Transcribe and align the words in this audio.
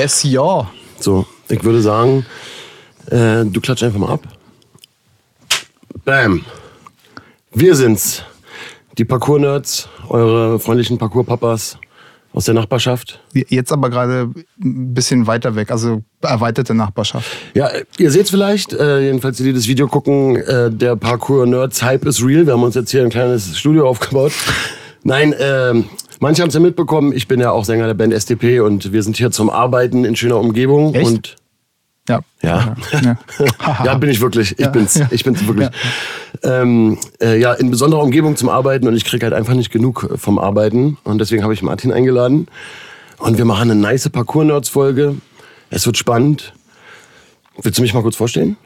Yes, 0.00 0.22
ja. 0.22 0.66
So, 0.98 1.26
ich 1.50 1.62
würde 1.62 1.82
sagen, 1.82 2.24
äh, 3.10 3.44
du 3.44 3.60
klatsch 3.60 3.82
einfach 3.82 3.98
mal 3.98 4.12
ab. 4.14 4.22
Bam. 6.06 6.42
Wir 7.52 7.74
sind's. 7.74 8.22
Die 8.96 9.04
Parkour-Nerds, 9.04 9.90
eure 10.08 10.58
freundlichen 10.58 10.96
Parkour-Papas 10.96 11.76
aus 12.32 12.46
der 12.46 12.54
Nachbarschaft. 12.54 13.20
Jetzt 13.34 13.72
aber 13.72 13.90
gerade 13.90 14.30
ein 14.64 14.94
bisschen 14.94 15.26
weiter 15.26 15.54
weg, 15.54 15.70
also 15.70 16.02
erweiterte 16.22 16.72
Nachbarschaft. 16.72 17.30
Ja, 17.52 17.68
ihr 17.98 18.10
seht's 18.10 18.30
vielleicht, 18.30 18.72
äh, 18.72 19.00
jedenfalls 19.00 19.36
die, 19.36 19.42
die 19.42 19.52
das 19.52 19.68
Video 19.68 19.86
gucken, 19.86 20.36
äh, 20.36 20.70
der 20.70 20.96
Parkour-Nerds-Hype 20.96 22.06
ist 22.06 22.24
real. 22.24 22.46
Wir 22.46 22.54
haben 22.54 22.62
uns 22.62 22.74
jetzt 22.74 22.90
hier 22.90 23.02
ein 23.02 23.10
kleines 23.10 23.58
Studio 23.58 23.86
aufgebaut. 23.86 24.32
Nein, 25.02 25.34
äh, 25.34 25.74
manche 26.20 26.42
haben 26.42 26.48
es 26.48 26.54
ja 26.54 26.60
mitbekommen, 26.60 27.12
ich 27.12 27.26
bin 27.28 27.40
ja 27.40 27.50
auch 27.50 27.64
Sänger 27.64 27.86
der 27.86 27.94
Band 27.94 28.12
SDP 28.12 28.60
und 28.60 28.92
wir 28.92 29.02
sind 29.02 29.16
hier 29.16 29.30
zum 29.30 29.50
Arbeiten 29.50 30.04
in 30.04 30.16
schöner 30.16 30.38
Umgebung. 30.38 30.94
Echt? 30.94 31.06
Und 31.06 31.36
Ja. 32.08 32.20
ja. 32.42 32.74
Ja. 33.02 33.18
ja, 33.84 33.94
bin 33.98 34.10
ich 34.10 34.20
wirklich. 34.20 34.52
Ich 34.52 34.58
Ja, 34.58 34.68
bin's. 34.68 34.94
ja. 34.94 35.08
Ich 35.10 35.24
bin's 35.24 35.46
wirklich. 35.46 35.68
Ähm, 36.42 36.98
äh, 37.20 37.38
ja, 37.40 37.52
in 37.54 37.70
besonderer 37.70 38.02
Umgebung 38.02 38.36
zum 38.36 38.48
Arbeiten 38.48 38.86
und 38.88 38.94
ich 38.96 39.04
krieg 39.04 39.22
halt 39.22 39.32
einfach 39.32 39.54
nicht 39.54 39.70
genug 39.70 40.08
vom 40.16 40.38
Arbeiten. 40.38 40.96
Und 41.04 41.18
deswegen 41.20 41.42
habe 41.42 41.54
ich 41.54 41.62
Martin 41.62 41.92
eingeladen. 41.92 42.46
Und 43.18 43.36
wir 43.36 43.44
machen 43.44 43.70
eine 43.70 43.78
nice 43.78 44.08
Parkour-Nerds-Folge. 44.08 45.16
Es 45.68 45.84
wird 45.86 45.98
spannend. 45.98 46.54
Willst 47.62 47.78
du 47.78 47.82
mich 47.82 47.92
mal 47.92 48.02
kurz 48.02 48.16
vorstellen? 48.16 48.56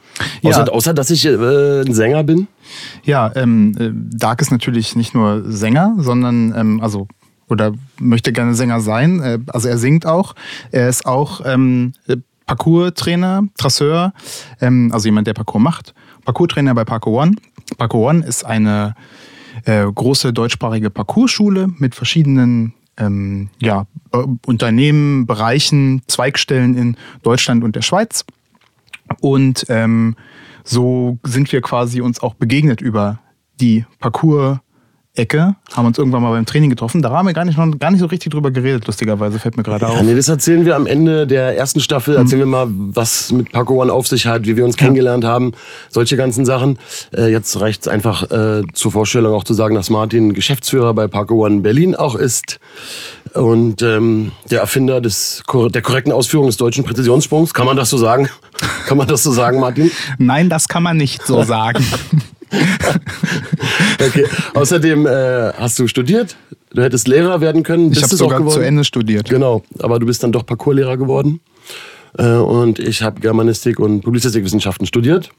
Ja. 0.42 0.50
Außer, 0.50 0.72
außer 0.72 0.94
dass 0.94 1.10
ich 1.10 1.24
äh, 1.26 1.80
ein 1.80 1.92
Sänger 1.92 2.22
bin. 2.22 2.46
Ja, 3.02 3.32
ähm, 3.34 3.74
äh, 3.78 3.90
Dark 4.16 4.40
ist 4.40 4.52
natürlich 4.52 4.94
nicht 4.94 5.12
nur 5.14 5.42
Sänger, 5.50 5.96
sondern 5.98 6.54
ähm, 6.56 6.80
also 6.80 7.08
oder 7.48 7.72
möchte 7.98 8.32
gerne 8.32 8.54
Sänger 8.54 8.80
sein. 8.80 9.20
Äh, 9.20 9.38
also 9.48 9.68
er 9.68 9.78
singt 9.78 10.06
auch. 10.06 10.34
Er 10.70 10.88
ist 10.88 11.06
auch 11.06 11.40
ähm, 11.44 11.92
äh, 12.06 12.16
Parcours-Trainer, 12.46 13.44
Trasseur, 13.56 14.12
ähm, 14.60 14.90
also 14.92 15.06
jemand, 15.08 15.26
der 15.26 15.34
Parcours 15.34 15.62
macht. 15.62 15.94
Parcours-Trainer 16.24 16.74
bei 16.74 16.84
Parkour 16.84 17.22
One. 17.22 17.36
Parkour 17.78 18.10
One 18.10 18.24
ist 18.24 18.44
eine 18.44 18.94
äh, 19.64 19.84
große 19.84 20.32
deutschsprachige 20.32 20.90
Parcours-Schule 20.90 21.68
mit 21.78 21.94
verschiedenen 21.94 22.74
ähm, 22.96 23.48
ja, 23.60 23.86
Unternehmen, 24.46 25.26
Bereichen, 25.26 26.02
Zweigstellen 26.06 26.76
in 26.76 26.96
Deutschland 27.22 27.64
und 27.64 27.76
der 27.76 27.82
Schweiz. 27.82 28.24
Und 29.20 29.66
ähm, 29.68 30.16
so 30.64 31.18
sind 31.24 31.52
wir 31.52 31.60
quasi 31.60 32.00
uns 32.00 32.20
auch 32.20 32.34
begegnet 32.34 32.80
über 32.80 33.20
die 33.60 33.84
Parcours-Ecke, 35.14 35.54
haben 35.74 35.86
uns 35.86 35.98
irgendwann 35.98 36.22
mal 36.22 36.30
beim 36.32 36.46
Training 36.46 36.70
getroffen. 36.70 37.02
Da 37.02 37.10
haben 37.10 37.26
wir 37.26 37.32
gar 37.32 37.44
nicht, 37.44 37.56
noch, 37.56 37.78
gar 37.78 37.90
nicht 37.90 38.00
so 38.00 38.06
richtig 38.06 38.32
drüber 38.32 38.50
geredet, 38.50 38.86
lustigerweise, 38.86 39.38
fällt 39.38 39.56
mir 39.56 39.62
gerade 39.62 39.86
Ja, 39.86 39.92
auf. 39.92 40.02
nee, 40.02 40.14
das 40.14 40.28
erzählen 40.28 40.64
wir 40.64 40.76
am 40.76 40.86
Ende 40.86 41.26
der 41.26 41.56
ersten 41.56 41.80
Staffel. 41.80 42.16
Erzählen 42.16 42.40
wir 42.40 42.46
mal, 42.46 42.66
was 42.70 43.32
mit 43.32 43.52
Parkour 43.52 43.82
One 43.82 43.92
auf 43.92 44.06
sich 44.08 44.26
hat, 44.26 44.46
wie 44.46 44.56
wir 44.56 44.64
uns 44.64 44.76
kennengelernt 44.76 45.24
haben, 45.24 45.52
solche 45.90 46.16
ganzen 46.16 46.44
Sachen. 46.44 46.78
Äh, 47.16 47.30
jetzt 47.30 47.58
reicht 47.60 47.82
es 47.82 47.88
einfach 47.88 48.30
äh, 48.30 48.62
zur 48.72 48.92
Vorstellung 48.92 49.34
auch 49.34 49.44
zu 49.44 49.54
sagen, 49.54 49.74
dass 49.74 49.90
Martin 49.90 50.34
Geschäftsführer 50.34 50.94
bei 50.94 51.06
Parkour 51.06 51.46
One 51.46 51.60
Berlin 51.60 51.94
auch 51.94 52.14
ist 52.16 52.58
und 53.34 53.82
ähm, 53.82 54.32
der 54.50 54.60
Erfinder 54.60 55.00
des, 55.00 55.42
der 55.52 55.82
korrekten 55.82 56.12
Ausführung 56.12 56.46
des 56.46 56.56
deutschen 56.56 56.84
Präzisionssprungs. 56.84 57.54
Kann 57.54 57.66
man 57.66 57.76
das 57.76 57.90
so 57.90 57.96
sagen? 57.96 58.28
Kann 58.86 58.96
man 58.98 59.08
das 59.08 59.22
so 59.22 59.32
sagen, 59.32 59.58
Martin? 59.60 59.90
Nein, 60.18 60.48
das 60.48 60.68
kann 60.68 60.82
man 60.82 60.96
nicht 60.96 61.26
so 61.26 61.42
sagen. 61.44 61.84
Okay. 64.06 64.26
Außerdem 64.54 65.06
äh, 65.06 65.52
hast 65.56 65.78
du 65.78 65.86
studiert. 65.86 66.36
Du 66.72 66.82
hättest 66.82 67.08
Lehrer 67.08 67.40
werden 67.40 67.62
können. 67.62 67.92
Ich 67.92 68.02
habe 68.02 68.14
es 68.14 68.20
auch 68.20 68.30
sogar 68.30 68.46
zu 68.48 68.60
Ende 68.60 68.84
studiert. 68.84 69.28
Genau, 69.28 69.62
aber 69.78 69.98
du 69.98 70.06
bist 70.06 70.22
dann 70.22 70.32
doch 70.32 70.44
Parkourlehrer 70.44 70.96
geworden. 70.96 71.40
Äh, 72.18 72.34
und 72.34 72.78
ich 72.78 73.02
habe 73.02 73.20
Germanistik 73.20 73.78
und 73.78 74.02
Publizistikwissenschaften 74.02 74.86
studiert. 74.86 75.30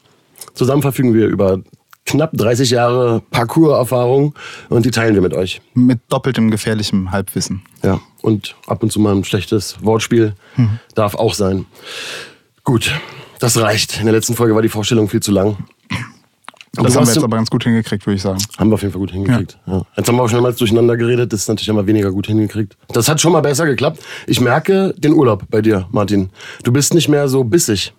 Zusammen 0.53 0.81
verfügen 0.81 1.13
wir 1.13 1.27
über 1.27 1.59
knapp 2.05 2.31
30 2.33 2.69
Jahre 2.69 3.21
Parcours-Erfahrung 3.31 4.35
und 4.69 4.85
die 4.85 4.91
teilen 4.91 5.15
wir 5.15 5.21
mit 5.21 5.33
euch. 5.33 5.61
Mit 5.73 5.99
doppeltem 6.09 6.51
gefährlichem 6.51 7.11
Halbwissen. 7.11 7.63
Ja, 7.83 7.99
und 8.21 8.55
ab 8.67 8.83
und 8.83 8.91
zu 8.91 8.99
mal 8.99 9.15
ein 9.15 9.23
schlechtes 9.23 9.77
Wortspiel 9.81 10.35
darf 10.93 11.15
auch 11.15 11.33
sein. 11.33 11.65
Gut, 12.63 12.91
das 13.39 13.59
reicht. 13.59 13.99
In 13.99 14.05
der 14.05 14.13
letzten 14.13 14.35
Folge 14.35 14.55
war 14.55 14.61
die 14.61 14.69
Vorstellung 14.69 15.09
viel 15.09 15.21
zu 15.21 15.31
lang. 15.31 15.57
Das 16.83 16.95
haben 16.95 17.05
wir 17.05 17.13
jetzt 17.13 17.23
aber 17.23 17.37
ganz 17.37 17.49
gut 17.49 17.63
hingekriegt, 17.63 18.05
würde 18.05 18.15
ich 18.15 18.21
sagen. 18.21 18.39
Haben 18.57 18.69
wir 18.69 18.75
auf 18.75 18.81
jeden 18.81 18.91
Fall 18.91 18.99
gut 18.99 19.11
hingekriegt. 19.11 19.57
Ja. 19.65 19.81
Jetzt 19.95 20.07
haben 20.07 20.15
wir 20.15 20.23
auch 20.23 20.29
schon 20.29 20.41
mal 20.41 20.53
durcheinander 20.53 20.97
geredet, 20.97 21.31
das 21.31 21.41
ist 21.41 21.47
natürlich 21.47 21.69
immer 21.69 21.87
weniger 21.87 22.11
gut 22.11 22.27
hingekriegt. 22.27 22.77
Das 22.89 23.07
hat 23.07 23.21
schon 23.21 23.31
mal 23.31 23.41
besser 23.41 23.65
geklappt. 23.65 23.99
Ich 24.27 24.41
merke 24.41 24.93
den 24.97 25.13
Urlaub 25.13 25.43
bei 25.49 25.61
dir, 25.61 25.87
Martin. 25.91 26.29
Du 26.63 26.71
bist 26.71 26.93
nicht 26.93 27.07
mehr 27.07 27.27
so 27.27 27.43
bissig. 27.43 27.93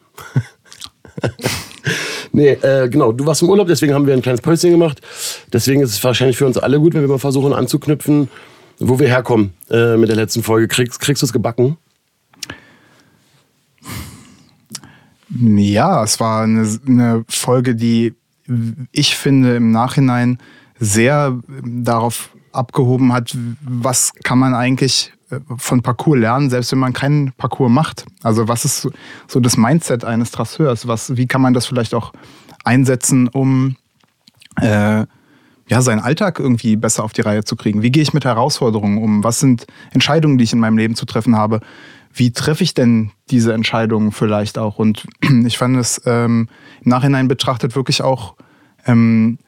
nee, 2.33 2.51
äh, 2.51 2.89
genau, 2.89 3.13
du 3.13 3.27
warst 3.27 3.43
im 3.43 3.49
Urlaub, 3.49 3.69
deswegen 3.69 3.95
haben 3.95 4.07
wir 4.07 4.15
ein 4.15 4.23
kleines 4.23 4.41
Päuschen 4.41 4.71
gemacht. 4.71 5.01
Deswegen 5.53 5.81
ist 5.81 5.91
es 5.91 6.03
wahrscheinlich 6.03 6.37
für 6.37 6.47
uns 6.47 6.59
alle 6.59 6.79
gut, 6.81 6.95
wenn 6.95 7.03
wir 7.03 7.09
mal 7.09 7.19
versuchen 7.19 7.53
anzuknüpfen, 7.53 8.29
wo 8.79 8.99
wir 8.99 9.09
herkommen 9.09 9.53
äh, 9.71 9.97
mit 9.97 10.09
der 10.09 10.17
letzten 10.17 10.43
Folge. 10.43 10.69
Kriegst, 10.69 11.01
kriegst 11.01 11.23
du 11.23 11.27
es 11.27 11.33
gebacken? 11.33 11.77
Ja, 15.29 16.05
es 16.05 16.21
war 16.21 16.45
eine, 16.45 16.69
eine 16.87 17.25
Folge, 17.29 17.75
die 17.75 18.15
ich 18.93 19.17
finde 19.17 19.57
im 19.57 19.71
Nachhinein 19.71 20.39
sehr 20.79 21.39
darauf 21.65 22.31
abgehoben 22.53 23.13
hat, 23.13 23.37
was 23.63 24.13
kann 24.25 24.39
man 24.39 24.55
eigentlich 24.55 25.13
äh, 25.31 25.41
von 25.57 25.83
Parcours 25.83 26.19
lernen, 26.19 26.51
selbst 26.51 26.73
wenn 26.73 26.79
man 26.79 26.93
keinen 26.93 27.33
Parcours 27.33 27.71
macht. 27.71 28.07
Also 28.23 28.49
was 28.49 28.65
ist 28.65 28.89
so- 29.27 29.41
das 29.41 29.57
Mindset 29.57 30.05
eines 30.05 30.31
Trasseurs? 30.31 30.87
Was, 30.87 31.17
wie 31.17 31.27
kann 31.27 31.41
man 31.43 31.55
das 31.55 31.67
vielleicht 31.67 31.95
auch 31.95 32.13
einsetzen, 32.65 33.29
um 33.29 33.77
äh, 34.61 35.05
ja, 35.69 35.83
seinen 35.83 36.01
Alltag 36.01 36.39
irgendwie 36.39 36.77
besser 36.77 37.05
auf 37.05 37.13
die 37.13 37.23
Reihe 37.23 37.45
zu 37.45 37.57
kriegen? 37.57 37.83
Wie 37.83 37.91
gehe 37.91 38.03
ich 38.03 38.15
mit 38.15 38.25
Herausforderungen 38.25 38.99
um? 38.99 39.25
Was 39.25 39.41
sind 39.41 39.67
Entscheidungen, 39.93 40.39
die 40.39 40.45
ich 40.45 40.53
in 40.53 40.61
meinem 40.61 40.79
Leben 40.79 40.95
zu 40.95 41.07
treffen 41.07 41.37
habe? 41.37 41.61
Wie 42.19 42.33
treffe 42.33 42.65
ich 42.65 42.73
denn 42.73 43.11
diese 43.31 43.53
Entscheidungen 43.53 44.11
vielleicht 44.11 44.57
auch? 44.59 44.79
Und 44.79 45.07
ich 45.47 45.59
fand 45.59 45.77
es 45.77 46.01
ähm, 46.07 46.49
im 46.83 46.91
Nachhinein 46.91 47.29
betrachtet 47.29 47.77
wirklich 47.77 48.01
auch 48.03 48.35
ähm, 48.87 49.39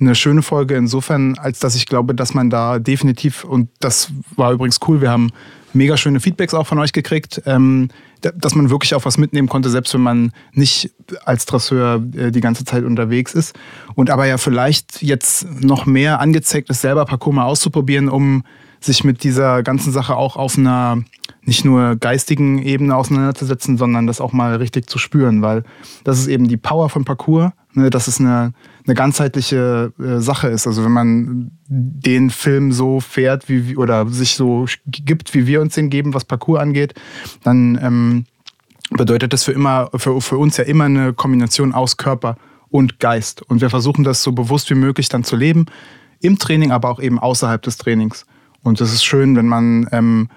eine 0.00 0.14
schöne 0.14 0.42
Folge 0.42 0.74
insofern, 0.76 1.38
als 1.38 1.60
dass 1.60 1.74
ich 1.76 1.86
glaube, 1.86 2.14
dass 2.14 2.34
man 2.34 2.50
da 2.50 2.78
definitiv, 2.80 3.44
und 3.44 3.70
das 3.80 4.10
war 4.34 4.52
übrigens 4.52 4.80
cool, 4.88 5.00
wir 5.00 5.10
haben 5.10 5.30
mega 5.72 5.96
schöne 5.96 6.20
Feedbacks 6.20 6.52
auch 6.52 6.66
von 6.66 6.78
euch 6.78 6.92
gekriegt, 6.92 7.42
ähm, 7.46 7.88
da- 8.22 8.32
dass 8.32 8.54
man 8.54 8.70
wirklich 8.70 8.94
auch 8.94 9.04
was 9.04 9.18
mitnehmen 9.18 9.48
konnte, 9.48 9.70
selbst 9.70 9.94
wenn 9.94 10.00
man 10.02 10.32
nicht 10.52 10.90
als 11.24 11.46
Trasseur 11.46 12.02
äh, 12.16 12.30
die 12.32 12.40
ganze 12.40 12.64
Zeit 12.64 12.84
unterwegs 12.84 13.34
ist. 13.34 13.54
Und 13.94 14.10
aber 14.10 14.26
ja 14.26 14.36
vielleicht 14.36 15.00
jetzt 15.02 15.46
noch 15.62 15.86
mehr 15.86 16.20
angezeigt 16.20 16.70
ist, 16.70 16.80
selber 16.80 17.04
Parcours 17.04 17.34
mal 17.36 17.44
auszuprobieren, 17.44 18.08
um 18.08 18.42
sich 18.80 19.04
mit 19.04 19.24
dieser 19.24 19.62
ganzen 19.62 19.92
Sache 19.92 20.16
auch 20.16 20.36
auf 20.36 20.58
einer 20.58 21.02
nicht 21.42 21.64
nur 21.64 21.96
geistigen 21.96 22.62
Ebene 22.62 22.96
auseinanderzusetzen, 22.96 23.78
sondern 23.78 24.06
das 24.06 24.20
auch 24.20 24.32
mal 24.32 24.56
richtig 24.56 24.88
zu 24.88 24.98
spüren, 24.98 25.42
weil 25.42 25.64
das 26.04 26.18
ist 26.18 26.26
eben 26.26 26.48
die 26.48 26.56
Power 26.56 26.88
von 26.88 27.04
Parcours, 27.04 27.52
ne, 27.74 27.90
dass 27.90 28.08
es 28.08 28.20
eine, 28.20 28.52
eine 28.84 28.94
ganzheitliche 28.94 29.92
äh, 29.98 30.18
Sache 30.18 30.48
ist. 30.48 30.66
Also 30.66 30.84
wenn 30.84 30.92
man 30.92 31.52
den 31.68 32.30
Film 32.30 32.72
so 32.72 33.00
fährt 33.00 33.48
wie 33.48 33.76
oder 33.76 34.08
sich 34.08 34.34
so 34.34 34.66
gibt, 34.86 35.34
wie 35.34 35.46
wir 35.46 35.60
uns 35.60 35.74
den 35.74 35.90
geben, 35.90 36.14
was 36.14 36.24
Parcours 36.24 36.60
angeht, 36.60 36.94
dann 37.44 37.78
ähm, 37.80 38.24
bedeutet 38.90 39.32
das 39.32 39.44
für 39.44 39.52
immer, 39.52 39.90
für, 39.94 40.20
für 40.20 40.38
uns 40.38 40.56
ja 40.56 40.64
immer 40.64 40.84
eine 40.84 41.12
Kombination 41.12 41.72
aus 41.72 41.96
Körper 41.96 42.36
und 42.68 42.98
Geist. 42.98 43.42
Und 43.42 43.60
wir 43.60 43.70
versuchen 43.70 44.04
das 44.04 44.22
so 44.22 44.32
bewusst 44.32 44.68
wie 44.70 44.74
möglich 44.74 45.08
dann 45.08 45.24
zu 45.24 45.36
leben, 45.36 45.66
im 46.20 46.38
Training, 46.38 46.72
aber 46.72 46.90
auch 46.90 47.00
eben 47.00 47.18
außerhalb 47.18 47.62
des 47.62 47.76
Trainings. 47.76 48.26
Und 48.66 48.80
es 48.80 48.92
ist 48.92 49.04
schön, 49.04 49.36
wenn 49.36 49.46
man 49.46 49.88
ähm, 49.92 50.28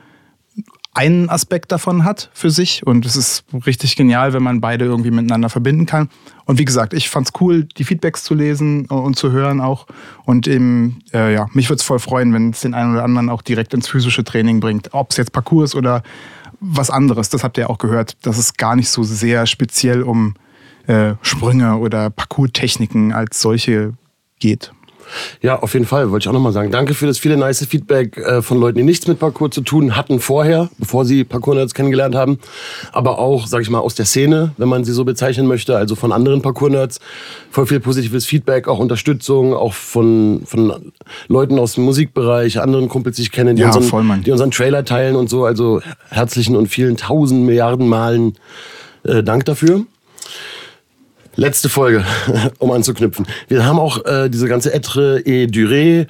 einen 0.93 1.29
Aspekt 1.29 1.71
davon 1.71 2.03
hat 2.03 2.29
für 2.33 2.49
sich. 2.49 2.85
Und 2.85 3.05
es 3.05 3.15
ist 3.15 3.45
richtig 3.65 3.95
genial, 3.95 4.33
wenn 4.33 4.43
man 4.43 4.61
beide 4.61 4.85
irgendwie 4.85 5.11
miteinander 5.11 5.49
verbinden 5.49 5.85
kann. 5.85 6.09
Und 6.45 6.59
wie 6.59 6.65
gesagt, 6.65 6.93
ich 6.93 7.09
fand's 7.09 7.31
cool, 7.39 7.63
die 7.63 7.83
Feedbacks 7.83 8.23
zu 8.23 8.33
lesen 8.33 8.85
und 8.85 9.15
zu 9.15 9.31
hören 9.31 9.61
auch. 9.61 9.87
Und 10.25 10.47
eben, 10.47 11.01
äh, 11.13 11.33
ja, 11.33 11.47
mich 11.53 11.69
würde 11.69 11.79
es 11.79 11.83
voll 11.83 11.99
freuen, 11.99 12.33
wenn 12.33 12.51
es 12.51 12.61
den 12.61 12.73
einen 12.73 12.93
oder 12.93 13.03
anderen 13.03 13.29
auch 13.29 13.41
direkt 13.41 13.73
ins 13.73 13.87
physische 13.87 14.23
Training 14.23 14.59
bringt. 14.59 14.93
Ob 14.93 15.11
es 15.11 15.17
jetzt 15.17 15.31
Parcours 15.31 15.75
oder 15.75 16.03
was 16.59 16.89
anderes. 16.89 17.29
Das 17.29 17.43
habt 17.43 17.57
ihr 17.57 17.69
auch 17.69 17.77
gehört, 17.77 18.17
dass 18.25 18.37
es 18.37 18.55
gar 18.55 18.75
nicht 18.75 18.89
so 18.89 19.03
sehr 19.03 19.45
speziell 19.45 20.03
um 20.03 20.35
äh, 20.87 21.13
Sprünge 21.21 21.77
oder 21.77 22.09
Parcours-Techniken 22.09 23.13
als 23.13 23.41
solche 23.41 23.93
geht. 24.39 24.71
Ja, 25.41 25.59
auf 25.59 25.73
jeden 25.73 25.85
Fall, 25.85 26.11
wollte 26.11 26.23
ich 26.23 26.29
auch 26.29 26.33
nochmal 26.33 26.51
sagen. 26.51 26.71
Danke 26.71 26.93
für 26.93 27.07
das 27.07 27.17
viele 27.17 27.37
nice 27.37 27.65
Feedback 27.65 28.17
äh, 28.17 28.41
von 28.41 28.59
Leuten, 28.59 28.77
die 28.77 28.83
nichts 28.83 29.07
mit 29.07 29.19
Parkour 29.19 29.51
zu 29.51 29.61
tun 29.61 29.95
hatten 29.95 30.19
vorher, 30.19 30.69
bevor 30.77 31.05
sie 31.05 31.23
Parkour-Nerds 31.23 31.73
kennengelernt 31.73 32.15
haben. 32.15 32.39
Aber 32.91 33.19
auch, 33.19 33.47
sag 33.47 33.61
ich 33.61 33.69
mal, 33.69 33.79
aus 33.79 33.95
der 33.95 34.05
Szene, 34.05 34.51
wenn 34.57 34.69
man 34.69 34.83
sie 34.83 34.93
so 34.93 35.05
bezeichnen 35.05 35.47
möchte, 35.47 35.77
also 35.77 35.95
von 35.95 36.11
anderen 36.11 36.41
Parkour-Nerds. 36.41 36.99
Voll 37.51 37.65
viel 37.65 37.79
positives 37.79 38.25
Feedback, 38.25 38.67
auch 38.67 38.79
Unterstützung, 38.79 39.53
auch 39.53 39.73
von, 39.73 40.41
von 40.45 40.91
Leuten 41.27 41.59
aus 41.59 41.73
dem 41.73 41.83
Musikbereich, 41.85 42.59
anderen 42.61 42.89
Kumpels, 42.89 43.15
die 43.17 43.23
ich 43.23 43.31
kenne, 43.31 43.55
die, 43.55 43.61
Ja, 43.61 43.67
unseren, 43.67 43.83
voll, 43.83 44.05
die 44.25 44.31
unseren 44.31 44.51
Trailer 44.51 44.85
teilen 44.85 45.15
und 45.15 45.29
so. 45.29 45.45
Also 45.45 45.81
herzlichen 46.09 46.55
und 46.55 46.67
vielen 46.67 46.97
tausend 46.97 47.45
Milliarden 47.45 47.87
Malen 47.87 48.33
äh, 49.03 49.23
Dank 49.23 49.45
dafür. 49.45 49.85
Letzte 51.39 51.69
Folge, 51.69 52.03
um 52.59 52.71
anzuknüpfen. 52.71 53.25
Wir 53.47 53.65
haben 53.65 53.79
auch 53.79 54.03
äh, 54.05 54.29
diese 54.29 54.47
ganze 54.47 54.73
Etre 54.73 55.25
et 55.25 55.49
Durée, 55.55 56.07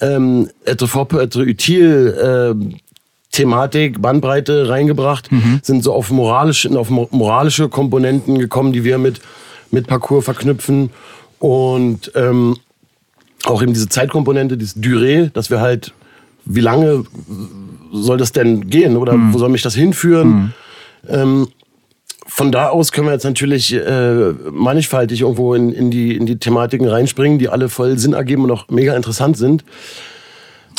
ähm, 0.00 0.48
Etre 0.64 0.86
fort 0.86 1.08
peu, 1.08 1.20
Etre 1.20 1.42
utile 1.42 2.54
äh, 2.54 2.74
Thematik, 3.32 4.00
Bandbreite 4.00 4.68
reingebracht, 4.68 5.28
sind 5.62 5.82
so 5.84 5.92
auf 5.92 6.10
moralische, 6.10 6.70
auf 6.78 6.90
mo- 6.90 7.08
moralische 7.10 7.68
Komponenten 7.68 8.38
gekommen, 8.38 8.72
die 8.72 8.84
wir 8.84 8.98
mit, 8.98 9.20
mit 9.70 9.86
Parcours 9.86 10.24
verknüpfen. 10.24 10.90
Und 11.40 12.10
ähm, 12.14 12.56
auch 13.44 13.60
eben 13.62 13.72
diese 13.74 13.88
Zeitkomponente, 13.88 14.56
dieses 14.56 14.76
Durée, 14.76 15.30
dass 15.32 15.50
wir 15.50 15.60
halt, 15.60 15.92
wie 16.44 16.60
lange 16.60 17.04
soll 17.92 18.16
das 18.16 18.32
denn 18.32 18.68
gehen 18.70 18.96
oder 18.96 19.14
wo 19.32 19.38
soll 19.38 19.48
mich 19.50 19.62
das 19.62 19.74
hinführen? 19.74 20.54
Ähm, 21.08 21.48
von 22.28 22.52
da 22.52 22.68
aus 22.68 22.92
können 22.92 23.08
wir 23.08 23.12
jetzt 23.12 23.24
natürlich 23.24 23.74
äh, 23.74 24.32
mannigfaltig 24.52 25.22
irgendwo 25.22 25.54
in, 25.54 25.72
in, 25.72 25.90
die, 25.90 26.14
in 26.14 26.26
die 26.26 26.38
Thematiken 26.38 26.86
reinspringen, 26.86 27.38
die 27.38 27.48
alle 27.48 27.68
voll 27.68 27.98
Sinn 27.98 28.12
ergeben 28.12 28.44
und 28.44 28.50
auch 28.50 28.68
mega 28.68 28.94
interessant 28.94 29.36
sind. 29.36 29.64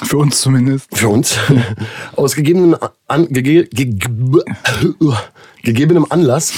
Für 0.03 0.17
uns 0.17 0.39
zumindest. 0.39 0.95
Für 0.95 1.09
uns. 1.09 1.37
Aus 2.15 2.35
gegebenem, 2.35 2.77
an, 3.07 3.27
gege, 3.27 3.65
gege, 3.65 3.97
gegebenem 5.63 6.05
Anlass 6.09 6.53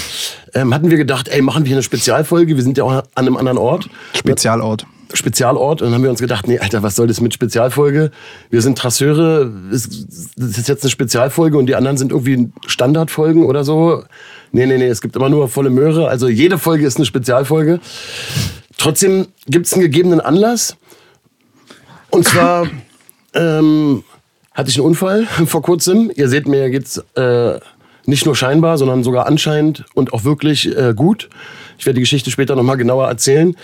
ähm, 0.54 0.74
hatten 0.74 0.92
wir 0.92 0.98
gedacht, 0.98 1.28
ey, 1.30 1.42
machen 1.42 1.64
wir 1.64 1.70
hier 1.70 1.78
eine 1.78 1.84
Spezialfolge. 1.84 2.56
Wir 2.56 2.64
sind 2.64 2.78
ja 2.78 2.84
auch 2.84 2.92
an 2.92 3.06
einem 3.16 3.38
anderen 3.38 3.58
Ort. 3.58 3.90
Spezialort. 4.16 4.86
Spezialort 5.14 5.82
und 5.82 5.88
dann 5.88 5.96
haben 5.96 6.04
wir 6.04 6.10
uns 6.10 6.20
gedacht, 6.22 6.48
nee, 6.48 6.60
Alter, 6.60 6.84
was 6.84 6.96
soll 6.96 7.08
das 7.08 7.22
mit 7.22 7.34
Spezialfolge? 7.34 8.12
Wir 8.50 8.62
sind 8.62 8.78
Trasseure, 8.78 9.52
es- 9.72 10.06
das 10.36 10.58
ist 10.58 10.68
jetzt 10.70 10.84
eine 10.84 10.90
Spezialfolge 10.92 11.58
und 11.58 11.66
die 11.68 11.76
anderen 11.76 11.98
sind 11.98 12.12
irgendwie 12.12 12.50
Standardfolgen 12.68 13.46
oder 13.46 13.64
so. 13.64 14.04
Nee, 14.52 14.66
nee, 14.66 14.78
nee, 14.78 14.88
es 14.88 15.02
gibt 15.02 15.16
immer 15.16 15.30
nur 15.30 15.48
volle 15.48 15.70
Möhre, 15.70 16.08
also 16.08 16.28
jede 16.28 16.58
Folge 16.58 16.86
ist 16.86 16.98
eine 16.98 17.06
Spezialfolge. 17.06 17.80
Trotzdem 18.78 19.28
gibt 19.48 19.66
es 19.68 19.74
einen 19.74 19.82
gegebenen 19.82 20.22
Anlass 20.22 20.76
und 22.10 22.26
zwar 22.28 22.68
ähm, 23.34 24.04
hatte 24.54 24.70
ich 24.70 24.78
einen 24.78 24.86
Unfall 24.88 25.26
vor 25.46 25.62
kurzem. 25.62 26.12
Ihr 26.16 26.28
seht, 26.30 26.48
mir 26.48 26.70
geht's 26.70 26.98
äh, 27.16 27.60
nicht 28.06 28.26
nur 28.26 28.36
scheinbar, 28.36 28.78
sondern 28.78 29.04
sogar 29.04 29.28
anscheinend 29.28 29.86
und 29.94 30.14
auch 30.14 30.24
wirklich 30.24 30.76
äh, 30.76 30.94
gut. 30.96 31.30
Ich 31.78 31.86
werde 31.86 31.96
die 31.96 32.02
Geschichte 32.02 32.30
später 32.32 32.56
nochmal 32.56 32.78
genauer 32.78 33.08
erzählen. 33.08 33.56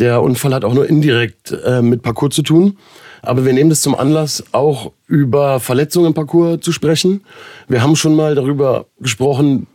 Der 0.00 0.22
Unfall 0.22 0.54
hat 0.54 0.64
auch 0.64 0.74
nur 0.74 0.88
indirekt 0.88 1.52
äh, 1.64 1.82
mit 1.82 2.02
Parcours 2.02 2.34
zu 2.34 2.42
tun. 2.42 2.78
Aber 3.22 3.44
wir 3.44 3.52
nehmen 3.52 3.68
das 3.68 3.82
zum 3.82 3.94
Anlass, 3.94 4.42
auch 4.52 4.92
über 5.06 5.60
Verletzungen 5.60 6.06
im 6.06 6.14
Parcours 6.14 6.60
zu 6.62 6.72
sprechen. 6.72 7.22
Wir 7.68 7.82
haben 7.82 7.94
schon 7.96 8.16
mal 8.16 8.34
darüber 8.34 8.86
gesprochen, 8.98 9.66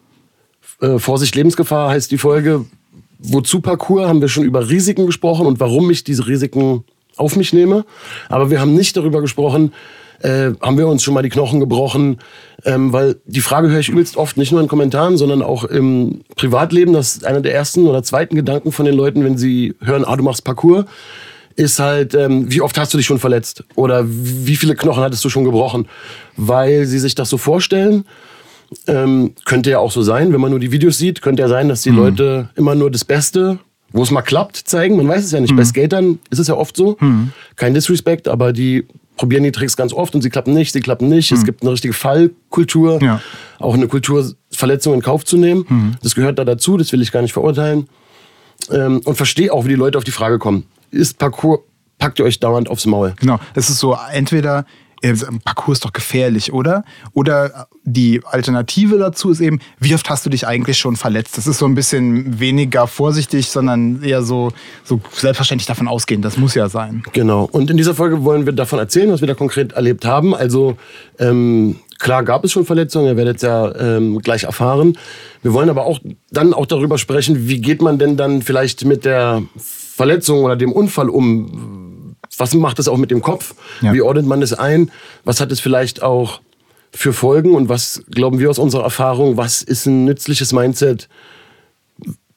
äh, 0.81 0.97
Vorsicht, 0.97 1.35
Lebensgefahr 1.35 1.91
heißt 1.91 2.09
die 2.11 2.17
Folge. 2.17 2.65
Wozu 3.19 3.61
Parcours 3.61 4.07
haben 4.07 4.19
wir 4.19 4.27
schon 4.27 4.43
über 4.43 4.67
Risiken 4.67 5.05
gesprochen 5.05 5.45
und 5.45 5.59
warum 5.59 5.89
ich 5.91 6.03
diese 6.03 6.27
Risiken 6.27 6.83
auf 7.17 7.35
mich 7.35 7.53
nehme. 7.53 7.85
Aber 8.27 8.49
wir 8.49 8.59
haben 8.59 8.73
nicht 8.73 8.97
darüber 8.97 9.21
gesprochen, 9.21 9.73
äh, 10.25 10.53
haben 10.59 10.77
wir 10.77 10.87
uns 10.87 11.03
schon 11.03 11.13
mal 11.13 11.21
die 11.21 11.29
Knochen 11.29 11.59
gebrochen, 11.59 12.17
ähm, 12.63 12.91
weil 12.91 13.17
die 13.25 13.41
Frage 13.41 13.69
höre 13.69 13.79
ich 13.79 13.89
übelst 13.89 14.17
oft, 14.17 14.37
nicht 14.37 14.51
nur 14.51 14.59
in 14.59 14.67
Kommentaren, 14.67 15.17
sondern 15.17 15.43
auch 15.43 15.63
im 15.63 16.21
Privatleben. 16.35 16.93
Das 16.93 17.15
ist 17.15 17.25
einer 17.25 17.41
der 17.41 17.53
ersten 17.53 17.85
oder 17.85 18.01
zweiten 18.01 18.35
Gedanken 18.35 18.71
von 18.71 18.85
den 18.85 18.95
Leuten, 18.95 19.23
wenn 19.23 19.37
sie 19.37 19.75
hören, 19.81 20.03
ah, 20.03 20.15
du 20.15 20.23
machst 20.23 20.43
Parcours, 20.43 20.85
ist 21.55 21.79
halt, 21.79 22.15
ähm, 22.15 22.51
wie 22.51 22.61
oft 22.61 22.77
hast 22.77 22.93
du 22.93 22.97
dich 22.97 23.05
schon 23.05 23.19
verletzt? 23.19 23.63
Oder 23.75 24.03
wie 24.07 24.55
viele 24.55 24.75
Knochen 24.75 25.03
hattest 25.03 25.23
du 25.23 25.29
schon 25.29 25.45
gebrochen? 25.45 25.87
Weil 26.35 26.85
sie 26.85 26.99
sich 26.99 27.13
das 27.13 27.29
so 27.29 27.37
vorstellen, 27.37 28.05
ähm, 28.87 29.35
könnte 29.45 29.69
ja 29.69 29.79
auch 29.79 29.91
so 29.91 30.01
sein, 30.01 30.33
wenn 30.33 30.41
man 30.41 30.49
nur 30.49 30.59
die 30.59 30.71
Videos 30.71 30.97
sieht, 30.97 31.21
könnte 31.21 31.43
ja 31.43 31.47
sein, 31.47 31.69
dass 31.69 31.83
die 31.83 31.91
Leute 31.91 32.49
immer 32.55 32.73
nur 32.73 32.89
das 32.89 33.05
Beste, 33.05 33.59
wo 33.91 34.01
es 34.01 34.09
mal 34.09 34.23
klappt, 34.23 34.57
zeigen. 34.57 34.97
Man 34.97 35.07
weiß 35.07 35.23
es 35.23 35.31
ja 35.31 35.39
nicht. 35.39 35.55
Bei 35.55 35.63
Skatern 35.63 36.17
ist 36.31 36.39
es 36.39 36.47
ja 36.47 36.55
oft 36.55 36.75
so. 36.75 36.97
Kein 37.55 37.73
Disrespect, 37.75 38.27
aber 38.27 38.51
die 38.51 38.85
probieren 39.17 39.43
die 39.43 39.51
Tricks 39.51 39.77
ganz 39.77 39.93
oft 39.93 40.13
und 40.15 40.21
sie 40.21 40.29
klappen 40.29 40.53
nicht, 40.53 40.73
sie 40.73 40.81
klappen 40.81 41.07
nicht. 41.09 41.31
Es 41.31 41.43
gibt 41.45 41.61
eine 41.61 41.71
richtige 41.71 41.93
Fallkultur, 41.93 43.01
Ja. 43.01 43.21
auch 43.59 43.73
eine 43.73 43.87
Kultur, 43.87 44.33
Verletzungen 44.51 44.95
in 44.97 45.01
Kauf 45.01 45.23
zu 45.25 45.37
nehmen. 45.37 45.97
Das 46.03 46.15
gehört 46.15 46.39
da 46.39 46.45
dazu, 46.45 46.77
das 46.77 46.91
will 46.91 47.01
ich 47.01 47.11
gar 47.11 47.21
nicht 47.21 47.33
verurteilen. 47.33 47.87
Ähm, 48.71 49.01
und 49.05 49.15
verstehe 49.15 49.51
auch, 49.53 49.65
wie 49.65 49.69
die 49.69 49.75
Leute 49.75 49.97
auf 49.97 50.03
die 50.03 50.11
Frage 50.11 50.39
kommen. 50.39 50.65
Ist 50.91 51.17
Parcours, 51.17 51.59
packt 51.99 52.19
ihr 52.19 52.25
euch 52.25 52.39
dauernd 52.39 52.69
aufs 52.69 52.85
Maul? 52.85 53.13
Genau. 53.19 53.39
Es 53.53 53.69
ist 53.69 53.79
so, 53.79 53.97
entweder 54.11 54.65
äh, 55.05 55.13
Parcours 55.43 55.77
ist 55.77 55.85
doch 55.85 55.93
gefährlich, 55.93 56.51
oder? 56.53 56.83
Oder 57.13 57.67
die 57.83 58.21
Alternative 58.25 58.97
dazu 58.97 59.29
ist 59.29 59.39
eben, 59.39 59.59
wie 59.79 59.93
oft 59.93 60.09
hast 60.09 60.25
du 60.25 60.29
dich 60.29 60.47
eigentlich 60.47 60.77
schon 60.77 60.95
verletzt? 60.95 61.37
Das 61.37 61.47
ist 61.47 61.59
so 61.59 61.65
ein 61.65 61.75
bisschen 61.75 62.39
weniger 62.39 62.87
vorsichtig, 62.87 63.49
sondern 63.49 64.01
eher 64.03 64.23
so, 64.23 64.51
so 64.83 64.99
selbstverständlich 65.11 65.67
davon 65.67 65.87
ausgehen. 65.87 66.21
Das 66.21 66.37
muss 66.37 66.55
ja 66.55 66.69
sein. 66.69 67.03
Genau. 67.13 67.47
Und 67.51 67.69
in 67.69 67.77
dieser 67.77 67.93
Folge 67.93 68.23
wollen 68.23 68.45
wir 68.45 68.53
davon 68.53 68.79
erzählen, 68.79 69.11
was 69.11 69.21
wir 69.21 69.27
da 69.27 69.35
konkret 69.35 69.73
erlebt 69.73 70.05
haben. 70.05 70.33
Also 70.33 70.77
ähm, 71.19 71.77
klar 71.99 72.23
gab 72.23 72.43
es 72.43 72.51
schon 72.51 72.65
Verletzungen, 72.65 73.07
ihr 73.07 73.17
werdet 73.17 73.41
ja 73.41 73.75
ähm, 73.75 74.19
gleich 74.19 74.43
erfahren. 74.43 74.97
Wir 75.43 75.53
wollen 75.53 75.69
aber 75.69 75.85
auch 75.85 75.99
dann 76.31 76.53
auch 76.53 76.65
darüber 76.65 76.97
sprechen, 76.97 77.47
wie 77.47 77.61
geht 77.61 77.81
man 77.81 77.99
denn 77.99 78.17
dann 78.17 78.41
vielleicht 78.41 78.85
mit 78.85 79.05
der 79.05 79.43
Verletzung 79.57 80.43
oder 80.43 80.55
dem 80.55 80.71
Unfall 80.71 81.09
um? 81.09 81.94
Was 82.37 82.53
macht 82.53 82.79
das 82.79 82.87
auch 82.87 82.97
mit 82.97 83.11
dem 83.11 83.21
Kopf? 83.21 83.55
Ja. 83.81 83.93
Wie 83.93 84.01
ordnet 84.01 84.25
man 84.25 84.41
das 84.41 84.53
ein? 84.53 84.91
Was 85.23 85.39
hat 85.39 85.51
es 85.51 85.59
vielleicht 85.59 86.01
auch 86.03 86.41
für 86.91 87.13
Folgen 87.13 87.53
und 87.53 87.69
was 87.69 88.03
glauben 88.09 88.39
wir 88.39 88.49
aus 88.49 88.59
unserer 88.59 88.83
Erfahrung, 88.83 89.37
was 89.37 89.61
ist 89.61 89.85
ein 89.85 90.05
nützliches 90.05 90.53
Mindset, 90.53 91.09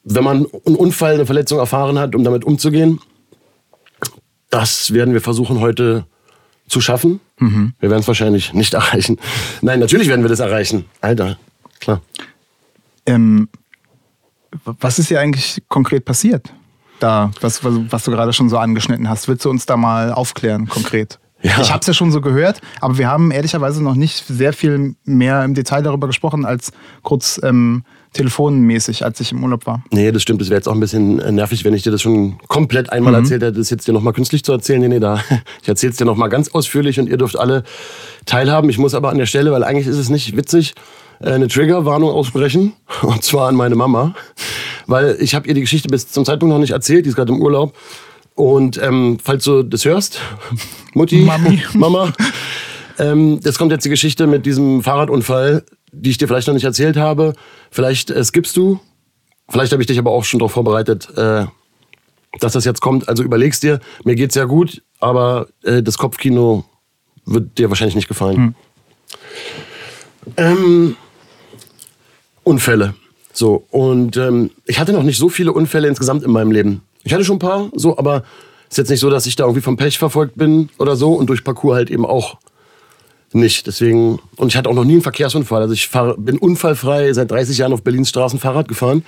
wenn 0.03 0.23
man 0.23 0.47
einen 0.65 0.75
Unfall, 0.75 1.13
eine 1.13 1.25
Verletzung 1.25 1.59
erfahren 1.59 1.97
hat, 1.97 2.13
um 2.15 2.23
damit 2.23 2.43
umzugehen? 2.43 2.99
Das 4.49 4.93
werden 4.93 5.13
wir 5.13 5.21
versuchen 5.21 5.59
heute 5.59 6.05
zu 6.67 6.81
schaffen. 6.81 7.19
Wir 7.79 7.89
werden 7.89 8.01
es 8.01 8.07
wahrscheinlich 8.07 8.53
nicht 8.53 8.73
erreichen. 8.75 9.17
Nein, 9.61 9.79
natürlich 9.79 10.07
werden 10.07 10.23
wir 10.23 10.29
das 10.29 10.39
erreichen. 10.39 10.85
Alter, 11.01 11.37
klar. 11.79 12.01
Ähm, 13.05 13.47
was 14.65 14.99
ist 14.99 15.07
hier 15.07 15.19
eigentlich 15.19 15.63
konkret 15.67 16.05
passiert? 16.05 16.51
Da, 16.99 17.31
was, 17.41 17.63
was, 17.63 18.03
du 18.03 18.11
gerade 18.11 18.33
schon 18.33 18.49
so 18.49 18.57
angeschnitten 18.57 19.09
hast. 19.09 19.27
Willst 19.27 19.45
du 19.45 19.49
uns 19.49 19.65
da 19.65 19.77
mal 19.77 20.11
aufklären, 20.11 20.67
konkret? 20.67 21.19
Ja. 21.41 21.61
Ich 21.61 21.71
habe 21.71 21.79
es 21.79 21.87
ja 21.87 21.93
schon 21.93 22.11
so 22.11 22.19
gehört, 22.19 22.59
aber 22.81 22.97
wir 22.97 23.07
haben 23.07 23.31
ehrlicherweise 23.31 23.81
noch 23.81 23.95
nicht 23.95 24.25
sehr 24.27 24.51
viel 24.51 24.95
mehr 25.05 25.43
im 25.45 25.53
Detail 25.53 25.81
darüber 25.81 26.07
gesprochen, 26.07 26.43
als 26.43 26.73
kurz 27.01 27.39
ähm, 27.41 27.85
telefonmäßig, 28.11 29.05
als 29.05 29.19
ich 29.21 29.31
im 29.31 29.43
Urlaub 29.43 29.65
war. 29.65 29.83
Nee, 29.91 30.11
das 30.11 30.21
stimmt. 30.21 30.41
Das 30.41 30.49
wäre 30.49 30.57
jetzt 30.57 30.67
auch 30.67 30.73
ein 30.73 30.79
bisschen 30.79 31.19
äh, 31.19 31.31
nervig, 31.31 31.63
wenn 31.63 31.73
ich 31.73 31.83
dir 31.83 31.91
das 31.91 32.01
schon 32.01 32.39
komplett 32.47 32.91
einmal 32.91 33.13
erzählt 33.13 33.41
hätte, 33.41 33.57
das 33.57 33.69
jetzt 33.69 33.87
dir 33.87 33.93
nochmal 33.93 34.13
künstlich 34.13 34.43
zu 34.43 34.51
erzählen. 34.51 34.81
Nee, 34.81 34.89
nee, 34.89 34.99
da. 34.99 35.23
Ich 35.61 35.67
erzähle 35.69 35.91
es 35.91 35.97
dir 35.97 36.05
nochmal 36.05 36.29
ganz 36.29 36.49
ausführlich 36.49 36.99
und 36.99 37.07
ihr 37.07 37.17
dürft 37.17 37.37
alle 37.37 37.63
teilhaben. 38.25 38.69
Ich 38.69 38.77
muss 38.77 38.93
aber 38.93 39.09
an 39.09 39.17
der 39.17 39.25
Stelle, 39.25 39.51
weil 39.51 39.63
eigentlich 39.63 39.87
ist 39.87 39.97
es 39.97 40.09
nicht 40.09 40.35
witzig, 40.35 40.73
äh, 41.21 41.31
eine 41.31 41.47
Triggerwarnung 41.47 42.09
aussprechen. 42.09 42.73
Und 43.01 43.23
zwar 43.23 43.47
an 43.47 43.55
meine 43.55 43.75
Mama. 43.75 44.13
Weil 44.89 45.17
ich 45.19 45.35
habe 45.35 45.47
ihr 45.47 45.53
die 45.53 45.61
Geschichte 45.61 45.87
bis 45.87 46.11
zum 46.11 46.25
Zeitpunkt 46.25 46.51
noch 46.51 46.59
nicht 46.59 46.71
erzählt. 46.71 47.05
Die 47.05 47.09
ist 47.09 47.15
gerade 47.15 47.31
im 47.31 47.39
Urlaub. 47.39 47.77
Und 48.33 48.81
ähm, 48.81 49.19
falls 49.23 49.43
du 49.43 49.61
das 49.61 49.85
hörst, 49.85 50.19
Mutti, 50.95 51.17
Mami. 51.17 51.61
Mama, 51.73 52.11
ähm, 52.97 53.39
jetzt 53.43 53.59
kommt 53.59 53.71
jetzt 53.71 53.85
die 53.85 53.89
Geschichte 53.89 54.25
mit 54.25 54.47
diesem 54.47 54.81
Fahrradunfall, 54.81 55.63
die 55.91 56.09
ich 56.09 56.17
dir 56.17 56.27
vielleicht 56.27 56.47
noch 56.47 56.55
nicht 56.55 56.63
erzählt 56.63 56.97
habe. 56.97 57.33
Vielleicht 57.69 58.09
äh, 58.09 58.23
skippst 58.23 58.57
du. 58.57 58.79
Vielleicht 59.47 59.71
habe 59.71 59.83
ich 59.83 59.87
dich 59.87 59.99
aber 59.99 60.09
auch 60.09 60.23
schon 60.23 60.39
darauf 60.39 60.53
vorbereitet, 60.53 61.07
äh, 61.15 61.45
dass 62.39 62.53
das 62.53 62.65
jetzt 62.65 62.81
kommt. 62.81 63.07
Also 63.07 63.21
überlegst 63.21 63.61
dir, 63.61 63.81
mir 64.05 64.15
geht's 64.15 64.33
ja 64.33 64.45
gut, 64.45 64.81
aber 64.99 65.49
äh, 65.63 65.83
das 65.83 65.99
Kopfkino 65.99 66.65
wird 67.25 67.59
dir 67.59 67.69
wahrscheinlich 67.69 67.95
nicht 67.95 68.07
gefallen. 68.07 68.55
Ähm, 70.35 70.95
Unfälle. 72.43 72.95
So, 73.33 73.65
und 73.69 74.17
ähm, 74.17 74.51
ich 74.65 74.79
hatte 74.79 74.93
noch 74.93 75.03
nicht 75.03 75.17
so 75.17 75.29
viele 75.29 75.53
Unfälle 75.53 75.87
insgesamt 75.87 76.23
in 76.23 76.31
meinem 76.31 76.51
Leben. 76.51 76.81
Ich 77.03 77.13
hatte 77.13 77.23
schon 77.23 77.37
ein 77.37 77.39
paar, 77.39 77.69
so, 77.73 77.97
aber 77.97 78.23
ist 78.69 78.77
jetzt 78.77 78.89
nicht 78.89 78.99
so, 78.99 79.09
dass 79.09 79.25
ich 79.25 79.35
da 79.35 79.45
irgendwie 79.45 79.61
vom 79.61 79.77
Pech 79.77 79.97
verfolgt 79.97 80.35
bin 80.35 80.69
oder 80.77 80.95
so 80.95 81.13
und 81.13 81.27
durch 81.27 81.43
Parcours 81.43 81.75
halt 81.75 81.89
eben 81.89 82.05
auch 82.05 82.37
nicht. 83.33 83.67
Deswegen, 83.67 84.19
und 84.35 84.49
ich 84.49 84.57
hatte 84.57 84.69
auch 84.69 84.73
noch 84.73 84.83
nie 84.83 84.93
einen 84.93 85.01
Verkehrsunfall. 85.01 85.61
Also 85.61 85.73
ich 85.73 85.87
fahr, 85.87 86.15
bin 86.17 86.37
unfallfrei 86.37 87.11
seit 87.13 87.31
30 87.31 87.57
Jahren 87.57 87.73
auf 87.73 87.83
Berlins 87.83 88.09
Straßen 88.09 88.39
Fahrrad 88.39 88.67
gefahren. 88.67 89.03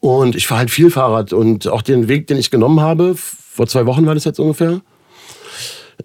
Und 0.00 0.36
ich 0.36 0.46
fahre 0.46 0.60
halt 0.60 0.70
viel 0.70 0.90
Fahrrad 0.90 1.32
und 1.32 1.66
auch 1.68 1.82
den 1.82 2.08
Weg, 2.08 2.26
den 2.28 2.36
ich 2.36 2.50
genommen 2.50 2.80
habe, 2.80 3.14
vor 3.16 3.66
zwei 3.66 3.86
Wochen 3.86 4.06
war 4.06 4.14
das 4.14 4.24
jetzt 4.24 4.38
ungefähr, 4.38 4.80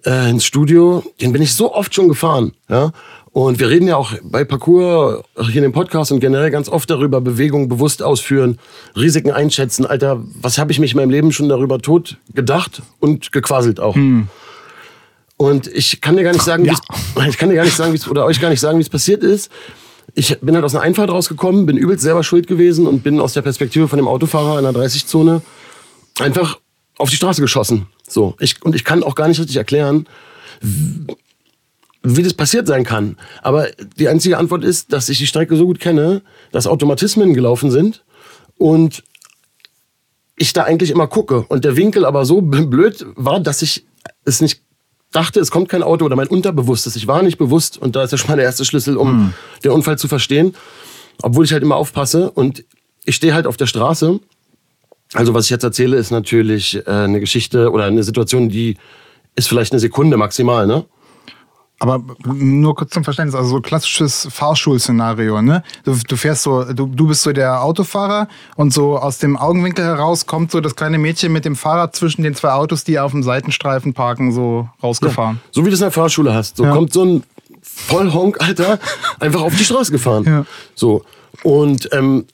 äh, 0.04 0.30
ins 0.30 0.44
Studio, 0.44 1.04
den 1.20 1.32
bin 1.32 1.42
ich 1.42 1.54
so 1.54 1.72
oft 1.72 1.94
schon 1.94 2.08
gefahren. 2.08 2.52
Ja? 2.68 2.90
Und 3.34 3.58
wir 3.58 3.68
reden 3.68 3.88
ja 3.88 3.96
auch 3.96 4.12
bei 4.22 4.44
Parcours, 4.44 5.24
hier 5.46 5.56
in 5.56 5.62
dem 5.64 5.72
Podcast 5.72 6.12
und 6.12 6.20
generell 6.20 6.52
ganz 6.52 6.68
oft 6.68 6.88
darüber, 6.88 7.20
Bewegung 7.20 7.68
bewusst 7.68 8.00
ausführen, 8.00 8.60
Risiken 8.94 9.32
einschätzen. 9.32 9.84
Alter, 9.84 10.22
was 10.40 10.56
habe 10.56 10.70
ich 10.70 10.78
mich 10.78 10.92
in 10.92 10.98
meinem 10.98 11.10
Leben 11.10 11.32
schon 11.32 11.48
darüber 11.48 11.80
tot 11.80 12.16
gedacht 12.32 12.80
und 13.00 13.32
gequasselt 13.32 13.80
auch. 13.80 13.96
Hm. 13.96 14.28
Und 15.36 15.66
ich 15.66 16.00
kann 16.00 16.16
dir 16.16 16.22
gar 16.22 16.30
nicht 16.30 16.44
sagen, 16.44 16.64
ja. 16.64 16.74
ich 17.28 17.36
kann 17.36 17.48
dir 17.48 17.56
gar 17.56 17.64
nicht 17.64 17.74
sagen, 17.74 17.98
oder 18.08 18.24
euch 18.24 18.40
gar 18.40 18.50
nicht 18.50 18.60
sagen, 18.60 18.78
wie 18.78 18.82
es 18.82 18.88
passiert 18.88 19.24
ist. 19.24 19.50
Ich 20.14 20.38
bin 20.38 20.54
halt 20.54 20.64
aus 20.64 20.76
einer 20.76 20.84
Einfahrt 20.84 21.10
rausgekommen, 21.10 21.66
bin 21.66 21.76
übelst 21.76 22.04
selber 22.04 22.22
schuld 22.22 22.46
gewesen 22.46 22.86
und 22.86 23.02
bin 23.02 23.18
aus 23.18 23.32
der 23.32 23.42
Perspektive 23.42 23.88
von 23.88 23.96
dem 23.96 24.06
Autofahrer 24.06 24.58
in 24.58 24.62
der 24.62 24.80
30-Zone 24.80 25.42
einfach 26.20 26.60
auf 26.98 27.10
die 27.10 27.16
Straße 27.16 27.40
geschossen. 27.40 27.88
So. 28.08 28.36
Ich, 28.38 28.62
und 28.62 28.76
ich 28.76 28.84
kann 28.84 29.02
auch 29.02 29.16
gar 29.16 29.26
nicht 29.26 29.40
richtig 29.40 29.56
erklären, 29.56 30.06
wie 32.04 32.22
das 32.22 32.34
passiert 32.34 32.66
sein 32.66 32.84
kann. 32.84 33.16
Aber 33.42 33.68
die 33.96 34.08
einzige 34.08 34.36
Antwort 34.38 34.62
ist, 34.62 34.92
dass 34.92 35.08
ich 35.08 35.18
die 35.18 35.26
Strecke 35.26 35.56
so 35.56 35.66
gut 35.66 35.80
kenne, 35.80 36.22
dass 36.52 36.66
Automatismen 36.66 37.32
gelaufen 37.32 37.70
sind 37.70 38.04
und 38.58 39.02
ich 40.36 40.52
da 40.52 40.64
eigentlich 40.64 40.90
immer 40.90 41.06
gucke. 41.06 41.40
Und 41.48 41.64
der 41.64 41.76
Winkel 41.76 42.04
aber 42.04 42.26
so 42.26 42.42
blöd 42.42 43.06
war, 43.16 43.40
dass 43.40 43.62
ich 43.62 43.86
es 44.24 44.42
nicht 44.42 44.60
dachte, 45.12 45.40
es 45.40 45.50
kommt 45.50 45.68
kein 45.68 45.82
Auto 45.82 46.04
oder 46.04 46.16
mein 46.16 46.26
Unterbewusstes. 46.26 46.94
Ich 46.96 47.06
war 47.06 47.22
nicht 47.22 47.38
bewusst 47.38 47.78
und 47.78 47.96
da 47.96 48.02
ist 48.02 48.10
ja 48.10 48.18
schon 48.18 48.28
mal 48.28 48.36
der 48.36 48.44
erste 48.44 48.64
Schlüssel, 48.66 48.96
um 48.96 49.16
mhm. 49.16 49.34
den 49.62 49.70
Unfall 49.70 49.96
zu 49.96 50.06
verstehen. 50.06 50.54
Obwohl 51.22 51.44
ich 51.44 51.52
halt 51.52 51.62
immer 51.62 51.76
aufpasse 51.76 52.30
und 52.30 52.64
ich 53.04 53.16
stehe 53.16 53.32
halt 53.32 53.46
auf 53.46 53.56
der 53.56 53.66
Straße. 53.66 54.20
Also 55.14 55.32
was 55.32 55.44
ich 55.44 55.50
jetzt 55.50 55.62
erzähle, 55.62 55.96
ist 55.96 56.10
natürlich 56.10 56.84
äh, 56.86 56.90
eine 56.90 57.20
Geschichte 57.20 57.70
oder 57.70 57.84
eine 57.84 58.02
Situation, 58.02 58.48
die 58.48 58.76
ist 59.36 59.48
vielleicht 59.48 59.72
eine 59.72 59.80
Sekunde 59.80 60.16
maximal, 60.16 60.66
ne? 60.66 60.84
Aber 61.84 62.02
nur 62.24 62.74
kurz 62.74 62.92
zum 62.92 63.04
Verständnis, 63.04 63.34
also 63.34 63.50
so 63.50 63.60
klassisches 63.60 64.26
Fahrschulszenario, 64.30 65.42
ne? 65.42 65.62
Du, 65.84 65.94
du 66.08 66.16
fährst 66.16 66.42
so, 66.42 66.64
du, 66.64 66.86
du 66.86 67.06
bist 67.06 67.22
so 67.22 67.32
der 67.32 67.62
Autofahrer 67.62 68.28
und 68.56 68.72
so 68.72 68.98
aus 68.98 69.18
dem 69.18 69.36
Augenwinkel 69.36 69.84
heraus 69.84 70.26
kommt 70.26 70.50
so 70.50 70.60
das 70.60 70.76
kleine 70.76 70.98
Mädchen 70.98 71.32
mit 71.32 71.44
dem 71.44 71.56
Fahrrad 71.56 71.94
zwischen 71.94 72.22
den 72.22 72.34
zwei 72.34 72.52
Autos, 72.52 72.84
die 72.84 72.98
auf 72.98 73.12
dem 73.12 73.22
Seitenstreifen 73.22 73.92
parken, 73.92 74.32
so 74.32 74.68
rausgefahren. 74.82 75.36
Ja, 75.36 75.48
so 75.50 75.64
wie 75.64 75.68
du 75.68 75.74
es 75.74 75.80
in 75.80 75.84
der 75.84 75.92
Fahrschule 75.92 76.32
hast. 76.32 76.56
So 76.56 76.64
ja. 76.64 76.72
kommt 76.72 76.92
so 76.92 77.04
ein 77.04 77.22
Vollhonk, 77.62 78.40
Alter, 78.40 78.78
einfach 79.20 79.42
auf 79.42 79.54
die 79.54 79.64
Straße 79.64 79.92
gefahren. 79.92 80.24
Ja. 80.24 80.46
So. 80.74 81.04
Und 81.42 81.88
ähm, 81.92 82.24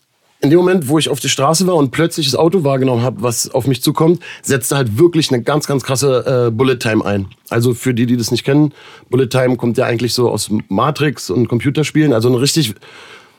in 0.42 0.48
dem 0.48 0.58
Moment, 0.58 0.88
wo 0.88 0.98
ich 0.98 1.08
auf 1.08 1.20
die 1.20 1.28
Straße 1.28 1.66
war 1.66 1.76
und 1.76 1.90
plötzlich 1.90 2.26
das 2.26 2.34
Auto 2.34 2.64
wahrgenommen 2.64 3.02
habe, 3.02 3.22
was 3.22 3.50
auf 3.50 3.66
mich 3.66 3.82
zukommt, 3.82 4.22
setzte 4.42 4.76
halt 4.76 4.98
wirklich 4.98 5.30
eine 5.30 5.42
ganz, 5.42 5.66
ganz 5.66 5.82
krasse 5.82 6.46
äh, 6.46 6.50
Bullet 6.50 6.76
Time 6.76 7.04
ein. 7.04 7.26
Also 7.50 7.74
für 7.74 7.92
die, 7.92 8.06
die 8.06 8.16
das 8.16 8.30
nicht 8.30 8.44
kennen, 8.44 8.72
Bullet 9.10 9.26
Time 9.26 9.56
kommt 9.56 9.76
ja 9.76 9.84
eigentlich 9.84 10.14
so 10.14 10.30
aus 10.30 10.50
Matrix 10.68 11.28
und 11.28 11.48
Computerspielen, 11.48 12.14
also 12.14 12.28
eine 12.28 12.40
richtig 12.40 12.74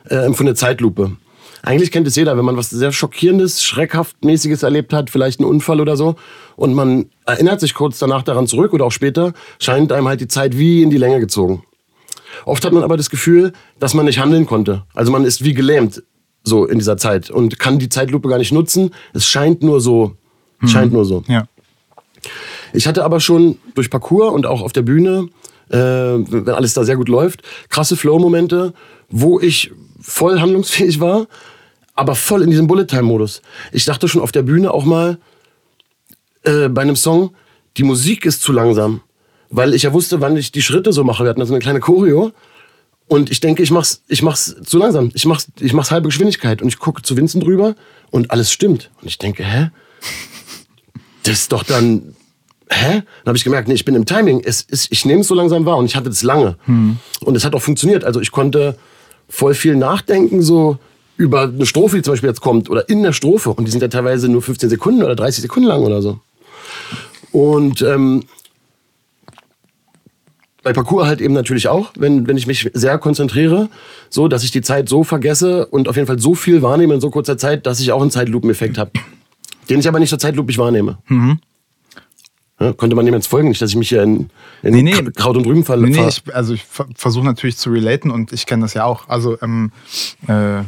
äh, 0.05 0.15
empfundene 0.15 0.55
Zeitlupe. 0.55 1.17
Eigentlich 1.63 1.91
kennt 1.91 2.07
es 2.07 2.15
jeder, 2.15 2.37
wenn 2.37 2.45
man 2.45 2.57
was 2.57 2.69
sehr 2.69 2.91
schockierendes, 2.91 3.63
schreckhaftmäßiges 3.63 4.63
erlebt 4.63 4.93
hat, 4.93 5.09
vielleicht 5.09 5.39
einen 5.39 5.49
Unfall 5.49 5.79
oder 5.79 5.95
so, 5.95 6.15
und 6.55 6.73
man 6.73 7.05
erinnert 7.25 7.59
sich 7.59 7.73
kurz 7.73 7.99
danach 7.99 8.23
daran 8.23 8.47
zurück 8.47 8.73
oder 8.73 8.85
auch 8.85 8.91
später, 8.91 9.33
scheint 9.59 9.91
einem 9.91 10.07
halt 10.07 10.21
die 10.21 10.27
Zeit 10.27 10.57
wie 10.57 10.83
in 10.83 10.89
die 10.89 10.97
Länge 10.97 11.19
gezogen. 11.19 11.63
Oft 12.45 12.63
hat 12.65 12.73
man 12.73 12.83
aber 12.83 12.97
das 12.97 13.09
Gefühl, 13.09 13.53
dass 13.79 13.93
man 13.93 14.05
nicht 14.05 14.19
handeln 14.19 14.45
konnte. 14.45 14.83
Also 14.93 15.11
man 15.11 15.25
ist 15.25 15.43
wie 15.43 15.53
gelähmt 15.53 16.01
so 16.43 16.65
in 16.65 16.79
dieser 16.79 16.97
Zeit 16.97 17.29
und 17.29 17.59
kann 17.59 17.79
die 17.79 17.89
Zeitlupe 17.89 18.27
gar 18.27 18.37
nicht 18.37 18.51
nutzen. 18.51 18.91
Es 19.13 19.25
scheint 19.25 19.63
nur 19.63 19.81
so. 19.81 20.15
Mhm. 20.59 20.67
Scheint 20.67 20.93
nur 20.93 21.05
so. 21.05 21.23
Ja. 21.27 21.47
Ich 22.73 22.87
hatte 22.87 23.03
aber 23.03 23.19
schon 23.19 23.57
durch 23.75 23.89
Parcours 23.89 24.33
und 24.33 24.45
auch 24.45 24.61
auf 24.61 24.73
der 24.73 24.81
Bühne, 24.81 25.27
äh, 25.69 25.77
wenn 25.77 26.49
alles 26.49 26.73
da 26.73 26.83
sehr 26.83 26.95
gut 26.95 27.09
läuft, 27.09 27.43
krasse 27.69 27.95
Flow-Momente, 27.95 28.73
wo 29.09 29.39
ich 29.39 29.71
voll 29.99 30.39
handlungsfähig 30.39 30.99
war, 30.99 31.27
aber 31.95 32.15
voll 32.15 32.41
in 32.41 32.49
diesem 32.49 32.67
Bullet-Time-Modus. 32.67 33.41
Ich 33.71 33.85
dachte 33.85 34.07
schon 34.07 34.21
auf 34.21 34.31
der 34.31 34.43
Bühne 34.43 34.71
auch 34.71 34.85
mal 34.85 35.17
äh, 36.43 36.69
bei 36.69 36.81
einem 36.81 36.95
Song, 36.95 37.31
die 37.77 37.83
Musik 37.83 38.25
ist 38.25 38.41
zu 38.41 38.51
langsam. 38.51 39.01
Weil 39.49 39.73
ich 39.73 39.83
ja 39.83 39.91
wusste, 39.91 40.21
wann 40.21 40.37
ich 40.37 40.51
die 40.51 40.61
Schritte 40.61 40.93
so 40.93 41.03
mache. 41.03 41.23
Wir 41.23 41.29
hatten 41.29 41.41
da 41.41 41.45
so 41.45 41.53
eine 41.53 41.61
kleine 41.61 41.81
Choreo. 41.81 42.31
Und 43.11 43.29
ich 43.29 43.41
denke, 43.41 43.61
ich 43.61 43.71
mach's, 43.71 44.03
ich 44.07 44.21
mach's 44.21 44.55
zu 44.63 44.77
langsam. 44.77 45.11
Ich 45.13 45.25
mach's, 45.25 45.49
ich 45.59 45.73
mach's 45.73 45.91
halbe 45.91 46.07
Geschwindigkeit. 46.07 46.61
Und 46.61 46.69
ich 46.69 46.79
gucke 46.79 47.01
zu 47.01 47.17
Vincent 47.17 47.43
drüber 47.43 47.75
und 48.09 48.31
alles 48.31 48.53
stimmt. 48.53 48.89
Und 49.01 49.09
ich 49.09 49.17
denke, 49.17 49.43
hä? 49.43 49.69
Das 51.23 51.33
ist 51.33 51.51
doch 51.51 51.63
dann, 51.63 52.15
hä? 52.69 53.01
Dann 53.01 53.25
habe 53.25 53.35
ich 53.35 53.43
gemerkt, 53.43 53.67
nee, 53.67 53.73
ich 53.73 53.83
bin 53.83 53.95
im 53.95 54.05
Timing. 54.05 54.41
Es 54.45 54.61
ist, 54.61 54.93
ich 54.93 55.03
nehme 55.03 55.23
es 55.23 55.27
so 55.27 55.35
langsam 55.35 55.65
wahr 55.65 55.75
und 55.75 55.87
ich 55.87 55.97
hatte 55.97 56.07
das 56.07 56.23
lange. 56.23 56.55
Hm. 56.67 56.99
Und 57.19 57.35
es 57.35 57.43
hat 57.43 57.53
auch 57.53 57.61
funktioniert. 57.61 58.05
Also 58.05 58.21
ich 58.21 58.31
konnte 58.31 58.77
voll 59.27 59.55
viel 59.55 59.75
nachdenken, 59.75 60.41
so 60.41 60.77
über 61.17 61.41
eine 61.41 61.65
Strophe, 61.65 61.97
die 61.97 62.03
zum 62.03 62.13
Beispiel 62.13 62.29
jetzt 62.29 62.39
kommt, 62.39 62.69
oder 62.69 62.87
in 62.87 63.03
der 63.03 63.11
Strophe. 63.11 63.49
Und 63.49 63.65
die 63.65 63.71
sind 63.71 63.81
ja 63.81 63.89
teilweise 63.89 64.29
nur 64.29 64.41
15 64.41 64.69
Sekunden 64.69 65.03
oder 65.03 65.17
30 65.17 65.41
Sekunden 65.41 65.67
lang 65.67 65.81
oder 65.81 66.01
so. 66.01 66.21
Und 67.33 67.81
ähm, 67.81 68.23
bei 70.63 70.73
Parcours 70.73 71.07
halt 71.07 71.21
eben 71.21 71.33
natürlich 71.33 71.67
auch, 71.67 71.91
wenn, 71.97 72.27
wenn 72.27 72.37
ich 72.37 72.47
mich 72.47 72.69
sehr 72.73 72.97
konzentriere, 72.97 73.69
so 74.09 74.27
dass 74.27 74.43
ich 74.43 74.51
die 74.51 74.61
Zeit 74.61 74.89
so 74.89 75.03
vergesse 75.03 75.65
und 75.67 75.87
auf 75.87 75.95
jeden 75.95 76.07
Fall 76.07 76.19
so 76.19 76.35
viel 76.35 76.61
wahrnehme 76.61 76.93
in 76.93 77.01
so 77.01 77.09
kurzer 77.09 77.37
Zeit, 77.37 77.65
dass 77.65 77.79
ich 77.79 77.91
auch 77.91 78.01
einen 78.01 78.11
Zeitlupeneffekt 78.11 78.77
habe. 78.77 78.91
Den 79.69 79.79
ich 79.79 79.87
aber 79.87 79.99
nicht 79.99 80.09
so 80.09 80.17
zeitlupig 80.17 80.57
wahrnehme. 80.57 80.97
Mhm. 81.07 81.39
Ja, 82.59 82.73
konnte 82.73 82.95
man 82.95 83.05
dem 83.05 83.15
jetzt 83.15 83.27
folgen, 83.27 83.49
nicht, 83.49 83.61
dass 83.61 83.71
ich 83.71 83.75
mich 83.75 83.89
hier 83.89 84.03
in, 84.03 84.29
in 84.61 84.73
nee, 84.75 84.83
nee. 84.83 85.11
Kraut 85.15 85.35
und 85.35 85.47
Rüben 85.47 85.65
falle. 85.65 85.87
Nee, 85.87 85.99
nee, 85.99 86.07
ich, 86.07 86.35
also 86.35 86.53
ich 86.53 86.63
versuche 86.95 87.25
natürlich 87.25 87.57
zu 87.57 87.71
relaten 87.71 88.11
und 88.11 88.31
ich 88.31 88.45
kenne 88.45 88.61
das 88.61 88.75
ja 88.75 88.83
auch. 88.83 89.09
Also 89.09 89.37
ähm, 89.41 89.71
äh, 90.27 90.61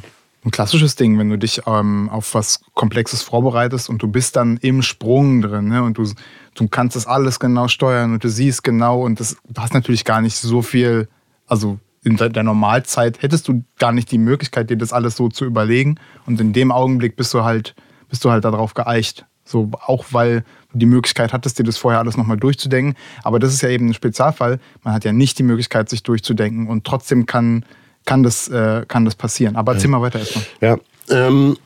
ein 0.46 0.52
klassisches 0.52 0.96
Ding, 0.96 1.18
wenn 1.18 1.30
du 1.30 1.38
dich 1.38 1.62
ähm, 1.66 2.10
auf 2.10 2.34
was 2.34 2.62
Komplexes 2.74 3.22
vorbereitest 3.22 3.90
und 3.90 4.02
du 4.02 4.08
bist 4.08 4.36
dann 4.36 4.58
im 4.58 4.82
Sprung 4.82 5.42
drin 5.42 5.70
ne? 5.70 5.84
und 5.84 5.98
du, 5.98 6.12
du 6.56 6.68
kannst 6.68 6.96
das 6.96 7.08
alles 7.08 7.40
genau 7.40 7.68
steuern 7.68 8.14
und 8.14 8.24
du 8.24 8.30
siehst 8.30 8.64
genau 8.64 9.02
und 9.02 9.20
das, 9.20 9.38
du 9.48 9.62
hast 9.62 9.74
natürlich 9.74 10.06
gar 10.06 10.22
nicht 10.22 10.36
so 10.36 10.62
viel, 10.62 11.08
also 11.48 11.80
in 12.04 12.18
der 12.18 12.44
Normalzeit 12.44 13.22
hättest 13.22 13.48
du 13.48 13.64
gar 13.80 13.94
nicht 13.94 14.12
die 14.12 14.18
Möglichkeit, 14.18 14.70
dir 14.70 14.78
das 14.78 14.92
alles 14.92 15.16
so 15.16 15.30
zu 15.30 15.46
überlegen 15.46 15.96
und 16.26 16.42
in 16.42 16.52
dem 16.52 16.72
Augenblick 16.72 17.16
bist 17.16 17.34
du 17.34 17.44
halt, 17.44 17.76
bist 18.10 18.26
du 18.26 18.32
halt 18.32 18.44
darauf 18.44 18.74
geeicht. 18.74 19.26
So, 19.46 19.72
auch 19.86 20.06
weil 20.12 20.46
du 20.72 20.78
die 20.78 20.86
Möglichkeit 20.86 21.34
hattest, 21.34 21.60
dir 21.60 21.64
das 21.64 21.78
vorher 21.78 22.00
alles 22.00 22.16
nochmal 22.16 22.38
durchzudenken. 22.38 22.96
Aber 23.24 23.40
das 23.40 23.54
ist 23.54 23.62
ja 23.62 23.68
eben 23.68 23.88
ein 23.88 23.94
Spezialfall. 23.94 24.60
Man 24.84 24.94
hat 24.94 25.04
ja 25.04 25.12
nicht 25.12 25.38
die 25.38 25.44
Möglichkeit, 25.44 25.90
sich 25.90 26.02
durchzudenken 26.02 26.68
und 26.68 26.86
trotzdem 26.86 27.26
kann 27.26 27.66
kann 28.06 28.24
das, 28.24 28.48
äh, 28.48 28.86
kann 28.88 29.06
das 29.06 29.16
passieren. 29.16 29.56
Aber 29.56 29.74
erzähl 29.74 29.90
ja. 29.90 29.98
mal 29.98 30.02
weiter 30.02 30.20
erstmal. 30.20 30.46
Ja, 30.62 30.78
ähm, 31.10 31.58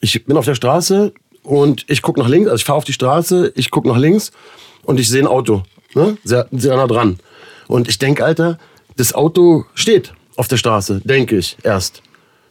ich 0.00 0.24
bin 0.24 0.36
auf 0.36 0.44
der 0.44 0.54
Straße 0.54 1.12
und 1.42 1.84
ich 1.88 2.02
gucke 2.02 2.20
nach 2.20 2.28
links, 2.28 2.48
also 2.48 2.60
ich 2.60 2.64
fahre 2.64 2.78
auf 2.78 2.84
die 2.84 2.92
Straße, 2.92 3.52
ich 3.54 3.70
gucke 3.70 3.88
nach 3.88 3.98
links 3.98 4.32
und 4.84 4.98
ich 5.00 5.08
sehe 5.08 5.22
ein 5.22 5.26
Auto, 5.26 5.62
ne? 5.94 6.16
sehr, 6.24 6.48
sehr 6.52 6.76
nah 6.76 6.86
dran. 6.86 7.18
Und 7.68 7.88
ich 7.88 7.98
denke, 7.98 8.24
Alter, 8.24 8.58
das 8.96 9.14
Auto 9.14 9.64
steht 9.74 10.14
auf 10.36 10.48
der 10.48 10.56
Straße, 10.56 11.00
denke 11.04 11.36
ich 11.36 11.56
erst. 11.62 12.02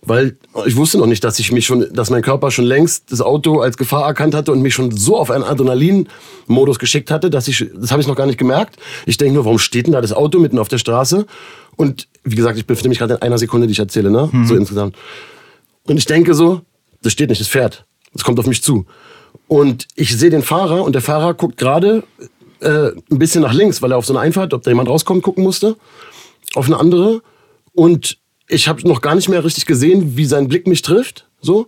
Weil 0.06 0.38
ich 0.66 0.76
wusste 0.76 1.00
noch 1.00 1.08
nicht, 1.08 1.24
dass 1.24 1.40
ich 1.40 1.52
mich 1.52 1.66
schon, 1.66 1.88
dass 1.92 2.10
mein 2.10 2.22
Körper 2.22 2.52
schon 2.52 2.66
längst 2.66 3.12
das 3.12 3.22
Auto 3.22 3.60
als 3.60 3.78
Gefahr 3.78 4.06
erkannt 4.06 4.36
hatte 4.36 4.52
und 4.52 4.62
mich 4.62 4.74
schon 4.74 4.96
so 4.96 5.18
auf 5.18 5.32
einen 5.32 5.44
Adrenalin-Modus 5.44 6.78
geschickt 6.80 7.10
hatte, 7.10 7.30
dass 7.30 7.48
ich, 7.48 7.66
das 7.76 7.92
habe 7.92 8.02
ich 8.02 8.08
noch 8.08 8.16
gar 8.16 8.28
nicht 8.28 8.38
gemerkt. 8.38 8.78
Ich 9.06 9.18
denke 9.18 9.34
nur, 9.34 9.46
warum 9.46 9.60
steht 9.60 9.88
denn 9.88 9.94
da 9.94 10.02
das 10.02 10.14
Auto 10.14 10.40
mitten 10.40 10.60
auf 10.60 10.68
der 10.68 10.78
Straße? 10.78 11.26
Und 11.76 12.08
wie 12.24 12.36
gesagt, 12.36 12.58
ich 12.58 12.68
befinde 12.68 12.90
mich 12.90 13.00
gerade 13.00 13.16
in 13.16 13.22
einer 13.22 13.38
Sekunde, 13.38 13.68
die 13.68 13.74
ich 13.74 13.80
erzähle, 13.80 14.12
ne? 14.12 14.30
Mhm. 14.32 14.46
So 14.46 14.56
insgesamt. 14.56 14.96
Und 15.88 15.98
ich 15.98 16.06
denke 16.06 16.34
so, 16.34 16.62
das 17.02 17.14
steht 17.14 17.30
nicht, 17.30 17.42
das 17.42 17.48
fährt. 17.48 17.86
Das 18.14 18.24
kommt 18.24 18.40
auf 18.40 18.48
mich 18.48 18.64
zu. 18.64 18.86
Und 19.48 19.88
ich 19.96 20.18
sehe 20.18 20.30
den 20.30 20.42
Fahrer 20.42 20.84
und 20.84 20.94
der 20.94 21.02
Fahrer 21.02 21.34
guckt 21.34 21.58
gerade 21.58 22.04
äh, 22.62 22.92
ein 23.12 23.20
bisschen 23.20 23.42
nach 23.42 23.54
links, 23.54 23.82
weil 23.82 23.92
er 23.92 23.98
auf 23.98 24.06
so 24.06 24.14
eine 24.14 24.22
Einfahrt, 24.22 24.54
ob 24.54 24.64
da 24.64 24.72
jemand 24.72 24.90
rauskommt, 24.90 25.24
gucken 25.24 25.44
musste. 25.44 25.76
Auf 26.56 26.68
eine 26.68 26.78
andere. 26.80 27.22
Und 27.74 28.18
ich 28.48 28.68
habe 28.68 28.88
noch 28.88 29.02
gar 29.02 29.16
nicht 29.16 29.30
mehr 29.30 29.44
richtig 29.44 29.66
gesehen, 29.66 30.18
wie 30.18 30.26
sein 30.26 30.48
Blick 30.48 30.68
mich 30.68 30.82
trifft. 30.82 31.26
So. 31.42 31.68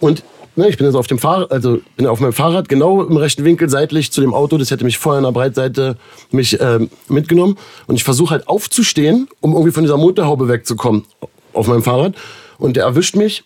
Und 0.00 0.22
ne, 0.56 0.68
ich 0.68 0.76
bin 0.76 0.86
jetzt 0.86 0.96
auf 0.96 1.06
dem 1.06 1.18
Fahrrad, 1.18 1.50
also 1.52 1.80
bin 1.96 2.06
auf 2.06 2.20
meinem 2.20 2.32
Fahrrad 2.32 2.68
genau 2.68 3.02
im 3.02 3.16
rechten 3.16 3.44
Winkel 3.44 3.68
seitlich 3.68 4.12
zu 4.12 4.20
dem 4.20 4.34
Auto. 4.34 4.58
Das 4.58 4.70
hätte 4.70 4.84
mich 4.84 4.98
vorher 4.98 5.18
in 5.18 5.24
der 5.24 5.32
Breitseite 5.32 5.96
mich 6.30 6.60
äh, 6.60 6.80
mitgenommen. 7.08 7.56
Und 7.86 7.96
ich 7.96 8.04
versuche 8.04 8.32
halt 8.32 8.48
aufzustehen, 8.48 9.28
um 9.40 9.52
irgendwie 9.52 9.72
von 9.72 9.84
dieser 9.84 9.96
Motorhaube 9.96 10.48
wegzukommen 10.48 11.04
auf 11.52 11.66
meinem 11.66 11.82
Fahrrad. 11.82 12.14
Und 12.58 12.76
der 12.76 12.84
erwischt 12.84 13.16
mich 13.16 13.44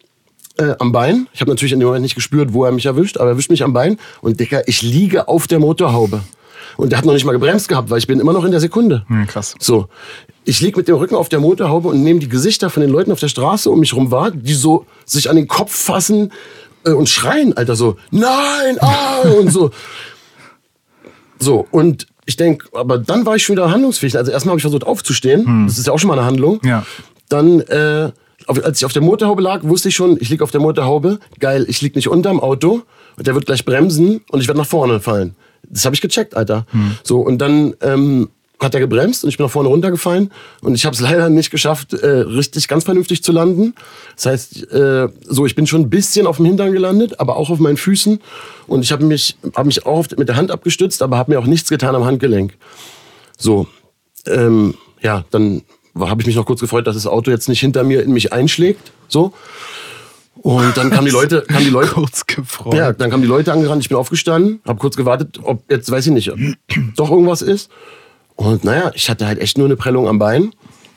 äh, 0.58 0.74
am 0.78 0.92
Bein. 0.92 1.28
Ich 1.32 1.40
habe 1.40 1.50
natürlich 1.50 1.72
in 1.72 1.80
dem 1.80 1.86
Moment 1.86 2.02
nicht 2.02 2.14
gespürt, 2.14 2.52
wo 2.52 2.64
er 2.64 2.72
mich 2.72 2.86
erwischt, 2.86 3.16
aber 3.16 3.26
er 3.26 3.32
erwischt 3.32 3.50
mich 3.50 3.62
am 3.62 3.72
Bein. 3.72 3.98
Und 4.20 4.40
Dicker, 4.40 4.66
ich 4.68 4.82
liege 4.82 5.28
auf 5.28 5.46
der 5.46 5.58
Motorhaube. 5.58 6.22
Und 6.76 6.90
der 6.90 6.98
hat 6.98 7.04
noch 7.04 7.14
nicht 7.14 7.24
mal 7.24 7.32
gebremst 7.32 7.68
gehabt, 7.68 7.90
weil 7.90 7.98
ich 7.98 8.06
bin 8.06 8.20
immer 8.20 8.32
noch 8.32 8.44
in 8.44 8.50
der 8.50 8.60
Sekunde. 8.60 9.04
Ja, 9.08 9.24
krass. 9.24 9.54
So. 9.58 9.88
Ich 10.44 10.60
lieg 10.60 10.76
mit 10.76 10.88
dem 10.88 10.96
Rücken 10.96 11.14
auf 11.14 11.28
der 11.28 11.40
Motorhaube 11.40 11.88
und 11.88 12.02
nehme 12.02 12.20
die 12.20 12.28
Gesichter 12.28 12.70
von 12.70 12.80
den 12.80 12.90
Leuten 12.90 13.10
auf 13.12 13.20
der 13.20 13.28
Straße 13.28 13.70
um 13.70 13.80
mich 13.80 13.94
rum 13.94 14.10
wahr, 14.10 14.30
die 14.30 14.54
so 14.54 14.86
sich 15.04 15.28
an 15.28 15.36
den 15.36 15.48
Kopf 15.48 15.74
fassen 15.74 16.32
äh, 16.84 16.92
und 16.92 17.08
schreien, 17.08 17.56
Alter, 17.56 17.76
so, 17.76 17.96
nein, 18.10 18.78
ah, 18.80 19.20
und 19.38 19.50
so. 19.50 19.70
So, 21.38 21.66
und 21.70 22.06
ich 22.24 22.36
denke, 22.36 22.68
aber 22.72 22.98
dann 22.98 23.26
war 23.26 23.36
ich 23.36 23.44
schon 23.44 23.56
wieder 23.56 23.70
handlungsfähig. 23.70 24.16
Also 24.16 24.32
erstmal 24.32 24.52
habe 24.52 24.58
ich 24.58 24.62
versucht 24.62 24.84
aufzustehen. 24.84 25.66
Das 25.66 25.78
ist 25.78 25.86
ja 25.86 25.92
auch 25.92 25.98
schon 25.98 26.08
mal 26.08 26.18
eine 26.18 26.26
Handlung. 26.26 26.60
Ja. 26.64 26.84
Dann, 27.28 27.60
äh, 27.60 28.10
als 28.46 28.78
ich 28.78 28.84
auf 28.84 28.92
der 28.92 29.02
Motorhaube 29.02 29.42
lag, 29.42 29.62
wusste 29.62 29.88
ich 29.90 29.96
schon, 29.96 30.16
ich 30.20 30.28
lieg 30.28 30.42
auf 30.42 30.50
der 30.50 30.60
Motorhaube. 30.60 31.20
Geil, 31.38 31.66
ich 31.68 31.80
lieg 31.82 31.94
nicht 31.94 32.08
unterm 32.08 32.40
Auto. 32.40 32.82
Und 33.16 33.26
der 33.26 33.34
wird 33.34 33.46
gleich 33.46 33.64
bremsen 33.64 34.22
und 34.30 34.40
ich 34.40 34.48
werde 34.48 34.58
nach 34.58 34.66
vorne 34.66 35.00
fallen. 35.00 35.36
Das 35.70 35.84
habe 35.84 35.94
ich 35.94 36.00
gecheckt, 36.00 36.36
Alter. 36.36 36.66
So, 37.02 37.20
und 37.20 37.38
dann 37.38 37.74
ähm, 37.80 38.28
hat 38.60 38.74
er 38.74 38.80
gebremst 38.80 39.22
und 39.22 39.30
ich 39.30 39.36
bin 39.36 39.44
nach 39.44 39.52
vorne 39.52 39.68
runtergefallen. 39.68 40.30
Und 40.62 40.74
ich 40.74 40.86
habe 40.86 40.94
es 40.94 41.00
leider 41.00 41.28
nicht 41.28 41.50
geschafft, 41.50 41.92
äh, 41.92 42.06
richtig 42.06 42.68
ganz 42.68 42.84
vernünftig 42.84 43.22
zu 43.22 43.32
landen. 43.32 43.74
Das 44.14 44.26
heißt, 44.26 44.72
äh, 44.72 45.08
so, 45.26 45.46
ich 45.46 45.54
bin 45.54 45.66
schon 45.66 45.82
ein 45.82 45.90
bisschen 45.90 46.26
auf 46.26 46.38
dem 46.38 46.46
Hintern 46.46 46.72
gelandet, 46.72 47.20
aber 47.20 47.36
auch 47.36 47.50
auf 47.50 47.58
meinen 47.58 47.76
Füßen. 47.76 48.20
Und 48.66 48.82
ich 48.82 48.92
habe 48.92 49.04
mich, 49.04 49.36
hab 49.54 49.66
mich 49.66 49.84
auch 49.84 50.06
mit 50.16 50.28
der 50.28 50.36
Hand 50.36 50.50
abgestützt, 50.50 51.02
aber 51.02 51.18
habe 51.18 51.32
mir 51.32 51.38
auch 51.38 51.46
nichts 51.46 51.68
getan 51.68 51.94
am 51.94 52.04
Handgelenk. 52.04 52.54
So, 53.36 53.66
ähm, 54.26 54.74
ja, 55.02 55.24
dann 55.30 55.62
habe 55.98 56.22
ich 56.22 56.26
mich 56.26 56.36
noch 56.36 56.46
kurz 56.46 56.60
gefreut, 56.60 56.86
dass 56.86 56.94
das 56.96 57.06
Auto 57.06 57.30
jetzt 57.30 57.48
nicht 57.48 57.60
hinter 57.60 57.84
mir 57.84 58.02
in 58.02 58.12
mich 58.12 58.32
einschlägt. 58.32 58.92
So. 59.08 59.32
Und 60.42 60.76
dann 60.76 60.90
kamen 60.90 61.06
die 61.06 61.12
Leute, 61.20 61.42
kamen 61.42 61.64
die 61.64 61.70
Leute, 61.70 61.92
Kurz 61.92 62.26
gefreut. 62.26 62.74
ja, 62.74 62.92
dann 62.92 63.10
kamen 63.10 63.22
die 63.22 63.28
Leute 63.28 63.52
angerannt, 63.52 63.82
ich 63.82 63.88
bin 63.88 63.98
aufgestanden, 63.98 64.60
habe 64.66 64.78
kurz 64.78 64.96
gewartet, 64.96 65.38
ob 65.42 65.62
jetzt, 65.70 65.90
weiß 65.90 66.06
ich 66.06 66.12
nicht, 66.12 66.32
ob 66.32 66.38
doch 66.96 67.10
irgendwas 67.10 67.42
ist. 67.42 67.70
Und 68.36 68.64
naja, 68.64 68.90
ich 68.94 69.08
hatte 69.08 69.26
halt 69.26 69.38
echt 69.40 69.56
nur 69.58 69.66
eine 69.66 69.76
Prellung 69.76 70.08
am 70.08 70.18
Bein 70.18 70.52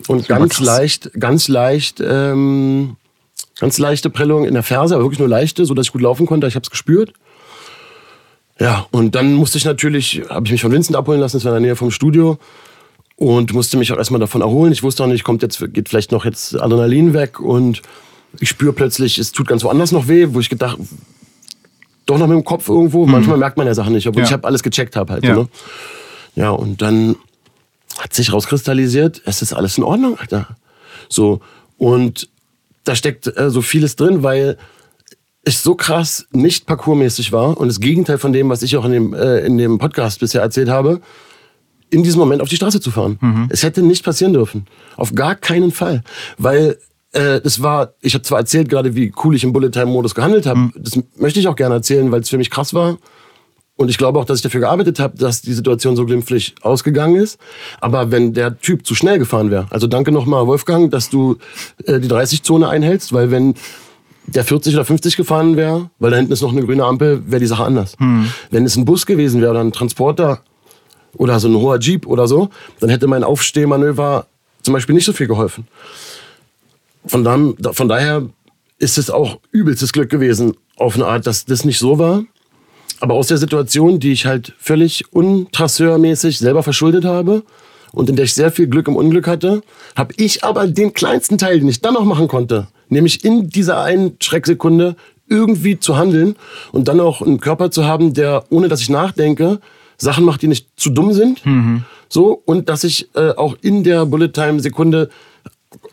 und 0.07 0.27
ganz 0.27 0.59
leicht, 0.59 1.11
ganz 1.19 1.47
leicht, 1.47 2.01
ähm, 2.05 2.97
ganz 3.59 3.77
leichte 3.77 4.09
Prellung 4.09 4.45
in 4.45 4.53
der 4.53 4.63
Ferse, 4.63 4.95
aber 4.95 5.03
wirklich 5.05 5.19
nur 5.19 5.29
leichte, 5.29 5.65
so 5.65 5.73
dass 5.73 5.87
ich 5.87 5.91
gut 5.93 6.01
laufen 6.01 6.25
konnte. 6.25 6.47
Ich 6.47 6.55
habe 6.55 6.63
es 6.63 6.69
gespürt. 6.69 7.13
Ja, 8.59 8.87
und 8.91 9.15
dann 9.15 9.33
musste 9.35 9.57
ich 9.57 9.63
natürlich, 9.63 10.21
habe 10.29 10.45
ich 10.45 10.51
mich 10.51 10.61
von 10.61 10.71
Vincent 10.71 10.97
abholen 10.97 11.21
lassen, 11.21 11.37
das 11.37 11.45
war 11.45 11.55
in 11.55 11.63
der 11.63 11.69
Nähe 11.71 11.75
vom 11.77 11.91
Studio 11.91 12.37
und 13.15 13.53
musste 13.53 13.77
mich 13.77 13.91
auch 13.93 13.97
erstmal 13.97 14.19
davon 14.19 14.41
erholen. 14.41 14.73
Ich 14.73 14.83
wusste 14.83 15.03
auch 15.03 15.07
nicht, 15.07 15.23
kommt 15.23 15.41
jetzt, 15.41 15.63
geht 15.73 15.87
vielleicht 15.87 16.11
noch 16.11 16.25
jetzt 16.25 16.59
Adrenalin 16.59 17.13
weg 17.13 17.39
und 17.39 17.81
ich 18.39 18.49
spüre 18.49 18.73
plötzlich, 18.73 19.17
es 19.17 19.31
tut 19.31 19.47
ganz 19.47 19.63
woanders 19.63 19.91
noch 19.91 20.07
weh, 20.07 20.27
wo 20.31 20.39
ich 20.39 20.49
gedacht, 20.49 20.77
doch 22.05 22.17
noch 22.17 22.27
mit 22.27 22.35
dem 22.37 22.43
Kopf 22.43 22.67
irgendwo. 22.69 23.05
Manchmal 23.05 23.37
merkt 23.37 23.57
man 23.57 23.67
ja 23.67 23.73
Sachen 23.73 23.93
nicht, 23.93 24.07
obwohl 24.07 24.21
Ja. 24.21 24.27
ich 24.27 24.33
habe 24.33 24.47
alles 24.47 24.63
gecheckt 24.63 24.95
habe 24.95 25.13
halt. 25.13 25.23
Ja. 25.23 25.35
Ne? 25.35 25.47
ja, 26.35 26.49
und 26.51 26.81
dann 26.81 27.15
hat 27.99 28.13
sich 28.13 28.31
rauskristallisiert, 28.31 29.21
es 29.25 29.41
ist 29.41 29.53
alles 29.53 29.77
in 29.77 29.83
Ordnung, 29.83 30.17
Alter. 30.19 30.47
So, 31.09 31.41
und 31.77 32.29
da 32.83 32.95
steckt 32.95 33.27
äh, 33.37 33.49
so 33.49 33.61
vieles 33.61 33.95
drin, 33.95 34.23
weil 34.23 34.57
es 35.43 35.63
so 35.63 35.75
krass 35.75 36.27
nicht 36.31 36.65
parkourmäßig 36.65 37.31
war 37.31 37.57
und 37.57 37.67
das 37.67 37.79
Gegenteil 37.79 38.17
von 38.17 38.33
dem, 38.33 38.49
was 38.49 38.61
ich 38.61 38.77
auch 38.77 38.85
in 38.85 38.91
dem, 38.91 39.13
äh, 39.13 39.39
in 39.39 39.57
dem 39.57 39.77
Podcast 39.79 40.19
bisher 40.19 40.41
erzählt 40.41 40.69
habe, 40.69 41.01
in 41.89 42.03
diesem 42.03 42.19
Moment 42.19 42.41
auf 42.41 42.49
die 42.49 42.55
Straße 42.55 42.79
zu 42.81 42.91
fahren. 42.91 43.47
Es 43.49 43.63
hätte 43.63 43.81
nicht 43.81 44.05
passieren 44.05 44.33
dürfen. 44.33 44.67
Auf 44.95 45.15
gar 45.15 45.33
keinen 45.35 45.71
Fall. 45.71 46.03
Weil 46.37 46.77
äh, 47.13 47.41
es 47.43 47.61
war, 47.61 47.93
ich 48.01 48.13
habe 48.13 48.23
zwar 48.23 48.39
erzählt 48.39 48.69
gerade, 48.69 48.95
wie 48.95 49.11
cool 49.23 49.35
ich 49.35 49.43
im 49.43 49.53
Bullet-Time-Modus 49.53 50.15
gehandelt 50.15 50.45
habe. 50.45 50.71
Das 50.75 50.99
möchte 51.17 51.39
ich 51.39 51.47
auch 51.47 51.55
gerne 51.55 51.75
erzählen, 51.75 52.11
weil 52.11 52.21
es 52.21 52.29
für 52.29 52.37
mich 52.37 52.49
krass 52.49 52.73
war. 52.73 52.97
Und 53.75 53.89
ich 53.89 53.97
glaube 53.97 54.19
auch, 54.19 54.25
dass 54.25 54.39
ich 54.39 54.43
dafür 54.43 54.59
gearbeitet 54.59 54.99
habe, 54.99 55.17
dass 55.17 55.41
die 55.41 55.53
Situation 55.53 55.95
so 55.95 56.05
glimpflich 56.05 56.53
ausgegangen 56.61 57.15
ist. 57.15 57.39
Aber 57.79 58.11
wenn 58.11 58.33
der 58.33 58.59
Typ 58.59 58.85
zu 58.85 58.93
schnell 58.93 59.19
gefahren 59.19 59.51
wäre, 59.51 59.67
also 59.69 59.87
danke 59.87 60.11
nochmal 60.11 60.45
Wolfgang, 60.47 60.91
dass 60.91 61.09
du 61.09 61.37
äh, 61.85 61.99
die 61.99 62.09
30-Zone 62.09 62.67
einhältst, 62.67 63.13
weil 63.13 63.31
wenn 63.31 63.55
der 64.27 64.43
40 64.43 64.75
oder 64.75 64.85
50 64.85 65.15
gefahren 65.15 65.55
wäre, 65.55 65.89
weil 65.97 66.11
da 66.11 66.17
hinten 66.17 66.33
ist 66.33 66.41
noch 66.41 66.51
eine 66.51 66.63
grüne 66.63 66.83
Ampel, 66.83 67.23
wäre 67.25 67.39
die 67.39 67.47
Sache 67.47 67.63
anders. 67.63 67.95
Wenn 68.51 68.65
es 68.65 68.75
ein 68.75 68.85
Bus 68.85 69.05
gewesen 69.05 69.41
wäre 69.41 69.51
oder 69.51 69.61
ein 69.61 69.71
Transporter 69.71 70.41
oder 71.15 71.39
so 71.39 71.47
ein 71.47 71.55
hoher 71.55 71.79
Jeep 71.79 72.05
oder 72.05 72.27
so, 72.27 72.49
dann 72.81 72.89
hätte 72.89 73.07
mein 73.07 73.23
Aufstehmanöver 73.23 74.27
zum 74.61 74.73
Beispiel 74.73 74.93
nicht 74.93 75.05
so 75.05 75.13
viel 75.13 75.27
geholfen. 75.27 75.67
Von, 77.05 77.23
dann, 77.23 77.55
von 77.71 77.87
daher 77.87 78.27
ist 78.77 78.97
es 78.97 79.09
auch 79.09 79.39
übelstes 79.51 79.93
Glück 79.93 80.09
gewesen, 80.09 80.55
auf 80.77 80.95
eine 80.95 81.05
Art, 81.05 81.27
dass 81.27 81.45
das 81.45 81.65
nicht 81.65 81.79
so 81.79 81.99
war. 81.99 82.23
Aber 82.99 83.13
aus 83.13 83.27
der 83.27 83.37
Situation, 83.37 83.99
die 83.99 84.11
ich 84.11 84.25
halt 84.25 84.53
völlig 84.57 85.13
untrasseurmäßig 85.13 86.39
selber 86.39 86.63
verschuldet 86.63 87.05
habe 87.05 87.43
und 87.91 88.09
in 88.09 88.15
der 88.15 88.25
ich 88.25 88.33
sehr 88.33 88.51
viel 88.51 88.67
Glück 88.67 88.87
im 88.87 88.95
Unglück 88.95 89.27
hatte, 89.27 89.61
habe 89.95 90.13
ich 90.17 90.43
aber 90.43 90.67
den 90.67 90.93
kleinsten 90.93 91.37
Teil, 91.37 91.59
den 91.59 91.69
ich 91.69 91.81
dann 91.81 91.93
noch 91.93 92.03
machen 92.03 92.27
konnte, 92.27 92.67
nämlich 92.89 93.23
in 93.23 93.49
dieser 93.49 93.81
einen 93.81 94.17
Schrecksekunde 94.21 94.95
irgendwie 95.29 95.79
zu 95.79 95.95
handeln 95.97 96.35
und 96.71 96.87
dann 96.87 96.99
auch 96.99 97.21
einen 97.21 97.39
Körper 97.39 97.71
zu 97.71 97.85
haben, 97.85 98.13
der, 98.13 98.43
ohne 98.49 98.67
dass 98.67 98.81
ich 98.81 98.89
nachdenke, 98.89 99.59
Sachen 99.97 100.25
macht, 100.25 100.41
die 100.41 100.47
nicht 100.47 100.67
zu 100.75 100.89
dumm 100.89 101.13
sind. 101.13 101.41
So, 102.09 102.41
und 102.45 102.69
dass 102.69 102.83
ich 102.83 103.09
äh, 103.15 103.31
auch 103.31 103.55
in 103.61 103.83
der 103.83 104.05
Bullet-Time-Sekunde 104.05 105.09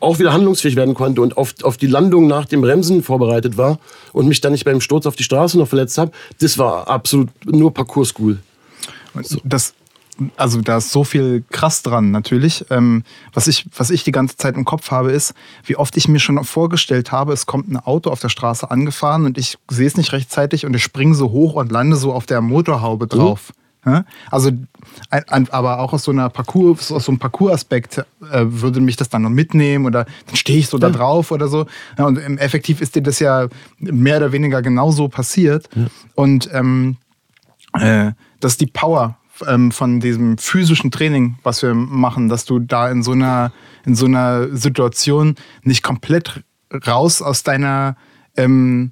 auch 0.00 0.18
wieder 0.18 0.32
handlungsfähig 0.32 0.76
werden 0.76 0.94
konnte 0.94 1.20
und 1.20 1.36
auf, 1.36 1.54
auf 1.62 1.76
die 1.76 1.86
Landung 1.86 2.26
nach 2.26 2.46
dem 2.46 2.62
Bremsen 2.62 3.02
vorbereitet 3.02 3.56
war 3.56 3.78
und 4.12 4.26
mich 4.26 4.40
dann 4.40 4.52
nicht 4.52 4.64
beim 4.64 4.80
Sturz 4.80 5.06
auf 5.06 5.16
die 5.16 5.22
Straße 5.22 5.58
noch 5.58 5.68
verletzt 5.68 5.98
habe, 5.98 6.12
das 6.40 6.58
war 6.58 6.88
absolut 6.88 7.28
nur 7.44 7.72
Parcours-School. 7.74 8.38
Und 9.14 9.40
Das, 9.44 9.74
also 10.36 10.62
da 10.62 10.78
ist 10.78 10.92
so 10.92 11.04
viel 11.04 11.44
krass 11.50 11.82
dran 11.82 12.10
natürlich. 12.10 12.64
Ähm, 12.70 13.04
was, 13.34 13.48
ich, 13.48 13.66
was 13.76 13.90
ich 13.90 14.02
die 14.02 14.12
ganze 14.12 14.36
Zeit 14.36 14.56
im 14.56 14.64
Kopf 14.64 14.90
habe, 14.90 15.12
ist, 15.12 15.34
wie 15.64 15.76
oft 15.76 15.96
ich 15.96 16.08
mir 16.08 16.20
schon 16.20 16.42
vorgestellt 16.44 17.12
habe, 17.12 17.34
es 17.34 17.44
kommt 17.44 17.68
ein 17.70 17.76
Auto 17.76 18.10
auf 18.10 18.20
der 18.20 18.30
Straße 18.30 18.70
angefahren 18.70 19.26
und 19.26 19.36
ich 19.36 19.58
sehe 19.68 19.86
es 19.86 19.96
nicht 19.96 20.12
rechtzeitig 20.12 20.64
und 20.64 20.74
ich 20.74 20.82
springe 20.82 21.14
so 21.14 21.30
hoch 21.32 21.54
und 21.54 21.70
lande 21.70 21.96
so 21.96 22.14
auf 22.14 22.24
der 22.24 22.40
Motorhaube 22.40 23.06
drauf. 23.06 23.48
Ja? 23.48 23.65
Also, 24.30 24.50
ein, 25.10 25.28
ein, 25.28 25.48
aber 25.50 25.78
auch 25.78 25.92
aus 25.92 26.04
so 26.04 26.10
einer 26.10 26.28
Parcours, 26.28 26.90
aus 26.90 27.04
so 27.04 27.12
einem 27.12 27.18
Parcours-Aspekt 27.18 27.98
äh, 27.98 28.44
würde 28.44 28.80
mich 28.80 28.96
das 28.96 29.08
dann 29.08 29.22
noch 29.22 29.30
mitnehmen 29.30 29.86
oder 29.86 30.06
dann 30.26 30.36
stehe 30.36 30.58
ich 30.58 30.68
so 30.68 30.78
da 30.78 30.90
drauf 30.90 31.30
oder 31.30 31.48
so. 31.48 31.66
Ja, 31.96 32.06
und 32.06 32.18
im 32.18 32.36
Effektiv 32.38 32.80
ist 32.80 32.96
dir 32.96 33.02
das 33.02 33.20
ja 33.20 33.48
mehr 33.78 34.16
oder 34.18 34.32
weniger 34.32 34.60
genauso 34.62 35.08
passiert. 35.08 35.68
Und 36.14 36.50
ähm, 36.52 36.96
äh, 37.74 38.12
das 38.40 38.52
ist 38.52 38.60
die 38.60 38.66
Power 38.66 39.18
ähm, 39.46 39.70
von 39.70 40.00
diesem 40.00 40.38
physischen 40.38 40.90
Training, 40.90 41.36
was 41.42 41.62
wir 41.62 41.74
machen, 41.74 42.28
dass 42.28 42.44
du 42.44 42.58
da 42.58 42.90
in 42.90 43.02
so 43.02 43.12
einer, 43.12 43.52
in 43.84 43.94
so 43.94 44.06
einer 44.06 44.54
Situation 44.56 45.36
nicht 45.62 45.82
komplett 45.82 46.42
raus 46.86 47.22
aus 47.22 47.42
deiner 47.42 47.96
ähm, 48.36 48.90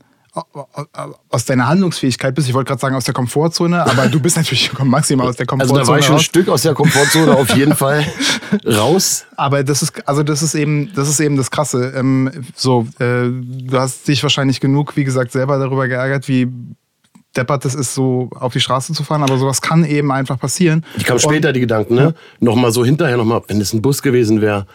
aus 1.28 1.44
deiner 1.44 1.68
Handlungsfähigkeit 1.68 2.34
bist. 2.34 2.48
Ich 2.48 2.54
wollte 2.54 2.68
gerade 2.68 2.80
sagen 2.80 2.96
aus 2.96 3.04
der 3.04 3.14
Komfortzone, 3.14 3.82
aber 3.86 4.08
du 4.08 4.18
bist 4.20 4.36
natürlich 4.36 4.70
maximal 4.82 5.28
aus 5.28 5.36
der 5.36 5.46
Also 5.50 5.56
Komfortzone 5.74 5.80
da 5.82 5.88
war 5.88 5.98
ich 5.98 6.04
schon 6.06 6.16
ein. 6.16 6.20
Stück 6.22 6.48
aus 6.48 6.62
der 6.62 6.74
Komfortzone 6.74 7.32
auf 7.36 7.54
jeden 7.56 7.74
Fall 7.76 8.04
raus. 8.66 9.26
Aber 9.36 9.62
das 9.62 9.82
ist, 9.82 10.06
also 10.08 10.22
das 10.22 10.42
ist 10.42 10.54
eben, 10.54 10.90
das 10.94 11.08
ist 11.08 11.20
eben 11.20 11.36
das 11.36 11.50
Krasse. 11.50 11.92
Ähm, 11.96 12.30
so, 12.54 12.86
äh, 12.98 13.28
du 13.30 13.78
hast 13.78 14.08
dich 14.08 14.22
wahrscheinlich 14.22 14.60
genug, 14.60 14.96
wie 14.96 15.04
gesagt, 15.04 15.32
selber 15.32 15.58
darüber 15.58 15.86
geärgert, 15.88 16.26
wie 16.28 16.48
deppert 17.36 17.64
es 17.64 17.74
ist, 17.74 17.94
so 17.94 18.30
auf 18.34 18.52
die 18.52 18.60
Straße 18.60 18.92
zu 18.92 19.02
fahren, 19.02 19.22
aber 19.24 19.38
sowas 19.38 19.60
kann 19.60 19.84
eben 19.84 20.12
einfach 20.12 20.38
passieren. 20.38 20.84
Kamen 21.04 21.14
Und- 21.18 21.20
später, 21.20 21.52
die 21.52 21.60
Gedanken, 21.60 21.94
ne? 21.96 22.14
Nochmal 22.40 22.70
so 22.70 22.84
hinterher, 22.84 23.16
nochmal, 23.16 23.42
wenn 23.48 23.60
es 23.60 23.72
ein 23.72 23.82
Bus 23.82 24.02
gewesen 24.02 24.40
wäre. 24.40 24.66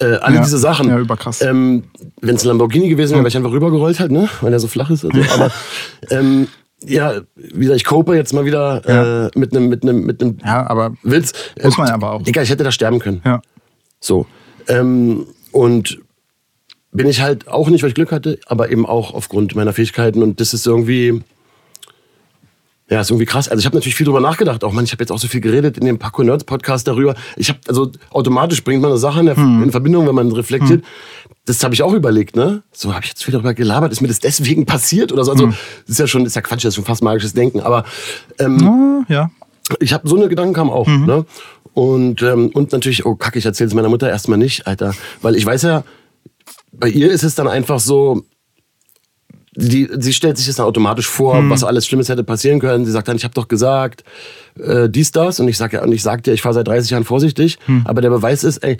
Äh, 0.00 0.16
alle 0.16 0.36
Ja. 0.36 0.42
diese 0.42 0.58
Sachen. 0.58 0.88
Ja, 0.88 0.98
überkrass. 0.98 1.40
Ähm, 1.42 1.84
wenn 2.20 2.34
es 2.36 2.44
ein 2.44 2.48
Lamborghini 2.48 2.88
gewesen 2.88 3.12
wäre, 3.12 3.20
wäre 3.20 3.28
ich 3.28 3.36
einfach 3.36 3.52
rübergerollt 3.52 4.00
halt, 4.00 4.10
ne? 4.10 4.28
Weil 4.40 4.50
der 4.50 4.60
so 4.60 4.66
flach 4.66 4.90
ist. 4.90 5.04
Also. 5.04 5.18
Aber 5.34 5.50
ähm, 6.10 6.48
ja, 6.84 7.20
wie 7.36 7.60
gesagt, 7.60 7.76
ich 7.76 7.84
cope 7.84 8.14
jetzt 8.16 8.32
mal 8.34 8.44
wieder 8.44 8.82
Ja. 8.88 9.26
äh, 9.26 9.30
mit 9.36 9.54
einem 9.56 9.68
mit 9.68 9.82
einem 9.84 10.04
mit 10.04 10.20
einem 10.20 10.38
Ja, 10.44 10.66
aber 10.68 10.94
Witz. 11.02 11.32
Muss 11.62 11.78
man 11.78 11.88
aber 11.90 12.12
auch. 12.12 12.22
Digga, 12.22 12.42
ich 12.42 12.50
hätte 12.50 12.64
da 12.64 12.72
sterben 12.72 12.98
können. 12.98 13.22
ja. 13.24 13.40
So. 14.00 14.26
Ähm, 14.68 15.26
und 15.52 15.98
bin 16.92 17.06
ich 17.08 17.20
halt 17.22 17.48
auch 17.48 17.68
nicht, 17.68 17.82
weil 17.82 17.88
ich 17.88 17.94
Glück 17.94 18.12
hatte, 18.12 18.38
aber 18.46 18.70
eben 18.70 18.86
auch 18.86 19.14
aufgrund 19.14 19.54
meiner 19.56 19.72
Fähigkeiten. 19.72 20.22
Und 20.22 20.40
das 20.40 20.52
ist 20.54 20.66
irgendwie, 20.66 21.22
ja, 22.94 23.00
ist 23.00 23.10
irgendwie 23.10 23.26
krass. 23.26 23.48
Also 23.48 23.58
ich 23.58 23.66
habe 23.66 23.74
natürlich 23.74 23.96
viel 23.96 24.06
drüber 24.06 24.20
nachgedacht. 24.20 24.62
Auch 24.62 24.72
man, 24.72 24.84
ich 24.84 24.92
habe 24.92 25.02
jetzt 25.02 25.10
auch 25.10 25.18
so 25.18 25.26
viel 25.26 25.40
geredet 25.40 25.76
in 25.76 25.84
dem 25.84 25.98
Paco 25.98 26.22
Nerds 26.22 26.44
Podcast 26.44 26.86
darüber. 26.86 27.16
Ich 27.36 27.48
habe 27.48 27.58
also 27.66 27.90
automatisch 28.10 28.62
bringt 28.62 28.82
man 28.82 28.92
eine 28.92 29.00
Sache 29.00 29.18
in, 29.18 29.26
der, 29.26 29.36
in 29.36 29.72
Verbindung, 29.72 30.06
wenn 30.06 30.14
man 30.14 30.30
reflektiert. 30.30 30.84
Das 31.44 31.64
habe 31.64 31.74
ich 31.74 31.82
auch 31.82 31.92
überlegt, 31.92 32.36
ne? 32.36 32.62
So 32.70 32.94
habe 32.94 33.02
ich 33.02 33.10
jetzt 33.10 33.24
viel 33.24 33.32
darüber 33.32 33.52
gelabert. 33.52 33.90
Ist 33.90 34.00
mir 34.00 34.06
das 34.06 34.20
deswegen 34.20 34.64
passiert 34.64 35.10
oder 35.10 35.24
so? 35.24 35.32
Also 35.32 35.48
das 35.48 35.56
ist 35.88 35.98
ja 35.98 36.06
schon, 36.06 36.24
ist 36.24 36.36
ja 36.36 36.42
Quatsch, 36.42 36.64
das 36.64 36.68
ist 36.68 36.74
schon 36.76 36.84
fast 36.84 37.02
magisches 37.02 37.32
Denken. 37.32 37.58
Aber 37.58 37.84
ähm, 38.38 39.04
ja. 39.08 39.28
ich 39.80 39.92
habe 39.92 40.08
so 40.08 40.14
eine 40.14 40.28
Gedanken 40.28 40.54
kamen 40.54 40.70
auch, 40.70 40.86
ne? 40.86 41.26
Und 41.72 42.22
ähm, 42.22 42.50
und 42.54 42.70
natürlich, 42.70 43.04
oh 43.04 43.16
Kacke, 43.16 43.40
ich 43.40 43.44
erzähle 43.44 43.66
es 43.66 43.74
meiner 43.74 43.88
Mutter 43.88 44.08
erstmal 44.08 44.38
nicht, 44.38 44.68
Alter, 44.68 44.94
weil 45.20 45.34
ich 45.34 45.44
weiß 45.44 45.62
ja, 45.62 45.82
bei 46.70 46.88
ihr 46.88 47.10
ist 47.10 47.24
es 47.24 47.34
dann 47.34 47.48
einfach 47.48 47.80
so, 47.80 48.22
die, 49.56 49.88
sie 49.98 50.12
stellt 50.12 50.36
sich 50.36 50.46
das 50.46 50.56
dann 50.56 50.66
automatisch 50.66 51.08
vor, 51.08 51.38
hm. 51.38 51.50
was 51.50 51.64
alles 51.64 51.86
Schlimmes 51.86 52.08
hätte 52.08 52.24
passieren 52.24 52.60
können. 52.60 52.84
Sie 52.84 52.92
sagt 52.92 53.08
dann, 53.08 53.16
ich 53.16 53.24
habe 53.24 53.34
doch 53.34 53.48
gesagt, 53.48 54.04
äh, 54.58 54.88
dies, 54.88 55.12
das. 55.12 55.40
Und 55.40 55.48
ich 55.48 55.56
sage 55.56 55.76
ja, 55.76 55.82
und 55.82 55.92
ich 55.92 56.02
sag 56.02 56.22
dir, 56.22 56.32
ich 56.32 56.42
fahre 56.42 56.54
seit 56.54 56.68
30 56.68 56.90
Jahren 56.90 57.04
vorsichtig. 57.04 57.58
Hm. 57.66 57.82
Aber 57.86 58.00
der 58.00 58.10
Beweis 58.10 58.44
ist, 58.44 58.58
ey, 58.58 58.78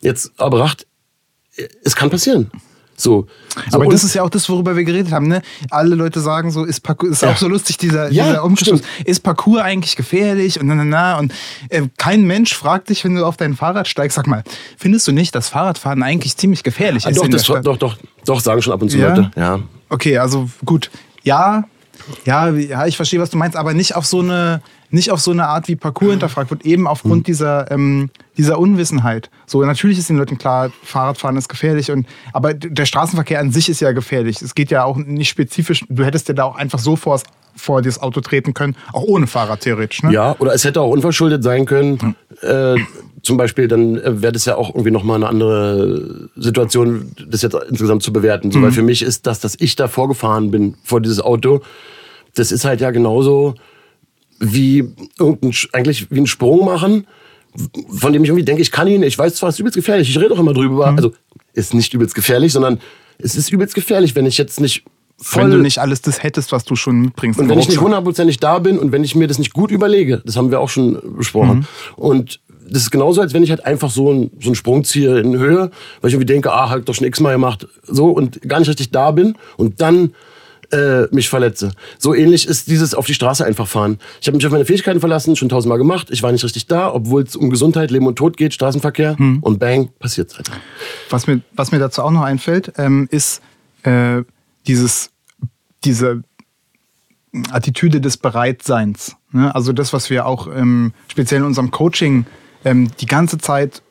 jetzt 0.00 0.32
aber 0.36 0.60
racht, 0.60 0.86
es 1.84 1.96
kann 1.96 2.10
passieren. 2.10 2.50
So. 2.96 3.26
so 3.70 3.76
aber 3.76 3.86
das 3.90 4.04
ist 4.04 4.14
ja 4.14 4.22
auch 4.22 4.30
das, 4.30 4.48
worüber 4.48 4.76
wir 4.76 4.84
geredet 4.84 5.12
haben. 5.12 5.26
Ne? 5.26 5.42
Alle 5.70 5.94
Leute 5.94 6.20
sagen 6.20 6.50
so, 6.50 6.64
ist 6.64 6.80
Parkour, 6.80 7.10
ist 7.10 7.22
ja. 7.22 7.32
auch 7.32 7.36
so 7.36 7.48
lustig, 7.48 7.78
dieser, 7.78 8.12
ja, 8.12 8.26
dieser 8.26 8.44
Umschluss. 8.44 8.82
Ist 9.04 9.20
Parkour 9.20 9.62
eigentlich 9.62 9.96
gefährlich? 9.96 10.60
Und 10.60 10.66
na, 10.68 10.74
na, 10.74 10.84
na. 10.84 11.18
Und 11.18 11.32
äh, 11.68 11.82
kein 11.98 12.24
Mensch 12.24 12.54
fragt 12.54 12.90
dich, 12.90 13.04
wenn 13.04 13.14
du 13.14 13.26
auf 13.26 13.36
dein 13.36 13.56
Fahrrad 13.56 13.88
steigst, 13.88 14.16
sag 14.16 14.26
mal, 14.26 14.44
findest 14.76 15.08
du 15.08 15.12
nicht, 15.12 15.34
dass 15.34 15.48
Fahrradfahren 15.48 16.02
eigentlich 16.02 16.36
ziemlich 16.36 16.62
gefährlich 16.62 17.06
ah, 17.06 17.10
ist? 17.10 17.18
Doch, 17.18 17.28
das, 17.28 17.44
doch, 17.44 17.76
doch, 17.76 17.96
doch, 18.24 18.40
sagen 18.40 18.62
schon 18.62 18.72
ab 18.72 18.82
und 18.82 18.90
zu 18.90 18.98
ja? 18.98 19.08
Leute. 19.08 19.30
Ja. 19.36 19.60
Okay, 19.92 20.16
also 20.16 20.48
gut. 20.64 20.90
Ja, 21.22 21.64
ja, 22.24 22.48
ja, 22.48 22.86
ich 22.86 22.96
verstehe, 22.96 23.20
was 23.20 23.28
du 23.28 23.36
meinst, 23.36 23.56
aber 23.56 23.74
nicht 23.74 23.94
auf 23.94 24.06
so 24.06 24.20
eine, 24.20 24.62
nicht 24.90 25.10
auf 25.10 25.20
so 25.20 25.30
eine 25.30 25.46
Art 25.46 25.68
wie 25.68 25.76
Parcours 25.76 26.12
hinterfragt 26.12 26.50
wird, 26.50 26.64
eben 26.64 26.86
aufgrund 26.86 27.18
hm. 27.18 27.24
dieser, 27.24 27.70
ähm, 27.70 28.10
dieser 28.38 28.58
Unwissenheit. 28.58 29.30
So, 29.46 29.62
natürlich 29.62 29.98
ist 29.98 30.08
den 30.08 30.16
Leuten 30.16 30.38
klar, 30.38 30.72
Fahrradfahren 30.82 31.36
ist 31.36 31.50
gefährlich, 31.50 31.90
und, 31.90 32.06
aber 32.32 32.54
der 32.54 32.86
Straßenverkehr 32.86 33.38
an 33.38 33.52
sich 33.52 33.68
ist 33.68 33.80
ja 33.80 33.92
gefährlich. 33.92 34.40
Es 34.40 34.54
geht 34.54 34.70
ja 34.70 34.84
auch 34.84 34.96
nicht 34.96 35.28
spezifisch, 35.28 35.84
du 35.88 36.04
hättest 36.04 36.26
ja 36.28 36.34
da 36.34 36.44
auch 36.44 36.56
einfach 36.56 36.78
so 36.78 36.96
vor, 36.96 37.20
vor 37.54 37.82
das 37.82 38.00
Auto 38.00 38.22
treten 38.22 38.54
können, 38.54 38.74
auch 38.92 39.02
ohne 39.02 39.26
Fahrrad 39.26 39.60
theoretisch. 39.60 40.02
Ne? 40.02 40.12
Ja, 40.12 40.34
oder 40.38 40.54
es 40.54 40.64
hätte 40.64 40.80
auch 40.80 40.90
unverschuldet 40.90 41.42
sein 41.42 41.66
können. 41.66 42.00
Hm. 42.00 42.14
Äh, 42.40 42.80
zum 43.22 43.36
Beispiel, 43.36 43.68
dann 43.68 43.96
äh, 43.96 44.22
wäre 44.22 44.32
das 44.32 44.44
ja 44.44 44.56
auch 44.56 44.70
irgendwie 44.70 44.90
nochmal 44.90 45.16
eine 45.16 45.28
andere 45.28 46.28
Situation, 46.36 47.12
das 47.28 47.42
jetzt 47.42 47.56
insgesamt 47.68 48.02
zu 48.02 48.12
bewerten. 48.12 48.50
So, 48.50 48.58
mhm. 48.58 48.64
Weil 48.64 48.72
für 48.72 48.82
mich 48.82 49.02
ist 49.02 49.26
das, 49.26 49.40
dass 49.40 49.56
ich 49.58 49.76
da 49.76 49.88
vorgefahren 49.88 50.50
bin 50.50 50.74
vor 50.82 51.00
dieses 51.00 51.20
Auto, 51.20 51.62
das 52.34 52.52
ist 52.52 52.64
halt 52.64 52.80
ja 52.80 52.90
genauso 52.90 53.54
wie 54.40 54.88
irgendein, 55.18 55.52
eigentlich 55.72 56.10
wie 56.10 56.20
ein 56.20 56.26
Sprung 56.26 56.64
machen, 56.64 57.06
von 57.88 58.12
dem 58.12 58.24
ich 58.24 58.30
irgendwie 58.30 58.44
denke, 58.44 58.62
ich 58.62 58.72
kann 58.72 58.88
ihn, 58.88 59.02
ich 59.02 59.18
weiß 59.18 59.34
zwar, 59.34 59.50
es 59.50 59.56
ist 59.56 59.60
übelst 59.60 59.76
gefährlich, 59.76 60.08
ich 60.08 60.18
rede 60.18 60.34
auch 60.34 60.38
immer 60.38 60.54
drüber, 60.54 60.90
mhm. 60.90 60.96
also 60.96 61.12
ist 61.52 61.74
nicht 61.74 61.92
übelst 61.94 62.14
gefährlich, 62.14 62.52
sondern 62.52 62.80
es 63.18 63.36
ist 63.36 63.52
übelst 63.52 63.74
gefährlich, 63.74 64.16
wenn 64.16 64.26
ich 64.26 64.38
jetzt 64.38 64.60
nicht 64.60 64.84
voll... 65.18 65.44
Wenn 65.44 65.50
du 65.50 65.58
nicht 65.58 65.78
alles 65.78 66.00
das 66.00 66.22
hättest, 66.22 66.50
was 66.50 66.64
du 66.64 66.74
schon 66.74 67.00
mitbringst. 67.00 67.38
Und 67.38 67.48
wenn 67.48 67.58
ich 67.58 67.68
nicht 67.68 67.80
hundertprozentig 67.80 68.38
da 68.38 68.58
bin 68.58 68.78
und 68.78 68.90
wenn 68.90 69.04
ich 69.04 69.14
mir 69.14 69.28
das 69.28 69.38
nicht 69.38 69.52
gut 69.52 69.70
überlege, 69.70 70.22
das 70.24 70.36
haben 70.36 70.50
wir 70.50 70.60
auch 70.60 70.70
schon 70.70 70.98
besprochen. 71.16 71.58
Mhm. 71.58 71.64
Und 71.96 72.40
das 72.72 72.82
ist 72.82 72.90
genauso, 72.90 73.20
als 73.20 73.34
wenn 73.34 73.42
ich 73.42 73.50
halt 73.50 73.64
einfach 73.64 73.90
so, 73.90 74.12
ein, 74.12 74.30
so 74.40 74.48
einen 74.48 74.54
Sprung 74.54 74.84
ziehe 74.84 75.18
in 75.18 75.36
Höhe, 75.36 75.70
weil 76.00 76.08
ich 76.08 76.14
irgendwie 76.14 76.32
denke, 76.32 76.52
ah, 76.52 76.70
halt 76.70 76.88
doch 76.88 76.94
schon 76.94 77.06
x-mal 77.06 77.32
gemacht, 77.32 77.66
so 77.86 78.08
und 78.08 78.40
gar 78.42 78.58
nicht 78.58 78.68
richtig 78.68 78.90
da 78.90 79.10
bin 79.10 79.36
und 79.56 79.80
dann 79.80 80.14
äh, 80.72 81.06
mich 81.14 81.28
verletze. 81.28 81.72
So 81.98 82.14
ähnlich 82.14 82.46
ist 82.48 82.68
dieses 82.68 82.94
auf 82.94 83.06
die 83.06 83.14
Straße 83.14 83.44
einfach 83.44 83.68
fahren. 83.68 83.98
Ich 84.20 84.26
habe 84.26 84.36
mich 84.36 84.46
auf 84.46 84.52
meine 84.52 84.64
Fähigkeiten 84.64 85.00
verlassen, 85.00 85.36
schon 85.36 85.50
tausendmal 85.50 85.76
gemacht. 85.76 86.08
Ich 86.10 86.22
war 86.22 86.32
nicht 86.32 86.44
richtig 86.44 86.66
da, 86.66 86.92
obwohl 86.92 87.22
es 87.24 87.36
um 87.36 87.50
Gesundheit, 87.50 87.90
Leben 87.90 88.06
und 88.06 88.16
Tod 88.16 88.38
geht, 88.38 88.54
Straßenverkehr. 88.54 89.18
Hm. 89.18 89.40
Und 89.42 89.58
bang, 89.58 89.90
passiert 89.98 90.34
halt. 90.34 90.50
Was 91.10 91.26
mir, 91.26 91.42
was 91.54 91.72
mir 91.72 91.78
dazu 91.78 92.02
auch 92.02 92.10
noch 92.10 92.22
einfällt, 92.22 92.72
ähm, 92.78 93.06
ist 93.10 93.42
äh, 93.82 94.22
dieses, 94.66 95.10
diese 95.84 96.22
Attitüde 97.50 98.00
des 98.00 98.16
Bereitseins. 98.16 99.16
Ne? 99.32 99.54
Also 99.54 99.72
das, 99.72 99.92
was 99.92 100.08
wir 100.08 100.26
auch 100.26 100.46
ähm, 100.46 100.92
speziell 101.08 101.40
in 101.40 101.46
unserem 101.46 101.70
Coaching 101.70 102.24
ähm, 102.64 102.90
die 103.00 103.06
ganze 103.06 103.38
Zeit 103.38 103.82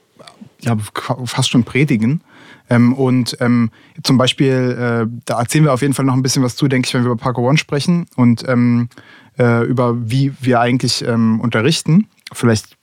ja, 0.61 0.77
fast 1.25 1.49
schon 1.49 1.63
predigen. 1.63 2.21
Ähm, 2.69 2.93
und 2.93 3.35
ähm, 3.41 3.69
zum 4.03 4.17
Beispiel, 4.17 5.07
äh, 5.07 5.21
da 5.25 5.39
erzählen 5.39 5.65
wir 5.65 5.73
auf 5.73 5.81
jeden 5.81 5.93
Fall 5.93 6.05
noch 6.05 6.13
ein 6.13 6.21
bisschen 6.21 6.43
was 6.43 6.55
zu, 6.55 6.67
denke 6.67 6.87
ich, 6.87 6.93
wenn 6.93 7.03
wir 7.03 7.11
über 7.11 7.21
Parkour 7.21 7.49
One 7.49 7.57
sprechen 7.57 8.05
und 8.15 8.47
ähm, 8.47 8.89
äh, 9.37 9.65
über 9.65 10.09
wie 10.09 10.33
wir 10.39 10.59
eigentlich 10.59 11.05
ähm, 11.05 11.41
unterrichten. 11.41 12.07
Vielleicht 12.31 12.77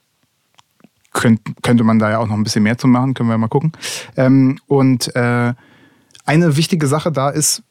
könnt, 1.11 1.41
könnte 1.63 1.83
man 1.83 1.97
da 1.97 2.11
ja 2.11 2.19
auch 2.19 2.27
noch 2.27 2.35
ein 2.35 2.43
bisschen 2.43 2.63
mehr 2.63 2.77
zu 2.77 2.87
machen, 2.87 3.13
können 3.13 3.29
wir 3.29 3.37
mal 3.37 3.47
gucken. 3.47 3.71
Ähm, 4.15 4.59
und 4.67 5.15
äh, 5.15 5.53
eine 6.25 6.57
wichtige 6.57 6.85
Sache 6.85 7.11
da 7.11 7.29
ist, 7.29 7.63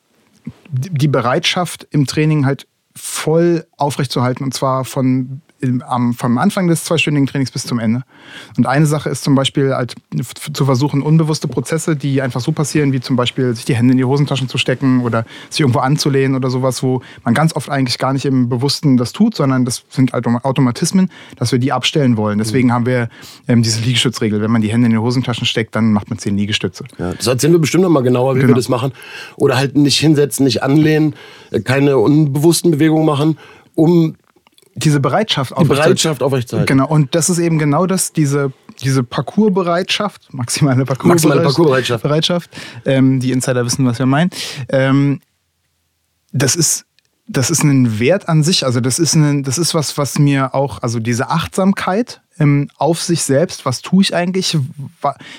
die 0.71 1.09
Bereitschaft 1.09 1.87
im 1.91 2.07
Training 2.07 2.47
halt 2.47 2.67
voll 2.97 3.67
aufrechtzuerhalten 3.77 4.43
und 4.43 4.55
zwar 4.55 4.85
von 4.85 5.41
am, 5.87 6.15
vom 6.15 6.39
Anfang 6.39 6.69
des 6.69 6.85
zweistündigen 6.85 7.27
Trainings 7.27 7.51
bis 7.51 7.65
zum 7.65 7.79
Ende. 7.79 8.03
Und 8.57 8.67
eine 8.67 8.87
Sache 8.87 9.09
ist 9.11 9.25
zum 9.25 9.35
Beispiel 9.35 9.75
halt 9.75 9.95
zu 10.53 10.65
versuchen, 10.65 11.03
unbewusste 11.03 11.49
Prozesse, 11.49 11.97
die 11.97 12.23
einfach 12.23 12.41
so 12.41 12.53
passieren, 12.53 12.93
wie 12.93 13.01
zum 13.01 13.17
Beispiel 13.17 13.55
sich 13.55 13.65
die 13.65 13.75
Hände 13.75 13.93
in 13.93 13.99
die 13.99 14.05
Hosentaschen 14.05 14.49
zu 14.49 14.59
stecken 14.59 15.03
oder 15.03 15.25
sich 15.51 15.61
irgendwo 15.61 15.81
anzulehnen 15.81 16.37
oder 16.37 16.51
sowas, 16.51 16.83
wo 16.83 17.03
man 17.25 17.35
ganz 17.35 17.57
oft 17.57 17.71
eigentlich 17.71 17.99
gar 17.99 18.13
nicht 18.13 18.25
im 18.25 18.49
Bewussten 18.49 18.97
das 18.97 19.13
tut, 19.13 19.35
sondern 19.35 19.65
das 19.65 19.85
sind 19.89 20.15
Automatismen, 20.15 21.11
dass 21.37 21.51
wir 21.51 21.59
die 21.59 21.73
abstellen 21.73 22.17
wollen. 22.17 22.39
Deswegen 22.39 22.73
haben 22.73 22.87
wir 22.87 23.09
ähm, 23.49 23.63
diese 23.63 23.81
Liegestützregel. 23.81 24.41
Wenn 24.41 24.51
man 24.51 24.63
die 24.63 24.71
Hände 24.71 24.87
in 24.87 24.93
die 24.93 24.99
Hosentaschen 24.99 25.47
steckt, 25.47 25.75
dann 25.75 25.93
macht 25.93 26.09
man 26.11 26.19
zehn 26.19 26.37
Liegestütze. 26.37 26.85
Ja, 26.99 27.15
das 27.15 27.27
erzählen 27.27 27.53
wir 27.53 27.61
bestimmt 27.61 27.83
noch 27.83 27.91
mal 27.91 28.03
genauer, 28.03 28.37
wie 28.37 28.41
genau. 28.41 28.53
wir 28.53 28.57
das 28.57 28.69
machen. 28.69 28.93
Oder 29.37 29.57
halt 29.57 29.77
nicht 29.77 29.99
hinsetzen, 29.99 30.45
nicht 30.45 30.63
anlehnen, 30.63 31.15
äh, 31.51 31.61
keine 31.61 31.99
unbewussten 31.99 32.71
Bewegungen 32.71 33.07
machen, 33.07 33.39
um 33.75 34.17
diese 34.79 35.01
Bereitschaft 35.01 35.53
Die 35.59 35.65
Bereitschaft 35.65 36.23
aufrechtzuerhalten. 36.23 36.77
Genau, 36.77 36.89
und 36.89 37.15
das 37.15 37.31
ist 37.31 37.39
eben 37.39 37.59
genau 37.59 37.87
das, 37.87 38.13
diese, 38.13 38.53
diese 38.81 39.03
Parcoursbereitschaft, 39.03 40.33
maximale 40.33 40.85
Parcoursbereitschaft, 40.85 41.07
maximale 41.07 41.43
Parcoursbereitschaft, 41.43 42.03
Bereitschaft, 42.03 42.51
ähm, 42.85 43.21
die 43.21 43.33
Insider 43.33 43.65
wissen, 43.65 43.87
was 43.87 43.99
wir 43.99 44.07
meinen. 44.07 44.31
Ähm, 44.69 45.21
das 46.33 46.57
ist 46.57 46.85
das 47.31 47.51
ist 47.51 47.63
ein 47.63 48.01
Wert 48.01 48.29
an 48.29 48.43
sich, 48.43 48.65
also 48.65 48.81
das 48.81 48.99
ist 48.99 49.15
ein, 49.15 49.43
das 49.43 49.59
ist 49.59 49.75
was, 49.75 49.99
was 49.99 50.19
mir 50.19 50.55
auch, 50.55 50.83
also 50.83 50.99
diese 50.99 51.29
Achtsamkeit 51.29 52.23
ähm, 52.39 52.71
auf 52.79 53.03
sich 53.03 53.23
selbst, 53.23 53.67
was 53.67 53.83
tue 53.83 54.03
ich 54.03 54.15
eigentlich, 54.15 54.57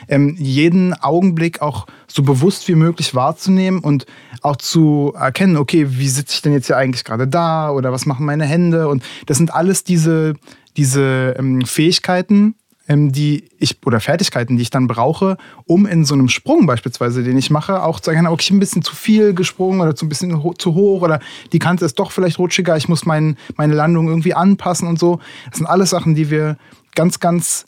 ähm, 0.07 0.35
jeden 0.37 0.93
Augenblick 0.93 1.61
auch 1.61 1.87
so 2.11 2.23
bewusst 2.23 2.67
wie 2.67 2.75
möglich 2.75 3.15
wahrzunehmen 3.15 3.79
und 3.79 4.05
auch 4.41 4.55
zu 4.57 5.13
erkennen, 5.15 5.57
okay, 5.57 5.85
wie 5.89 6.09
sitze 6.09 6.33
ich 6.33 6.41
denn 6.41 6.53
jetzt 6.53 6.67
hier 6.67 6.77
eigentlich 6.77 7.03
gerade 7.03 7.27
da 7.27 7.71
oder 7.71 7.91
was 7.91 8.05
machen 8.05 8.25
meine 8.25 8.45
Hände 8.45 8.87
und 8.87 9.03
das 9.27 9.37
sind 9.37 9.53
alles 9.53 9.83
diese, 9.83 10.33
diese 10.75 11.35
ähm, 11.37 11.61
Fähigkeiten, 11.65 12.55
ähm, 12.87 13.11
die 13.11 13.45
ich 13.59 13.77
oder 13.85 13.99
Fertigkeiten, 13.99 14.57
die 14.57 14.63
ich 14.63 14.71
dann 14.71 14.87
brauche, 14.87 15.37
um 15.65 15.85
in 15.85 16.03
so 16.03 16.15
einem 16.15 16.27
Sprung 16.27 16.65
beispielsweise, 16.65 17.23
den 17.23 17.37
ich 17.37 17.51
mache, 17.51 17.83
auch 17.83 17.99
zu 17.99 18.09
erkennen, 18.09 18.27
okay, 18.27 18.41
ich 18.41 18.49
bin 18.49 18.57
ein 18.57 18.61
bisschen 18.61 18.81
zu 18.81 18.95
viel 18.95 19.33
gesprungen 19.33 19.79
oder 19.79 19.95
zu 19.95 20.05
ein 20.05 20.09
bisschen 20.09 20.43
ho 20.43 20.53
zu 20.53 20.73
hoch 20.73 21.03
oder 21.03 21.19
die 21.53 21.59
Kante 21.59 21.85
ist 21.85 21.99
doch 21.99 22.11
vielleicht 22.11 22.39
rutschiger, 22.39 22.75
ich 22.75 22.89
muss 22.89 23.05
mein, 23.05 23.37
meine 23.55 23.75
Landung 23.75 24.07
irgendwie 24.07 24.33
anpassen 24.33 24.87
und 24.87 24.99
so. 24.99 25.19
Das 25.49 25.59
sind 25.59 25.67
alles 25.67 25.91
Sachen, 25.91 26.15
die 26.15 26.31
wir 26.31 26.57
ganz, 26.95 27.19
ganz 27.19 27.65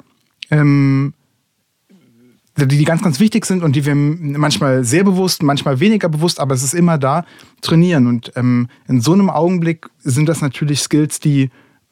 ähm, 0.50 1.14
die 2.66 2.84
ganz, 2.84 3.02
ganz 3.02 3.20
wichtig 3.20 3.46
sind 3.46 3.64
und 3.64 3.76
die 3.76 3.86
wir 3.86 3.96
manchmal 3.96 4.84
sehr 4.84 5.04
bewusst, 5.04 5.44
manchmal 5.44 5.80
weniger 5.80 6.10
bewusst, 6.10 6.40
aber 6.40 6.54
es 6.54 6.64
ist 6.64 6.74
immer 6.74 6.98
da, 6.98 7.26
trainieren. 7.62 8.08
Und 8.08 8.32
ähm, 8.36 8.68
in 8.88 9.02
so 9.02 9.14
einem 9.14 9.30
Augenblick 9.30 9.88
sind 10.00 10.28
das 10.28 10.42
natürlich 10.42 10.82
Skills, 10.82 11.20
die 11.20 11.50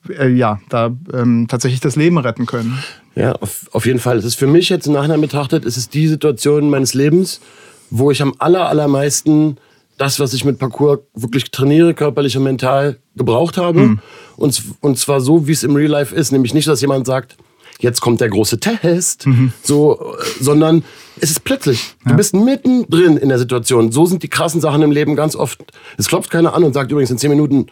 äh, 0.09 0.29
ja, 0.29 0.59
da 0.69 0.95
ähm, 1.13 1.47
tatsächlich 1.47 1.81
das 1.81 1.95
Leben 1.95 2.17
retten 2.17 2.45
können. 2.45 2.79
Ja, 3.15 3.33
auf, 3.33 3.69
auf 3.71 3.85
jeden 3.85 3.99
Fall. 3.99 4.17
Es 4.17 4.25
ist 4.25 4.35
für 4.35 4.47
mich 4.47 4.69
jetzt 4.69 4.87
im 4.87 4.93
Nachhinein 4.93 5.21
betrachtet, 5.21 5.65
es 5.65 5.77
ist 5.77 5.93
die 5.93 6.07
Situation 6.07 6.69
meines 6.69 6.93
Lebens, 6.93 7.41
wo 7.89 8.11
ich 8.11 8.21
am 8.21 8.33
aller, 8.39 8.69
allermeisten 8.69 9.57
das, 9.97 10.19
was 10.19 10.33
ich 10.33 10.45
mit 10.45 10.59
Parcours 10.59 10.99
wirklich 11.13 11.51
trainiere, 11.51 11.93
körperlich 11.93 12.37
und 12.37 12.43
mental, 12.43 12.99
gebraucht 13.15 13.57
habe. 13.57 13.81
Mhm. 13.81 13.99
Und, 14.37 14.63
und 14.79 14.97
zwar 14.97 15.19
so, 15.19 15.47
wie 15.47 15.51
es 15.51 15.63
im 15.63 15.75
Real 15.75 15.91
Life 15.91 16.15
ist. 16.15 16.31
Nämlich 16.31 16.53
nicht, 16.53 16.67
dass 16.69 16.79
jemand 16.79 17.05
sagt, 17.05 17.35
jetzt 17.79 18.01
kommt 18.01 18.21
der 18.21 18.29
große 18.29 18.59
Test, 18.59 19.25
mhm. 19.25 19.53
so, 19.63 20.15
sondern 20.39 20.83
es 21.19 21.31
ist 21.31 21.43
plötzlich. 21.43 21.95
Ja. 22.05 22.11
Du 22.11 22.17
bist 22.17 22.33
mittendrin 22.33 23.17
in 23.17 23.29
der 23.29 23.39
Situation. 23.39 23.91
So 23.91 24.05
sind 24.05 24.23
die 24.23 24.29
krassen 24.29 24.61
Sachen 24.61 24.81
im 24.81 24.91
Leben 24.91 25.15
ganz 25.15 25.35
oft. 25.35 25.59
Es 25.97 26.07
klopft 26.07 26.29
keiner 26.29 26.53
an 26.53 26.63
und 26.63 26.73
sagt 26.73 26.91
übrigens 26.91 27.09
in 27.09 27.17
zehn 27.17 27.29
Minuten, 27.29 27.67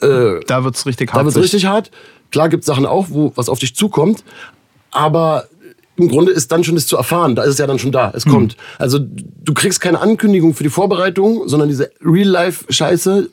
äh, 0.00 0.40
da 0.46 0.64
wird's 0.64 0.84
richtig 0.86 1.12
hart. 1.12 1.20
Da 1.20 1.24
wird's 1.24 1.38
richtig 1.38 1.66
hart. 1.66 1.90
Klar 2.30 2.48
gibt's 2.48 2.66
Sachen 2.66 2.86
auch, 2.86 3.06
wo 3.08 3.32
was 3.36 3.48
auf 3.48 3.58
dich 3.58 3.74
zukommt, 3.74 4.24
aber 4.90 5.48
im 5.96 6.08
Grunde 6.08 6.32
ist 6.32 6.52
dann 6.52 6.62
schon 6.62 6.74
das 6.74 6.86
zu 6.86 6.96
erfahren. 6.96 7.34
Da 7.34 7.42
ist 7.44 7.50
es 7.52 7.58
ja 7.58 7.66
dann 7.66 7.78
schon 7.78 7.92
da. 7.92 8.12
Es 8.14 8.26
mhm. 8.26 8.30
kommt. 8.30 8.56
Also 8.78 8.98
du 9.00 9.54
kriegst 9.54 9.80
keine 9.80 10.00
Ankündigung 10.00 10.54
für 10.54 10.62
die 10.62 10.70
Vorbereitung, 10.70 11.48
sondern 11.48 11.68
diese 11.68 11.90
Real-Life-Scheiße, 12.04 13.30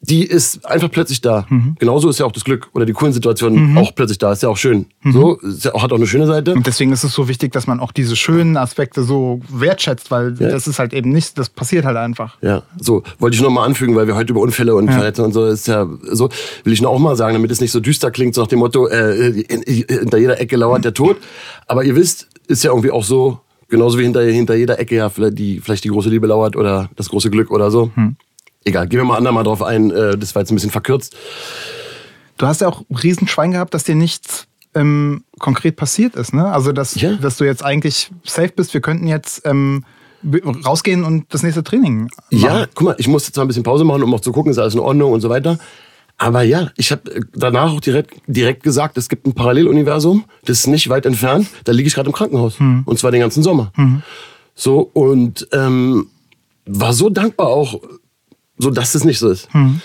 die 0.00 0.24
ist 0.24 0.64
einfach 0.64 0.90
plötzlich 0.90 1.20
da. 1.20 1.44
Mhm. 1.48 1.74
Genauso 1.78 2.08
ist 2.08 2.20
ja 2.20 2.26
auch 2.26 2.32
das 2.32 2.44
Glück 2.44 2.68
oder 2.72 2.86
die 2.86 2.92
coolen 2.92 3.12
Situationen 3.12 3.72
mhm. 3.72 3.78
auch 3.78 3.94
plötzlich 3.94 4.18
da. 4.18 4.32
Ist 4.32 4.44
ja 4.44 4.48
auch 4.48 4.56
schön. 4.56 4.86
Mhm. 5.02 5.12
So, 5.12 5.40
ja 5.62 5.74
auch, 5.74 5.82
hat 5.82 5.92
auch 5.92 5.96
eine 5.96 6.06
schöne 6.06 6.26
Seite. 6.26 6.54
Und 6.54 6.66
deswegen 6.66 6.92
ist 6.92 7.02
es 7.02 7.12
so 7.12 7.26
wichtig, 7.26 7.52
dass 7.52 7.66
man 7.66 7.80
auch 7.80 7.90
diese 7.90 8.14
schönen 8.14 8.56
Aspekte 8.56 9.02
so 9.02 9.40
wertschätzt, 9.48 10.10
weil 10.12 10.36
ja. 10.38 10.50
das 10.50 10.68
ist 10.68 10.78
halt 10.78 10.92
eben 10.92 11.10
nicht, 11.10 11.36
das 11.36 11.48
passiert 11.48 11.84
halt 11.84 11.96
einfach. 11.96 12.36
Ja, 12.42 12.62
so 12.80 13.02
wollte 13.18 13.34
ich 13.34 13.42
nur 13.42 13.50
mal 13.50 13.64
anfügen, 13.64 13.96
weil 13.96 14.06
wir 14.06 14.14
heute 14.14 14.32
über 14.32 14.40
Unfälle 14.40 14.76
und 14.76 14.86
ja. 14.86 14.92
Verletzungen 14.92 15.26
und 15.26 15.32
so 15.32 15.46
ist 15.46 15.66
ja 15.66 15.88
so, 16.12 16.28
will 16.62 16.72
ich 16.72 16.80
nur 16.80 16.90
auch 16.90 16.98
mal 16.98 17.16
sagen, 17.16 17.34
damit 17.34 17.50
es 17.50 17.60
nicht 17.60 17.72
so 17.72 17.80
düster 17.80 18.12
klingt, 18.12 18.36
so 18.36 18.42
nach 18.42 18.48
dem 18.48 18.60
Motto, 18.60 18.86
äh, 18.86 19.44
hinter 19.88 20.18
jeder 20.18 20.40
Ecke 20.40 20.56
lauert 20.56 20.84
der 20.84 20.94
Tod. 20.94 21.16
Aber 21.66 21.82
ihr 21.82 21.96
wisst, 21.96 22.28
ist 22.46 22.62
ja 22.62 22.70
irgendwie 22.70 22.92
auch 22.92 23.04
so, 23.04 23.40
genauso 23.68 23.98
wie 23.98 24.04
hinter, 24.04 24.22
hinter 24.22 24.54
jeder 24.54 24.78
Ecke 24.78 24.94
ja 24.94 25.08
vielleicht 25.08 25.38
die, 25.38 25.60
vielleicht 25.60 25.82
die 25.82 25.88
große 25.88 26.08
Liebe 26.08 26.28
lauert 26.28 26.54
oder 26.54 26.88
das 26.94 27.08
große 27.08 27.30
Glück 27.30 27.50
oder 27.50 27.72
so. 27.72 27.90
Egal, 28.68 28.86
gehen 28.86 29.00
wir 29.00 29.04
mal 29.04 29.16
andermal 29.16 29.44
drauf 29.44 29.62
ein. 29.62 29.90
Äh, 29.90 30.18
das 30.18 30.34
war 30.34 30.42
jetzt 30.42 30.52
ein 30.52 30.54
bisschen 30.54 30.70
verkürzt. 30.70 31.16
Du 32.36 32.46
hast 32.46 32.60
ja 32.60 32.68
auch 32.68 32.82
Riesenschwein 33.02 33.52
gehabt, 33.52 33.72
dass 33.72 33.84
dir 33.84 33.94
nichts 33.94 34.46
ähm, 34.74 35.24
konkret 35.38 35.76
passiert 35.76 36.16
ist, 36.16 36.34
ne? 36.34 36.52
Also, 36.52 36.72
dass, 36.72 36.94
ja. 37.00 37.14
dass 37.14 37.38
du 37.38 37.44
jetzt 37.44 37.64
eigentlich 37.64 38.10
safe 38.24 38.52
bist. 38.54 38.74
Wir 38.74 38.82
könnten 38.82 39.06
jetzt 39.06 39.40
ähm, 39.46 39.86
rausgehen 40.66 41.02
und 41.04 41.32
das 41.32 41.42
nächste 41.42 41.64
Training 41.64 42.10
machen. 42.30 42.44
Ja, 42.44 42.66
guck 42.74 42.88
mal, 42.88 42.96
ich 42.98 43.08
musste 43.08 43.32
zwar 43.32 43.46
ein 43.46 43.48
bisschen 43.48 43.62
Pause 43.62 43.84
machen, 43.84 44.02
um 44.02 44.12
auch 44.12 44.20
zu 44.20 44.32
gucken, 44.32 44.52
ist 44.52 44.58
alles 44.58 44.74
in 44.74 44.80
Ordnung 44.80 45.12
und 45.12 45.22
so 45.22 45.30
weiter. 45.30 45.58
Aber 46.18 46.42
ja, 46.42 46.70
ich 46.76 46.92
habe 46.92 47.10
äh, 47.10 47.20
danach 47.32 47.72
auch 47.72 47.80
direkt, 47.80 48.20
direkt 48.26 48.64
gesagt, 48.64 48.98
es 48.98 49.08
gibt 49.08 49.26
ein 49.26 49.32
Paralleluniversum, 49.32 50.26
das 50.44 50.58
ist 50.58 50.66
nicht 50.66 50.90
weit 50.90 51.06
entfernt. 51.06 51.48
Da 51.64 51.72
liege 51.72 51.88
ich 51.88 51.94
gerade 51.94 52.08
im 52.08 52.14
Krankenhaus. 52.14 52.58
Hm. 52.58 52.82
Und 52.84 52.98
zwar 52.98 53.12
den 53.12 53.20
ganzen 53.20 53.42
Sommer. 53.42 53.72
Hm. 53.76 54.02
So, 54.54 54.90
und 54.92 55.48
ähm, 55.52 56.08
war 56.66 56.92
so 56.92 57.08
dankbar 57.08 57.46
auch, 57.46 57.80
so 58.58 58.70
dass 58.70 58.94
es 58.94 59.04
nicht 59.04 59.18
so 59.18 59.28
ist. 59.28 59.52
Hm. 59.52 59.80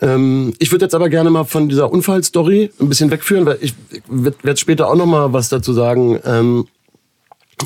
Ähm, 0.00 0.54
ich 0.58 0.72
würde 0.72 0.84
jetzt 0.84 0.94
aber 0.94 1.08
gerne 1.08 1.30
mal 1.30 1.44
von 1.44 1.68
dieser 1.68 1.90
Unfallstory 1.90 2.70
ein 2.80 2.88
bisschen 2.88 3.10
wegführen, 3.10 3.46
weil 3.46 3.58
ich 3.60 3.74
werde 4.08 4.56
später 4.58 4.88
auch 4.88 4.96
noch 4.96 5.06
mal 5.06 5.32
was 5.32 5.48
dazu 5.48 5.72
sagen. 5.72 6.18
Ähm, 6.24 6.66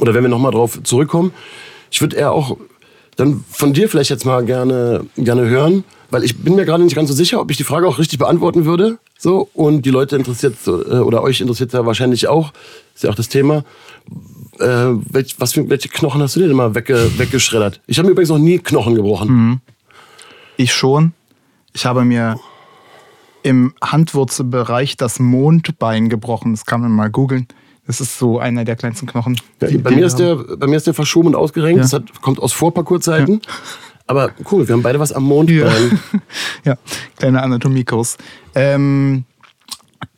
oder 0.01 0.15
wenn 0.15 0.23
wir 0.23 0.29
noch 0.29 0.39
mal 0.39 0.53
drauf 0.53 0.81
zurückkommen. 0.85 1.33
Ich 1.91 2.01
würde 2.01 2.17
eher 2.17 2.33
auch 2.33 2.57
dann 3.17 3.45
von 3.51 3.73
dir 3.73 3.89
vielleicht 3.89 4.11
jetzt 4.11 4.25
mal 4.25 4.45
gerne, 4.45 5.05
gerne 5.17 5.49
hören, 5.49 5.85
weil 6.11 6.25
ich 6.25 6.39
bin 6.39 6.55
mir 6.55 6.65
gerade 6.65 6.85
nicht 6.85 6.95
ganz 6.95 7.09
so 7.09 7.15
sicher, 7.15 7.41
ob 7.41 7.51
ich 7.51 7.57
die 7.57 7.65
Frage 7.65 7.87
auch 7.87 7.99
richtig 7.99 8.19
beantworten 8.19 8.65
würde. 8.65 8.99
So, 9.19 9.51
und 9.53 9.83
die 9.85 9.91
Leute 9.91 10.17
interessiert, 10.17 10.55
äh, 10.67 10.71
oder 10.71 11.23
euch 11.23 11.41
interessiert 11.41 11.73
ja 11.73 11.85
wahrscheinlich 11.85 12.29
auch, 12.29 12.53
ist 12.95 13.05
ja 13.05 13.11
auch 13.11 13.15
das 13.15 13.29
Thema. 13.29 13.65
Äh, 14.59 14.95
welch, 15.11 15.37
was 15.39 15.53
für, 15.53 15.69
welche 15.69 15.89
Knochen 15.89 16.23
hast 16.23 16.37
du 16.37 16.41
denn 16.41 16.51
immer 16.51 16.75
wegge, 16.75 17.11
weggeschreddert? 17.19 17.81
Ich 17.87 17.99
habe 17.99 18.07
mir 18.07 18.13
übrigens 18.13 18.31
noch 18.31 18.39
nie 18.39 18.59
Knochen 18.59 18.95
gebrochen. 18.95 19.29
Mhm. 19.29 19.61
Ich 20.61 20.75
schon. 20.75 21.14
Ich 21.73 21.87
habe 21.87 22.05
mir 22.05 22.38
im 23.42 23.73
Handwurzelbereich 23.81 24.99
das 24.99 25.18
Mondbein 25.18 26.11
gebrochen. 26.11 26.53
Das 26.53 26.66
kann 26.66 26.83
man 26.83 26.92
mal 26.92 27.09
googeln. 27.09 27.49
Das 27.87 28.03
ist 28.03 28.18
so 28.18 28.38
einer 28.38 28.66
der 28.66 28.77
kleinsten 28.77 29.07
Knochen. 29.07 29.40
Ja, 29.62 29.68
bei, 29.79 29.92
mir 29.92 30.05
ist 30.05 30.16
der, 30.16 30.37
bei 30.37 30.66
mir 30.66 30.77
ist 30.77 30.87
der 30.87 30.92
verschoben 30.92 31.29
und 31.29 31.35
ausgerenkt. 31.35 31.79
Ja. 31.79 31.83
Das 31.83 31.94
hat, 31.94 32.20
kommt 32.20 32.40
aus 32.40 32.53
Vorparcourszeiten. 32.53 33.40
Ja. 33.42 33.53
Aber 34.07 34.33
cool, 34.53 34.68
wir 34.68 34.75
haben 34.75 34.83
beide 34.83 35.01
was 35.01 35.12
am 35.12 35.25
Mond. 35.25 35.49
Ja, 35.49 35.73
ja 36.66 36.77
kleiner 37.16 37.42
Anatomiekurs. 37.42 38.18
Ähm, 38.55 39.25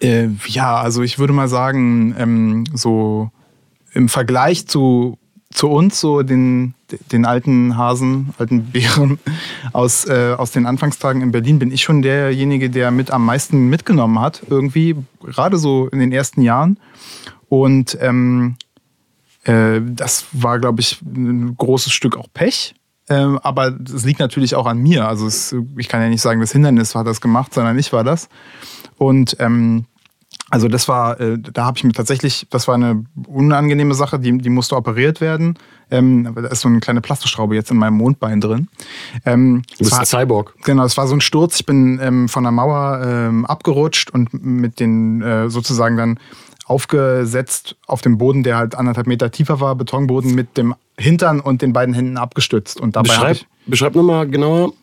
äh, 0.00 0.26
ja, 0.48 0.74
also 0.74 1.02
ich 1.02 1.20
würde 1.20 1.34
mal 1.34 1.46
sagen, 1.46 2.16
ähm, 2.18 2.64
so 2.74 3.30
im 3.92 4.08
Vergleich 4.08 4.66
zu, 4.66 5.18
zu 5.52 5.68
uns, 5.68 6.00
so 6.00 6.22
den, 6.22 6.74
den 7.10 7.24
alten 7.24 7.76
Hasen, 7.76 8.34
alten 8.38 8.64
Bären 8.64 9.18
aus, 9.72 10.06
äh, 10.06 10.34
aus 10.36 10.50
den 10.50 10.66
Anfangstagen 10.66 11.22
in 11.22 11.32
Berlin, 11.32 11.58
bin 11.58 11.70
ich 11.70 11.82
schon 11.82 12.02
derjenige, 12.02 12.70
der 12.70 12.90
mit 12.90 13.10
am 13.10 13.24
meisten 13.24 13.68
mitgenommen 13.68 14.20
hat, 14.20 14.42
irgendwie, 14.48 14.96
gerade 15.20 15.58
so 15.58 15.88
in 15.88 15.98
den 15.98 16.12
ersten 16.12 16.42
Jahren. 16.42 16.78
Und 17.48 17.96
ähm, 18.00 18.56
äh, 19.44 19.80
das 19.82 20.26
war, 20.32 20.58
glaube 20.58 20.80
ich, 20.80 21.00
ein 21.02 21.56
großes 21.56 21.92
Stück 21.92 22.16
auch 22.16 22.28
Pech. 22.32 22.74
Ähm, 23.08 23.38
aber 23.42 23.76
es 23.84 24.04
liegt 24.04 24.20
natürlich 24.20 24.54
auch 24.54 24.66
an 24.66 24.78
mir. 24.78 25.08
Also 25.08 25.26
es, 25.26 25.54
ich 25.76 25.88
kann 25.88 26.00
ja 26.00 26.08
nicht 26.08 26.22
sagen, 26.22 26.40
das 26.40 26.52
Hindernis 26.52 26.94
hat 26.94 27.06
das 27.06 27.20
gemacht, 27.20 27.52
sondern 27.52 27.78
ich 27.78 27.92
war 27.92 28.04
das. 28.04 28.28
Und 28.96 29.36
ähm, 29.40 29.86
also 30.52 30.68
das 30.68 30.86
war, 30.86 31.18
äh, 31.18 31.38
da 31.38 31.64
habe 31.64 31.78
ich 31.78 31.84
mir 31.84 31.92
tatsächlich, 31.92 32.46
das 32.50 32.68
war 32.68 32.74
eine 32.74 33.06
unangenehme 33.26 33.94
Sache, 33.94 34.18
die, 34.18 34.36
die 34.36 34.50
musste 34.50 34.76
operiert 34.76 35.22
werden. 35.22 35.58
Ähm, 35.90 36.30
da 36.34 36.48
ist 36.48 36.60
so 36.60 36.68
eine 36.68 36.80
kleine 36.80 37.00
Plastikschraube 37.00 37.54
jetzt 37.54 37.70
in 37.70 37.78
meinem 37.78 37.96
Mondbein 37.96 38.38
drin. 38.42 38.68
Ähm, 39.24 39.62
du 39.70 39.78
bist 39.78 39.92
war, 39.92 40.00
ein 40.00 40.04
Cyborg. 40.04 40.54
Genau, 40.64 40.84
es 40.84 40.98
war 40.98 41.06
so 41.06 41.14
ein 41.14 41.22
Sturz. 41.22 41.60
Ich 41.60 41.64
bin 41.64 41.98
ähm, 42.02 42.28
von 42.28 42.42
der 42.42 42.52
Mauer 42.52 43.00
ähm, 43.02 43.46
abgerutscht 43.46 44.10
und 44.10 44.44
mit 44.44 44.78
den 44.78 45.22
äh, 45.22 45.48
sozusagen 45.48 45.96
dann 45.96 46.18
aufgesetzt 46.66 47.76
auf 47.86 48.02
dem 48.02 48.18
Boden, 48.18 48.42
der 48.42 48.58
halt 48.58 48.74
anderthalb 48.74 49.06
Meter 49.06 49.30
tiefer 49.30 49.58
war, 49.58 49.74
Betonboden 49.74 50.34
mit 50.34 50.58
dem 50.58 50.74
Hintern 50.98 51.40
und 51.40 51.62
den 51.62 51.72
beiden 51.72 51.94
Händen 51.94 52.18
abgestützt. 52.18 52.78
Und 52.78 52.94
dabei 52.96 53.08
beschreib, 53.08 53.36
ich, 53.36 53.46
beschreib 53.64 53.94
nochmal 53.94 54.28
genauer. 54.28 54.74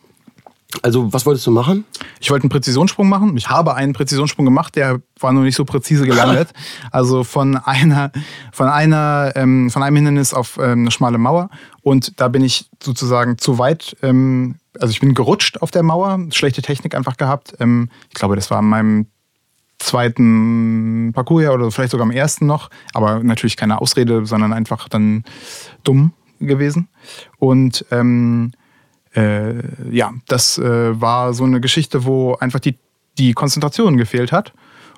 Also, 0.82 1.12
was 1.12 1.26
wolltest 1.26 1.46
du 1.46 1.50
machen? 1.50 1.84
Ich 2.20 2.30
wollte 2.30 2.44
einen 2.44 2.50
Präzisionssprung 2.50 3.08
machen. 3.08 3.36
Ich 3.36 3.48
habe 3.48 3.74
einen 3.74 3.92
Präzisionssprung 3.92 4.44
gemacht, 4.44 4.76
der 4.76 5.00
war 5.18 5.32
nur 5.32 5.42
nicht 5.42 5.56
so 5.56 5.64
präzise 5.64 6.06
gelandet. 6.06 6.52
also 6.90 7.24
von 7.24 7.56
einer, 7.56 8.12
von 8.52 8.68
einer, 8.68 9.32
ähm, 9.34 9.70
von 9.70 9.82
einem 9.82 9.96
Hindernis 9.96 10.32
auf 10.32 10.58
ähm, 10.58 10.80
eine 10.80 10.90
schmale 10.90 11.18
Mauer. 11.18 11.50
Und 11.82 12.20
da 12.20 12.28
bin 12.28 12.44
ich 12.44 12.70
sozusagen 12.82 13.36
zu 13.38 13.58
weit, 13.58 13.96
ähm, 14.02 14.56
also 14.78 14.92
ich 14.92 15.00
bin 15.00 15.14
gerutscht 15.14 15.60
auf 15.60 15.70
der 15.70 15.82
Mauer, 15.82 16.18
schlechte 16.30 16.62
Technik 16.62 16.94
einfach 16.94 17.16
gehabt. 17.16 17.54
Ähm, 17.58 17.90
ich 18.08 18.14
glaube, 18.14 18.36
das 18.36 18.50
war 18.50 18.58
an 18.58 18.66
meinem 18.66 19.06
zweiten 19.80 21.12
Parcours 21.14 21.48
oder 21.48 21.70
vielleicht 21.70 21.90
sogar 21.90 22.06
am 22.06 22.12
ersten 22.12 22.46
noch, 22.46 22.70
aber 22.92 23.22
natürlich 23.24 23.56
keine 23.56 23.80
Ausrede, 23.80 24.24
sondern 24.26 24.52
einfach 24.52 24.88
dann 24.88 25.24
dumm 25.82 26.12
gewesen. 26.38 26.88
Und 27.38 27.84
ähm, 27.90 28.52
äh, 29.14 29.54
ja, 29.90 30.12
das 30.28 30.58
äh, 30.58 31.00
war 31.00 31.34
so 31.34 31.44
eine 31.44 31.60
Geschichte, 31.60 32.04
wo 32.04 32.34
einfach 32.34 32.60
die, 32.60 32.78
die 33.18 33.32
Konzentration 33.32 33.96
gefehlt 33.96 34.32
hat. 34.32 34.52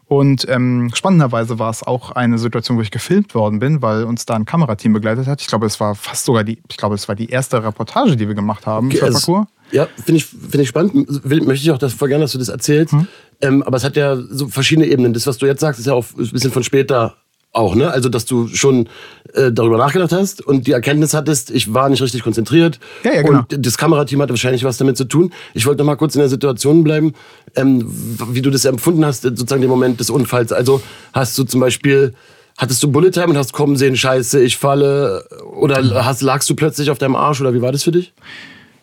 Und 0.06 0.46
ähm, 0.50 0.90
spannenderweise 0.92 1.58
war 1.58 1.70
es 1.70 1.82
auch 1.82 2.10
eine 2.10 2.36
Situation, 2.36 2.76
wo 2.76 2.82
ich 2.82 2.90
gefilmt 2.90 3.34
worden 3.34 3.60
bin, 3.60 3.80
weil 3.80 4.04
uns 4.04 4.26
da 4.26 4.34
ein 4.34 4.44
Kamerateam 4.44 4.92
begleitet 4.92 5.26
hat. 5.26 5.40
Ich 5.40 5.46
glaube, 5.46 5.64
es 5.64 5.80
war 5.80 5.94
fast 5.94 6.26
sogar 6.26 6.44
die, 6.44 6.62
ich 6.68 6.76
glaube, 6.76 6.96
es 6.96 7.08
war 7.08 7.14
die 7.14 7.30
erste 7.30 7.64
Reportage, 7.64 8.16
die 8.16 8.28
wir 8.28 8.34
gemacht 8.34 8.66
haben 8.66 8.88
okay, 8.88 8.98
für 8.98 9.06
also, 9.06 9.18
Parcours. 9.18 9.48
Ja, 9.70 9.88
finde 9.96 10.18
ich, 10.18 10.26
find 10.26 10.56
ich 10.56 10.68
spannend. 10.68 11.06
Will, 11.24 11.40
möchte 11.42 11.64
ich 11.64 11.70
auch 11.70 11.78
das, 11.78 11.94
voll 11.94 12.08
gerne, 12.08 12.24
dass 12.24 12.32
du 12.32 12.38
das 12.38 12.50
erzählst. 12.50 12.92
Hm. 12.92 13.08
Ähm, 13.40 13.62
aber 13.62 13.78
es 13.78 13.84
hat 13.84 13.96
ja 13.96 14.16
so 14.16 14.48
verschiedene 14.48 14.86
Ebenen. 14.86 15.14
Das, 15.14 15.26
was 15.26 15.38
du 15.38 15.46
jetzt 15.46 15.60
sagst, 15.60 15.80
ist 15.80 15.86
ja 15.86 15.94
auch 15.94 16.04
ein 16.18 16.30
bisschen 16.30 16.52
von 16.52 16.62
später 16.62 17.16
auch, 17.52 17.74
ne? 17.74 17.90
Also, 17.90 18.08
dass 18.08 18.24
du 18.24 18.48
schon 18.48 18.88
äh, 19.34 19.52
darüber 19.52 19.76
nachgedacht 19.76 20.12
hast 20.12 20.44
und 20.44 20.66
die 20.66 20.72
Erkenntnis 20.72 21.12
hattest, 21.12 21.50
ich 21.50 21.72
war 21.72 21.88
nicht 21.90 22.02
richtig 22.02 22.22
konzentriert. 22.22 22.80
Ja, 23.04 23.12
ja, 23.14 23.22
genau. 23.22 23.40
Und 23.40 23.66
das 23.66 23.76
Kamerateam 23.76 24.20
hatte 24.22 24.30
wahrscheinlich 24.30 24.64
was 24.64 24.78
damit 24.78 24.96
zu 24.96 25.04
tun. 25.04 25.32
Ich 25.52 25.66
wollte 25.66 25.78
noch 25.78 25.86
mal 25.86 25.96
kurz 25.96 26.14
in 26.14 26.20
der 26.20 26.30
Situation 26.30 26.82
bleiben, 26.82 27.12
ähm, 27.54 27.84
wie 28.30 28.40
du 28.40 28.50
das 28.50 28.64
empfunden 28.64 29.04
hast, 29.04 29.22
sozusagen 29.22 29.60
den 29.60 29.70
Moment 29.70 30.00
des 30.00 30.08
Unfalls. 30.08 30.52
Also, 30.52 30.82
hast 31.12 31.36
du 31.36 31.44
zum 31.44 31.60
Beispiel, 31.60 32.14
hattest 32.56 32.82
du 32.82 32.90
Bullet 32.90 33.10
Time 33.10 33.28
und 33.28 33.36
hast 33.36 33.52
kommen 33.52 33.76
sehen, 33.76 33.96
scheiße, 33.96 34.42
ich 34.42 34.56
falle, 34.56 35.24
oder 35.54 36.04
hast, 36.04 36.22
lagst 36.22 36.48
du 36.48 36.54
plötzlich 36.54 36.90
auf 36.90 36.98
deinem 36.98 37.16
Arsch, 37.16 37.40
oder 37.42 37.52
wie 37.52 37.60
war 37.60 37.72
das 37.72 37.82
für 37.82 37.92
dich? 37.92 38.14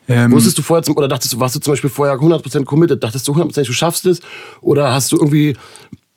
Ähm, 0.07 0.31
Wusstest 0.31 0.57
du 0.57 0.63
vorher, 0.63 0.83
zum, 0.83 0.97
oder 0.97 1.07
dachtest 1.07 1.33
du, 1.33 1.39
warst 1.39 1.55
du 1.55 1.59
zum 1.59 1.73
Beispiel 1.73 1.89
vorher 1.89 2.15
100% 2.15 2.65
committed? 2.65 3.03
Dachtest 3.03 3.27
du 3.27 3.33
100% 3.33 3.65
du 3.65 3.73
schaffst 3.73 4.07
es? 4.07 4.21
Oder 4.61 4.91
hast 4.91 5.11
du 5.11 5.17
irgendwie 5.17 5.55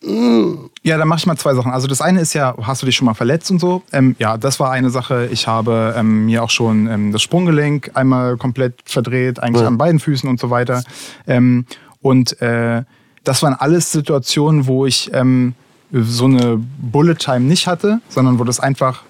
ja, 0.05 0.99
dann 0.99 1.07
mache 1.07 1.19
ich 1.19 1.27
mal 1.27 1.37
zwei 1.37 1.55
Sachen. 1.55 1.71
Also 1.71 1.87
das 1.87 2.01
eine 2.01 2.21
ist 2.21 2.35
ja, 2.35 2.55
hast 2.63 2.83
du 2.83 2.87
dich 2.87 2.97
schon 2.97 3.07
mal 3.07 3.15
verletzt 3.15 3.51
und 3.51 3.61
so? 3.61 3.83
Ähm, 3.93 4.17
ja, 4.19 4.37
das 4.37 4.59
war 4.59 4.73
eine 4.73 4.91
Sache. 4.91 5.29
Ich 5.31 5.47
habe 5.47 5.95
ähm, 5.97 6.27
mir 6.27 6.43
auch 6.43 6.51
schon 6.51 6.89
ähm, 6.89 7.13
das 7.13 7.23
Sprunggelenk 7.23 7.93
einmal 7.95 8.37
komplett 8.37 8.75
verdreht, 8.85 9.41
eigentlich 9.41 9.63
ja. 9.63 9.69
an 9.69 9.79
beiden 9.79 10.01
Füßen 10.01 10.29
und 10.29 10.41
so 10.41 10.51
weiter. 10.51 10.83
Ähm, 11.27 11.67
und 12.01 12.41
äh, 12.43 12.83
das 13.23 13.43
waren 13.45 13.55
alles 13.55 13.93
Situationen, 13.93 14.67
wo 14.67 14.85
ich 14.85 15.11
ähm, 15.15 15.55
so 15.93 16.25
eine 16.25 16.59
Bullet 16.59 17.15
Time 17.15 17.41
nicht 17.41 17.69
hatte, 17.69 18.01
sondern 18.09 18.41
wo 18.41 18.45
das 18.45 18.59
einfach 18.59 19.05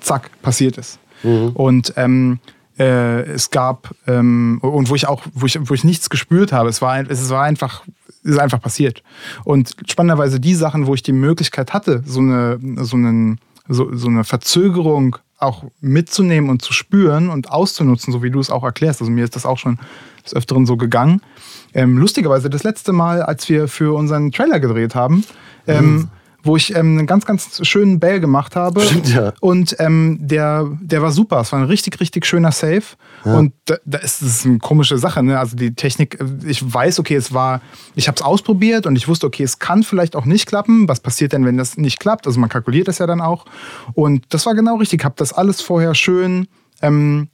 zack 0.00 0.30
passiert 0.40 0.78
ist. 0.78 0.98
Mhm. 1.22 1.50
Und 1.50 1.92
ähm, 1.96 2.38
äh, 2.78 3.22
es 3.22 3.50
gab 3.50 3.94
und 4.06 4.60
wo 4.62 4.94
ich 4.94 5.06
auch, 5.06 5.22
wo 5.34 5.44
ich, 5.44 5.58
wo 5.68 5.74
ich 5.74 5.84
nichts 5.84 6.08
gespürt 6.08 6.52
habe. 6.52 6.70
Es 6.70 6.80
war, 6.80 6.98
es 6.98 7.28
war 7.28 7.42
einfach, 7.42 7.82
ist 8.22 8.38
einfach 8.38 8.60
passiert. 8.60 9.02
Und 9.44 9.74
spannenderweise 9.86 10.40
die 10.40 10.54
Sachen, 10.54 10.86
wo 10.86 10.94
ich 10.94 11.02
die 11.02 11.12
Möglichkeit 11.12 11.72
hatte, 11.72 12.02
so 12.04 12.20
eine, 12.20 12.58
so 12.84 12.96
einen, 12.96 13.38
so, 13.68 13.94
so 13.96 14.08
eine 14.08 14.24
Verzögerung 14.24 15.16
auch 15.38 15.64
mitzunehmen 15.80 16.50
und 16.50 16.60
zu 16.60 16.72
spüren 16.72 17.30
und 17.30 17.50
auszunutzen, 17.50 18.12
so 18.12 18.22
wie 18.22 18.30
du 18.30 18.40
es 18.40 18.50
auch 18.50 18.62
erklärst. 18.62 19.00
Also 19.00 19.10
mir 19.10 19.24
ist 19.24 19.36
das 19.36 19.46
auch 19.46 19.58
schon 19.58 19.78
des 20.24 20.34
Öfteren 20.34 20.66
so 20.66 20.76
gegangen. 20.76 21.22
Ähm, 21.72 21.96
lustigerweise 21.96 22.50
das 22.50 22.62
letzte 22.62 22.92
Mal, 22.92 23.22
als 23.22 23.48
wir 23.48 23.68
für 23.68 23.96
unseren 23.96 24.32
Trailer 24.32 24.60
gedreht 24.60 24.94
haben, 24.94 25.24
ähm, 25.66 25.94
mhm 25.94 26.08
wo 26.42 26.56
ich 26.56 26.74
ähm, 26.74 26.98
einen 26.98 27.06
ganz, 27.06 27.26
ganz 27.26 27.66
schönen 27.66 28.00
Bell 28.00 28.20
gemacht 28.20 28.56
habe. 28.56 28.80
Stimmt, 28.80 29.08
ja. 29.08 29.32
Und 29.40 29.76
ähm, 29.78 30.18
der, 30.20 30.68
der 30.80 31.02
war 31.02 31.12
super. 31.12 31.40
Es 31.40 31.52
war 31.52 31.58
ein 31.58 31.66
richtig, 31.66 32.00
richtig 32.00 32.26
schöner 32.26 32.52
Save. 32.52 32.82
Ja. 33.24 33.38
Und 33.38 33.52
da, 33.66 33.76
da 33.84 33.98
ist 33.98 34.22
das 34.22 34.44
eine 34.46 34.58
komische 34.58 34.98
Sache. 34.98 35.22
Ne? 35.22 35.38
Also 35.38 35.56
die 35.56 35.74
Technik, 35.74 36.18
ich 36.46 36.72
weiß, 36.72 36.98
okay, 36.98 37.16
es 37.16 37.32
war, 37.32 37.60
ich 37.94 38.08
habe 38.08 38.16
es 38.16 38.22
ausprobiert 38.22 38.86
und 38.86 38.96
ich 38.96 39.08
wusste, 39.08 39.26
okay, 39.26 39.42
es 39.42 39.58
kann 39.58 39.82
vielleicht 39.82 40.16
auch 40.16 40.24
nicht 40.24 40.46
klappen. 40.46 40.88
Was 40.88 41.00
passiert 41.00 41.32
denn, 41.32 41.44
wenn 41.44 41.56
das 41.56 41.76
nicht 41.76 42.00
klappt? 42.00 42.26
Also 42.26 42.40
man 42.40 42.48
kalkuliert 42.48 42.88
das 42.88 42.98
ja 42.98 43.06
dann 43.06 43.20
auch. 43.20 43.44
Und 43.94 44.24
das 44.30 44.46
war 44.46 44.54
genau 44.54 44.76
richtig. 44.76 45.00
Ich 45.00 45.04
habe 45.04 45.16
das 45.18 45.32
alles 45.32 45.60
vorher 45.60 45.94
schön 45.94 46.48
ähm, 46.82 47.28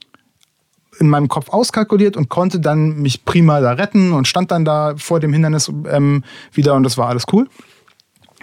in 0.99 1.09
meinem 1.09 1.27
Kopf 1.27 1.49
auskalkuliert 1.49 2.17
und 2.17 2.29
konnte 2.29 2.59
dann 2.59 3.01
mich 3.01 3.25
prima 3.25 3.61
da 3.61 3.73
retten 3.73 4.13
und 4.13 4.27
stand 4.27 4.51
dann 4.51 4.65
da 4.65 4.95
vor 4.97 5.19
dem 5.19 5.33
Hindernis 5.33 5.71
ähm, 5.89 6.23
wieder 6.53 6.73
und 6.73 6.83
das 6.83 6.97
war 6.97 7.07
alles 7.07 7.25
cool. 7.31 7.47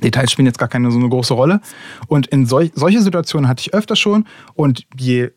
Details 0.02 0.32
spielen 0.32 0.46
jetzt 0.46 0.58
gar 0.58 0.68
keine 0.68 0.90
so 0.90 0.98
eine 0.98 1.08
große 1.08 1.34
Rolle. 1.34 1.60
Und 2.08 2.26
in 2.26 2.46
solch, 2.46 2.72
solche 2.74 3.00
Situationen 3.00 3.48
hatte 3.48 3.60
ich 3.60 3.74
öfter 3.74 3.96
schon. 3.96 4.26
Und 4.54 4.86
je 4.98 5.30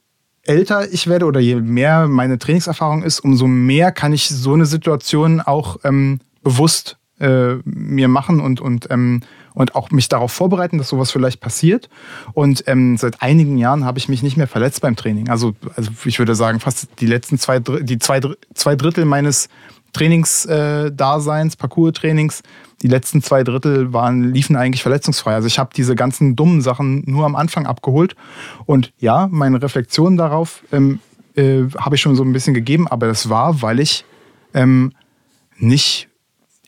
älter 0.43 0.91
ich 0.91 1.07
werde 1.07 1.25
oder 1.25 1.39
je 1.39 1.55
mehr 1.55 2.07
meine 2.07 2.39
Trainingserfahrung 2.39 3.03
ist, 3.03 3.19
umso 3.19 3.47
mehr 3.47 3.91
kann 3.91 4.13
ich 4.13 4.29
so 4.29 4.53
eine 4.53 4.65
Situation 4.65 5.41
auch 5.41 5.77
ähm, 5.83 6.19
bewusst 6.41 6.97
äh, 7.19 7.55
mir 7.65 8.07
machen 8.07 8.39
und, 8.39 8.61
und, 8.61 8.89
ähm, 8.91 9.21
und 9.53 9.75
auch 9.75 9.91
mich 9.91 10.07
darauf 10.07 10.31
vorbereiten, 10.31 10.77
dass 10.77 10.89
sowas 10.89 11.11
vielleicht 11.11 11.41
passiert. 11.41 11.89
Und 12.33 12.63
ähm, 12.67 12.97
seit 12.97 13.21
einigen 13.21 13.57
Jahren 13.57 13.85
habe 13.85 13.97
ich 13.97 14.07
mich 14.07 14.23
nicht 14.23 14.37
mehr 14.37 14.47
verletzt 14.47 14.81
beim 14.81 14.95
Training. 14.95 15.29
Also, 15.29 15.55
also 15.75 15.91
ich 16.05 16.19
würde 16.19 16.35
sagen, 16.35 16.59
fast 16.59 16.87
die 16.99 17.07
letzten 17.07 17.37
zwei, 17.39 17.59
die 17.59 17.99
zwei, 17.99 18.21
zwei 18.53 18.75
Drittel 18.75 19.05
meines 19.05 19.49
Trainingsdaseins, 19.93 21.53
äh, 21.55 21.57
Parcours-Trainings, 21.57 22.43
die 22.81 22.87
letzten 22.87 23.21
zwei 23.21 23.43
Drittel 23.43 23.91
waren, 23.93 24.33
liefen 24.33 24.55
eigentlich 24.55 24.83
verletzungsfrei. 24.83 25.33
Also 25.33 25.47
ich 25.47 25.59
habe 25.59 25.71
diese 25.75 25.95
ganzen 25.95 26.35
dummen 26.35 26.61
Sachen 26.61 27.03
nur 27.05 27.25
am 27.25 27.35
Anfang 27.35 27.65
abgeholt. 27.65 28.15
Und 28.65 28.93
ja, 28.99 29.27
meine 29.31 29.61
Reflexion 29.61 30.17
darauf 30.17 30.63
ähm, 30.71 30.99
äh, 31.35 31.63
habe 31.77 31.95
ich 31.95 32.01
schon 32.01 32.15
so 32.15 32.23
ein 32.23 32.33
bisschen 32.33 32.53
gegeben, 32.53 32.87
aber 32.87 33.07
das 33.07 33.29
war, 33.29 33.61
weil 33.61 33.79
ich 33.79 34.05
ähm, 34.53 34.91
nicht 35.57 36.07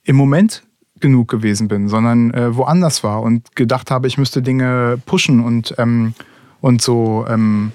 im 0.03 0.15
Moment 0.15 0.63
genug 0.99 1.29
gewesen 1.29 1.67
bin, 1.67 1.87
sondern 1.87 2.33
äh, 2.33 2.55
woanders 2.55 3.03
war 3.03 3.21
und 3.21 3.55
gedacht 3.55 3.91
habe, 3.91 4.07
ich 4.07 4.17
müsste 4.17 4.41
Dinge 4.41 4.99
pushen 5.05 5.39
und, 5.39 5.75
ähm, 5.77 6.13
und 6.59 6.81
so 6.81 7.25
ähm, 7.29 7.71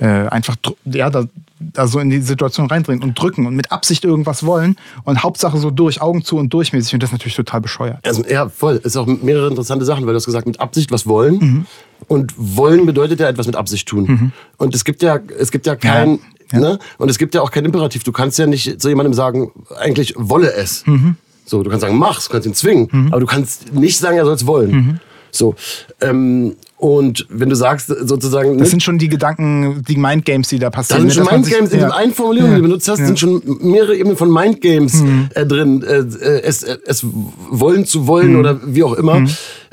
äh, 0.00 0.06
einfach 0.06 0.56
ja, 0.84 1.10
da, 1.10 1.24
da 1.58 1.86
so 1.86 1.98
in 1.98 2.10
die 2.10 2.20
Situation 2.20 2.66
reindrehen 2.66 3.02
und 3.02 3.20
drücken 3.20 3.46
und 3.46 3.56
mit 3.56 3.72
Absicht 3.72 4.04
irgendwas 4.04 4.44
wollen 4.44 4.76
und 5.04 5.22
Hauptsache 5.22 5.58
so 5.58 5.70
durch, 5.70 6.00
Augen 6.00 6.24
zu 6.24 6.36
und 6.36 6.52
durchmäßig 6.52 6.94
und 6.94 7.02
das 7.02 7.08
ist 7.08 7.12
natürlich 7.12 7.36
total 7.36 7.60
bescheuert. 7.60 7.98
Also, 8.06 8.24
ja, 8.24 8.48
voll. 8.48 8.76
Es 8.76 8.86
ist 8.86 8.96
auch 8.96 9.06
mehrere 9.06 9.48
interessante 9.48 9.84
Sachen, 9.84 10.06
weil 10.06 10.12
du 10.12 10.16
hast 10.16 10.26
gesagt, 10.26 10.46
mit 10.46 10.60
Absicht 10.60 10.92
was 10.92 11.06
wollen. 11.06 11.38
Mhm. 11.38 11.66
Und 12.06 12.32
wollen 12.36 12.86
bedeutet 12.86 13.18
ja 13.18 13.28
etwas 13.28 13.46
mit 13.46 13.56
Absicht 13.56 13.88
tun. 13.88 14.04
Mhm. 14.04 14.32
Und 14.56 14.74
es 14.74 14.84
gibt 14.84 15.02
ja, 15.02 15.18
es 15.38 15.50
gibt 15.50 15.66
ja 15.66 15.74
kein, 15.74 16.20
ja. 16.52 16.60
Ne? 16.60 16.78
Und 16.96 17.10
es 17.10 17.18
gibt 17.18 17.34
ja 17.34 17.42
auch 17.42 17.50
kein 17.50 17.64
Imperativ. 17.64 18.04
Du 18.04 18.12
kannst 18.12 18.38
ja 18.38 18.46
nicht 18.46 18.80
zu 18.80 18.88
jemandem 18.88 19.14
sagen, 19.14 19.50
eigentlich 19.78 20.14
wolle 20.16 20.52
es. 20.52 20.86
Mhm. 20.86 21.16
So, 21.44 21.62
du 21.62 21.70
kannst 21.70 21.82
sagen, 21.82 21.98
mach's, 21.98 22.26
du 22.26 22.32
kannst 22.32 22.46
ihn 22.46 22.54
zwingen, 22.54 22.88
mhm. 22.90 23.08
aber 23.08 23.20
du 23.20 23.26
kannst 23.26 23.72
nicht 23.72 23.98
sagen, 23.98 24.16
er 24.16 24.24
soll 24.24 24.34
es 24.34 24.46
wollen. 24.46 24.70
Mhm. 24.70 25.00
So, 25.30 25.54
ähm, 26.00 26.56
und 26.78 27.26
wenn 27.28 27.48
du 27.48 27.56
sagst, 27.56 27.88
sozusagen. 27.88 28.56
Das 28.58 28.68
ne, 28.68 28.70
sind 28.70 28.82
schon 28.84 28.98
die 28.98 29.08
Gedanken, 29.08 29.82
die 29.88 29.96
Mindgames, 29.96 30.48
die 30.48 30.60
da 30.60 30.70
passieren. 30.70 31.06
Das 31.06 31.14
sind 31.14 31.26
schon 31.26 31.34
Mindgames, 31.34 31.72
in 31.72 31.80
ja. 31.80 31.86
den 31.88 31.92
einen 31.92 32.14
Formulierungen, 32.14 32.54
die 32.54 32.62
du 32.62 32.68
benutzt 32.68 32.88
hast, 32.88 33.04
sind 33.04 33.18
schon 33.18 33.42
mehrere 33.60 33.96
Ebenen 33.96 34.16
von 34.16 34.32
Mindgames 34.32 35.02
mhm. 35.02 35.28
äh, 35.34 35.44
drin. 35.44 35.82
Äh, 35.82 35.96
äh 35.96 36.42
es, 36.42 36.62
äh, 36.62 36.78
es 36.86 37.04
wollen 37.04 37.84
zu 37.84 38.06
wollen 38.06 38.34
mhm. 38.34 38.38
oder 38.38 38.60
wie 38.64 38.84
auch 38.84 38.92
immer. 38.92 39.20
Mhm. 39.20 39.28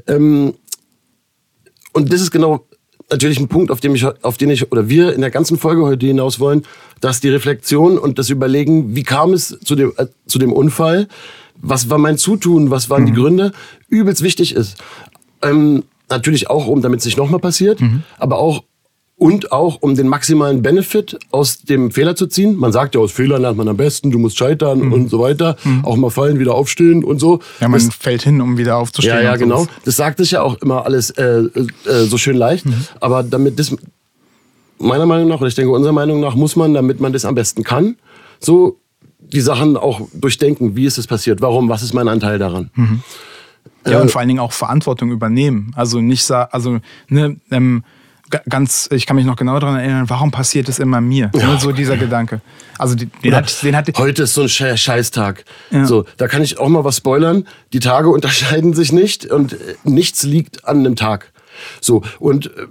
Ähm, 0.08 0.54
und 1.94 2.12
das 2.12 2.22
ist 2.22 2.32
genau 2.32 2.65
natürlich 3.12 3.39
ein 3.39 3.50
Punkt, 3.50 3.70
auf 3.70 3.80
den, 3.80 3.94
ich, 3.94 4.04
auf 4.24 4.38
den 4.38 4.50
ich 4.50 4.72
oder 4.72 4.89
wir 4.89 5.13
in 5.13 5.22
der 5.22 5.30
ganzen 5.30 5.60
Folge 5.60 5.84
heute 5.84 6.08
hinaus 6.08 6.39
wollen, 6.39 6.63
dass 7.02 7.20
die 7.20 7.30
Reflexion 7.30 8.00
und 8.00 8.18
das 8.18 8.32
Überlegen, 8.32 8.96
wie 8.96 9.04
kam 9.04 9.34
es 9.34 9.60
zu 9.63 9.76
dem, 9.76 9.94
äh, 9.98 10.08
zu 10.26 10.39
dem 10.39 10.52
Unfall, 10.52 11.08
was 11.62 11.91
war 11.91 12.00
mein 12.00 12.18
Zutun, 12.18 12.72
was 12.72 12.89
waren 12.89 13.06
die 13.06 13.12
mhm. 13.12 13.18
Gründe, 13.18 13.52
übelst 13.89 14.24
wichtig 14.24 14.56
ist. 14.56 14.78
Ähm, 15.44 15.84
natürlich 16.10 16.50
auch, 16.50 16.68
um 16.68 16.82
damit 16.82 17.00
es 17.00 17.06
nicht 17.06 17.18
nochmal 17.18 17.39
passiert, 17.39 17.82
mhm. 17.82 18.04
aber 18.18 18.38
auch 18.38 18.63
und 19.18 19.52
auch 19.54 19.82
um 19.82 19.96
den 19.96 20.08
maximalen 20.08 20.62
Benefit 20.62 21.18
aus 21.32 21.62
dem 21.62 21.91
Fehler 21.91 22.15
zu 22.15 22.28
ziehen. 22.28 22.58
Man 22.58 22.74
sagt 22.74 22.96
ja, 22.96 23.02
aus 23.02 23.13
Fehlern 23.13 23.41
lernt 23.41 23.58
man 23.58 23.68
am 23.70 23.78
besten, 23.78 24.12
du 24.12 24.20
musst 24.20 24.38
scheitern 24.38 24.80
mhm. 24.80 24.94
und 24.94 25.10
so 25.10 25.20
weiter. 25.20 25.56
Mhm. 25.63 25.86
Auch 25.86 25.96
mal 25.96 26.10
fallen, 26.10 26.38
wieder 26.38 26.54
aufstehen 26.54 27.04
und 27.04 27.20
so. 27.20 27.39
Ja, 27.62 27.70
man 27.70 27.80
das, 27.80 27.96
fällt 27.96 28.24
hin, 28.24 28.41
um 28.41 28.58
wieder 28.58 28.76
aufzustehen. 28.76 29.15
Ja, 29.15 29.24
ja, 29.24 29.36
genau. 29.38 29.68
Das 29.86 29.96
sagt 29.96 30.18
sich 30.18 30.32
ja 30.32 30.41
auch 30.41 30.56
immer 30.62 30.86
alles 30.86 31.12
äh, 31.12 31.44
äh, 31.44 32.04
so 32.06 32.18
schön 32.18 32.36
leicht. 32.36 32.65
Mhm. 32.65 32.86
Aber 33.00 33.24
damit 33.24 33.58
das, 33.58 33.74
meiner 34.80 35.06
Meinung 35.06 35.30
nach, 35.30 35.38
oder 35.38 35.48
ich 35.48 35.56
denke 35.56 35.72
unserer 35.72 35.94
Meinung 35.94 36.20
nach, 36.20 36.36
muss 36.36 36.58
man, 36.58 36.74
damit 36.74 37.00
man 37.00 37.13
das 37.13 37.24
am 37.24 37.36
besten 37.36 37.63
kann, 37.63 37.96
so 38.41 38.80
die 39.20 39.41
Sachen 39.41 39.78
auch 39.78 40.02
durchdenken. 40.13 40.76
Wie 40.76 40.86
ist 40.86 40.98
es 40.98 41.08
passiert? 41.08 41.41
Warum? 41.41 41.70
Was 41.70 41.84
ist 41.84 41.94
mein 41.94 42.10
Anteil 42.10 42.38
daran? 42.38 42.70
Ja, 43.88 44.01
und 44.01 44.08
äh, 44.08 44.10
vor 44.10 44.19
allen 44.19 44.28
Dingen 44.28 44.39
auch 44.39 44.51
Verantwortung 44.51 45.12
übernehmen. 45.12 45.71
Also 45.75 46.01
nicht 46.01 46.23
sagen, 46.23 46.49
also 46.51 46.80
ne, 47.08 47.38
ähm, 47.51 47.84
ganz, 48.49 48.89
ich 48.91 49.06
kann 49.06 49.15
mich 49.15 49.25
noch 49.25 49.36
genau 49.36 49.60
daran 49.60 49.78
erinnern, 49.78 50.10
warum 50.10 50.32
passiert 50.32 50.69
es 50.69 50.80
immer 50.80 51.01
mir? 51.01 51.32
Ja. 51.36 51.60
So 51.60 51.71
dieser 51.71 51.97
Gedanke. 51.97 52.41
Also 52.78 52.95
den, 52.95 53.12
den 53.23 53.36
hatte, 53.36 53.54
den 53.62 53.75
hatte 53.75 53.93
Heute 53.97 54.23
ist 54.23 54.34
so 54.34 54.43
ein 54.43 54.49
Scheißtag. 54.49 55.45
Ja. 55.71 55.86
So, 55.86 56.06
da 56.17 56.28
kann 56.28 56.41
ich 56.41 56.60
auch 56.60 56.67
mal 56.67 56.84
was 56.84 56.97
spoilern. 56.97 57.47
Die 57.73 57.80
Tage 57.80 58.10
unterscheiden 58.15 58.73
sich 58.73 58.91
nicht 58.91 59.25
und 59.25 59.54
äh, 59.54 59.75
nichts 59.84 60.23
liegt 60.23 60.65
an 60.65 60.80
einem 60.80 60.95
Tag. 60.95 61.32
So 61.82 62.04
und 62.19 62.47
äh, 62.47 62.67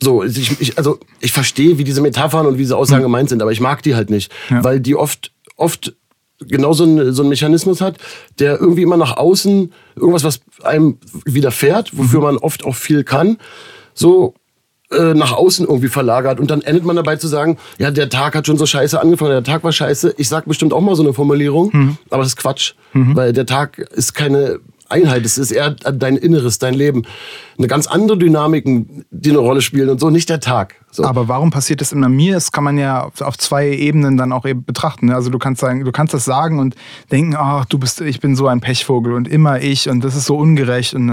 so, 0.00 0.22
ich, 0.22 0.60
ich, 0.60 0.76
also 0.76 1.00
ich 1.20 1.32
verstehe, 1.32 1.78
wie 1.78 1.84
diese 1.84 2.02
Metaphern 2.02 2.46
und 2.46 2.54
wie 2.54 2.62
diese 2.62 2.76
Aussagen 2.76 3.00
mhm. 3.00 3.06
gemeint 3.06 3.28
sind, 3.30 3.40
aber 3.40 3.52
ich 3.52 3.60
mag 3.60 3.82
die 3.82 3.94
halt 3.94 4.10
nicht, 4.10 4.30
ja. 4.50 4.62
weil 4.62 4.78
die 4.78 4.94
oft, 4.94 5.32
oft 5.56 5.94
genau 6.40 6.72
so 6.72 6.84
ein, 6.84 7.12
so 7.12 7.22
ein 7.22 7.28
Mechanismus 7.28 7.80
hat, 7.80 7.96
der 8.38 8.60
irgendwie 8.60 8.82
immer 8.82 8.96
nach 8.96 9.16
außen 9.16 9.72
irgendwas, 9.94 10.24
was 10.24 10.40
einem 10.62 10.98
widerfährt, 11.24 11.96
wofür 11.96 12.20
mhm. 12.20 12.24
man 12.24 12.36
oft 12.38 12.64
auch 12.64 12.74
viel 12.74 13.04
kann, 13.04 13.38
so 13.94 14.34
äh, 14.90 15.14
nach 15.14 15.32
außen 15.32 15.66
irgendwie 15.66 15.88
verlagert 15.88 16.38
und 16.38 16.50
dann 16.50 16.62
endet 16.62 16.84
man 16.84 16.96
dabei 16.96 17.16
zu 17.16 17.26
sagen, 17.26 17.58
ja, 17.78 17.90
der 17.90 18.08
Tag 18.08 18.34
hat 18.34 18.46
schon 18.46 18.58
so 18.58 18.66
scheiße 18.66 19.00
angefangen, 19.00 19.32
der 19.32 19.42
Tag 19.42 19.64
war 19.64 19.72
scheiße. 19.72 20.14
Ich 20.16 20.28
sag 20.28 20.44
bestimmt 20.46 20.72
auch 20.72 20.80
mal 20.80 20.94
so 20.94 21.02
eine 21.02 21.12
Formulierung, 21.12 21.70
mhm. 21.72 21.98
aber 22.10 22.22
das 22.22 22.32
ist 22.32 22.36
Quatsch, 22.36 22.74
mhm. 22.92 23.16
weil 23.16 23.32
der 23.32 23.46
Tag 23.46 23.78
ist 23.78 24.14
keine 24.14 24.60
Einheit. 24.88 25.24
Es 25.24 25.38
ist 25.38 25.50
eher 25.50 25.70
dein 25.70 26.16
Inneres, 26.16 26.58
dein 26.58 26.74
Leben. 26.74 27.02
Eine 27.58 27.66
ganz 27.66 27.86
andere 27.86 28.18
Dynamiken, 28.18 29.04
die 29.10 29.30
eine 29.30 29.38
Rolle 29.38 29.62
spielen 29.62 29.88
und 29.88 30.00
so, 30.00 30.10
nicht 30.10 30.28
der 30.28 30.40
Tag. 30.40 30.76
So. 30.96 31.04
Aber 31.04 31.28
warum 31.28 31.50
passiert 31.50 31.82
das 31.82 31.92
immer 31.92 32.08
mir? 32.08 32.32
Das 32.32 32.52
kann 32.52 32.64
man 32.64 32.78
ja 32.78 33.10
auf 33.20 33.36
zwei 33.36 33.68
Ebenen 33.68 34.16
dann 34.16 34.32
auch 34.32 34.46
eben 34.46 34.64
betrachten. 34.64 35.06
Ne? 35.06 35.14
Also 35.14 35.28
du 35.28 35.38
kannst 35.38 35.60
sagen, 35.60 35.84
du 35.84 35.92
kannst 35.92 36.14
das 36.14 36.24
sagen 36.24 36.58
und 36.58 36.74
denken, 37.12 37.36
ach, 37.36 37.66
du 37.66 37.78
bist, 37.78 38.00
ich 38.00 38.20
bin 38.20 38.34
so 38.34 38.46
ein 38.46 38.62
Pechvogel 38.62 39.12
und 39.12 39.28
immer 39.28 39.60
ich 39.60 39.90
und 39.90 40.02
das 40.02 40.16
ist 40.16 40.24
so 40.24 40.36
ungerecht 40.38 40.94
und 40.94 41.06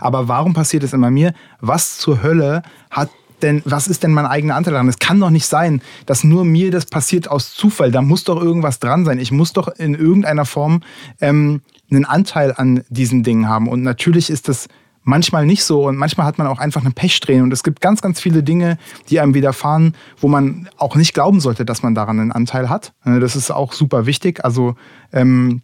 aber 0.00 0.28
warum 0.28 0.54
passiert 0.54 0.82
es 0.82 0.94
immer 0.94 1.10
mir? 1.10 1.34
Was 1.60 1.98
zur 1.98 2.22
Hölle 2.22 2.62
hat 2.90 3.10
denn, 3.42 3.60
was 3.66 3.86
ist 3.86 4.02
denn 4.02 4.12
mein 4.12 4.24
eigener 4.24 4.54
Anteil 4.54 4.72
daran? 4.72 4.88
Es 4.88 4.98
kann 4.98 5.20
doch 5.20 5.30
nicht 5.30 5.46
sein, 5.46 5.82
dass 6.06 6.24
nur 6.24 6.44
mir 6.44 6.70
das 6.70 6.86
passiert 6.86 7.28
aus 7.28 7.52
Zufall. 7.54 7.90
Da 7.90 8.00
muss 8.00 8.24
doch 8.24 8.40
irgendwas 8.40 8.78
dran 8.78 9.04
sein. 9.04 9.18
Ich 9.18 9.30
muss 9.30 9.52
doch 9.52 9.68
in 9.68 9.94
irgendeiner 9.94 10.46
Form 10.46 10.80
ähm, 11.20 11.60
einen 11.90 12.06
Anteil 12.06 12.54
an 12.56 12.82
diesen 12.88 13.22
Dingen 13.22 13.48
haben. 13.48 13.68
Und 13.68 13.82
natürlich 13.82 14.30
ist 14.30 14.48
das 14.48 14.68
manchmal 15.04 15.46
nicht 15.46 15.64
so 15.64 15.86
und 15.88 15.96
manchmal 15.96 16.26
hat 16.26 16.38
man 16.38 16.46
auch 16.46 16.58
einfach 16.58 16.82
eine 16.82 16.90
Pechsträhne. 16.90 17.42
Und 17.42 17.52
es 17.52 17.62
gibt 17.62 17.80
ganz, 17.80 18.00
ganz 18.00 18.20
viele 18.20 18.42
Dinge, 18.42 18.78
die 19.08 19.20
einem 19.20 19.34
widerfahren, 19.34 19.94
wo 20.18 20.28
man 20.28 20.68
auch 20.76 20.96
nicht 20.96 21.14
glauben 21.14 21.40
sollte, 21.40 21.64
dass 21.64 21.82
man 21.82 21.94
daran 21.94 22.20
einen 22.20 22.32
Anteil 22.32 22.68
hat. 22.68 22.92
Äh, 23.04 23.20
das 23.20 23.36
ist 23.36 23.50
auch 23.50 23.72
super 23.72 24.06
wichtig. 24.06 24.44
Also 24.44 24.76
ähm, 25.12 25.62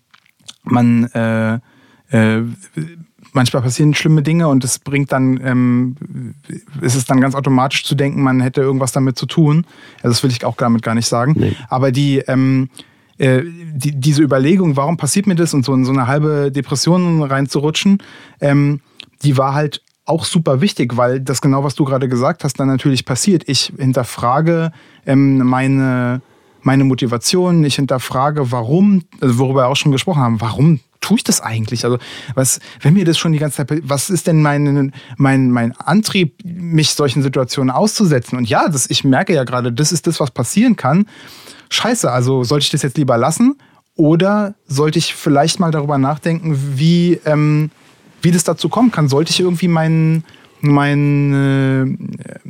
man 0.65 1.05
äh, 1.13 1.55
äh, 2.11 2.43
manchmal 3.33 3.63
passieren 3.63 3.95
schlimme 3.95 4.23
Dinge 4.23 4.49
und 4.49 4.65
es 4.65 4.79
bringt 4.79 5.13
dann, 5.13 5.41
ähm, 5.45 6.35
ist 6.81 6.95
es 6.95 7.05
dann 7.05 7.21
ganz 7.21 7.35
automatisch 7.35 7.85
zu 7.85 7.95
denken, 7.95 8.23
man 8.23 8.41
hätte 8.41 8.61
irgendwas 8.61 8.93
damit 8.93 9.19
zu 9.19 9.27
tun. 9.27 9.67
Also 9.99 10.09
das 10.09 10.23
will 10.23 10.31
ich 10.31 10.45
auch 10.45 10.57
damit 10.57 10.83
gar 10.83 10.95
nicht 10.95 11.07
sagen. 11.07 11.35
Nee. 11.37 11.57
Aber 11.69 11.93
die 11.93 12.19
ähm, 12.19 12.71
äh, 13.19 13.43
die, 13.75 13.99
diese 13.99 14.23
Überlegung, 14.23 14.77
warum 14.77 14.97
passiert 14.97 15.27
mir 15.27 15.35
das 15.35 15.53
und 15.53 15.65
so 15.65 15.75
in 15.75 15.85
so 15.85 15.93
eine 15.93 16.07
halbe 16.07 16.53
Depression 16.53 17.23
reinzurutschen, 17.23 17.99
ähm, 18.41 18.81
die 19.23 19.37
war 19.37 19.55
halt 19.55 19.83
auch 20.05 20.25
super 20.25 20.61
wichtig, 20.61 20.97
weil 20.97 21.21
das 21.21 21.41
genau, 21.41 21.65
was 21.65 21.75
du 21.75 21.85
gerade 21.85 22.09
gesagt 22.09 22.45
hast, 22.45 22.59
dann 22.59 22.69
natürlich 22.69 23.05
passiert. 23.05 23.45
Ich 23.47 23.73
hinterfrage 23.77 24.73
ähm, 25.07 25.39
meine, 25.39 26.23
meine 26.63 26.85
Motivation, 26.85 27.63
ich 27.65 27.77
hinterfrage, 27.77 28.51
warum, 28.51 29.03
also 29.21 29.39
worüber 29.39 29.63
wir 29.63 29.69
auch 29.69 29.77
schon 29.77 29.93
gesprochen 29.93 30.23
haben, 30.23 30.41
warum 30.41 30.81
tue 31.01 31.19
ich 31.19 31.25
das 31.25 31.41
eigentlich? 31.41 31.85
Also, 31.85 31.99
was, 32.35 32.59
wenn 32.81 32.95
mir 32.95 33.05
das 33.05 33.19
schon 33.19 33.33
die 33.33 33.39
ganze 33.39 33.59
Zeit, 33.59 33.83
was 33.85 34.09
ist 34.09 34.27
denn 34.27 34.41
mein, 34.41 34.93
mein, 35.17 35.51
mein 35.51 35.77
Antrieb, 35.77 36.43
mich 36.45 36.91
solchen 36.91 37.23
Situationen 37.23 37.71
auszusetzen? 37.71 38.39
Und 38.39 38.49
ja, 38.49 38.69
das, 38.69 38.89
ich 38.89 39.05
merke 39.05 39.35
ja 39.35 39.45
gerade, 39.45 39.73
das 39.73 39.93
ist 39.93 40.07
das, 40.07 40.21
was 40.21 40.31
passieren 40.31 40.75
kann 40.75 41.07
scheiße, 41.71 42.11
also 42.11 42.45
sollte 42.45 42.65
ich 42.65 42.71
das 42.71 42.83
jetzt 42.83 42.97
lieber 42.97 43.17
lassen 43.17 43.59
oder 43.95 44.55
sollte 44.67 44.99
ich 44.99 45.15
vielleicht 45.15 45.61
mal 45.61 45.71
darüber 45.71 45.99
nachdenken, 45.99 46.57
wie, 46.77 47.21
ähm, 47.25 47.71
wie 48.23 48.31
das 48.31 48.45
dazu 48.45 48.69
kommen 48.69 48.91
kann? 48.91 49.09
Sollte 49.09 49.31
ich 49.31 49.41
irgendwie 49.41 49.69
meinen 49.69 50.25
mein, 50.61 51.33
äh, 51.35 52.49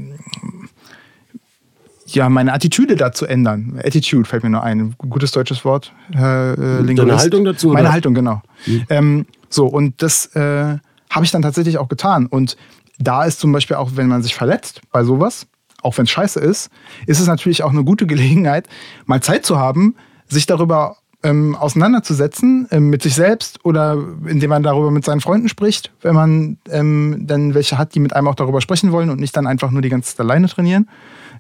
ja, 2.07 2.28
meine 2.28 2.53
Attitüde 2.53 2.97
dazu 2.97 3.26
ändern. 3.26 3.78
Attitude 3.84 4.24
fällt 4.28 4.43
mir 4.43 4.51
nur 4.51 4.62
ein. 4.62 4.95
Gutes 4.97 5.32
deutsches 5.32 5.64
Wort. 5.64 5.93
Äh, 6.11 6.16
Deine 6.16 7.18
Haltung 7.18 7.45
dazu? 7.45 7.68
Meine 7.68 7.80
oder? 7.80 7.93
Haltung, 7.93 8.14
genau. 8.14 8.43
Mhm. 8.66 8.86
Ähm, 8.88 9.26
so, 9.51 9.66
und 9.66 10.03
das 10.03 10.26
äh, 10.34 10.78
habe 11.11 11.24
ich 11.24 11.30
dann 11.30 11.43
tatsächlich 11.43 11.78
auch 11.78 11.88
getan. 11.88 12.26
Und 12.26 12.57
da 12.99 13.24
ist 13.24 13.40
zum 13.40 13.53
Beispiel 13.53 13.76
auch, 13.76 13.90
wenn 13.95 14.09
man 14.09 14.22
sich 14.22 14.34
verletzt 14.34 14.80
bei 14.90 15.05
sowas, 15.05 15.47
auch 15.82 15.97
wenn 15.99 16.05
es 16.05 16.11
scheiße 16.11 16.40
ist, 16.40 16.70
ist 17.07 17.20
es 17.20 17.26
natürlich 17.26 17.62
auch 17.62 17.70
eine 17.70 17.84
gute 17.84 18.07
Gelegenheit, 18.07 18.68
mal 19.07 19.22
Zeit 19.22 19.45
zu 19.45 19.59
haben, 19.59 19.95
sich 20.28 20.47
darüber 20.47 20.97
ähm, 21.23 21.57
auseinanderzusetzen 21.57 22.69
ähm, 22.71 22.91
mit 22.91 23.03
sich 23.03 23.14
selbst 23.14 23.64
oder 23.64 23.97
indem 24.27 24.51
man 24.51 24.62
darüber 24.62 24.91
mit 24.91 25.05
seinen 25.05 25.21
Freunden 25.21 25.49
spricht, 25.49 25.91
wenn 26.01 26.14
man 26.14 26.59
ähm, 26.71 27.25
dann 27.27 27.55
welche 27.55 27.77
hat, 27.77 27.95
die 27.95 28.01
mit 28.01 28.14
einem 28.14 28.29
auch 28.29 28.37
darüber 28.37 28.61
sprechen 28.61 28.93
wollen 28.93 29.11
und 29.11 29.19
nicht 29.19 29.37
dann 29.37 29.47
einfach 29.47 29.71
nur 29.71 29.83
die 29.83 29.89
ganze 29.89 30.11
Zeit 30.11 30.21
alleine 30.21 30.49
trainieren. 30.49 30.89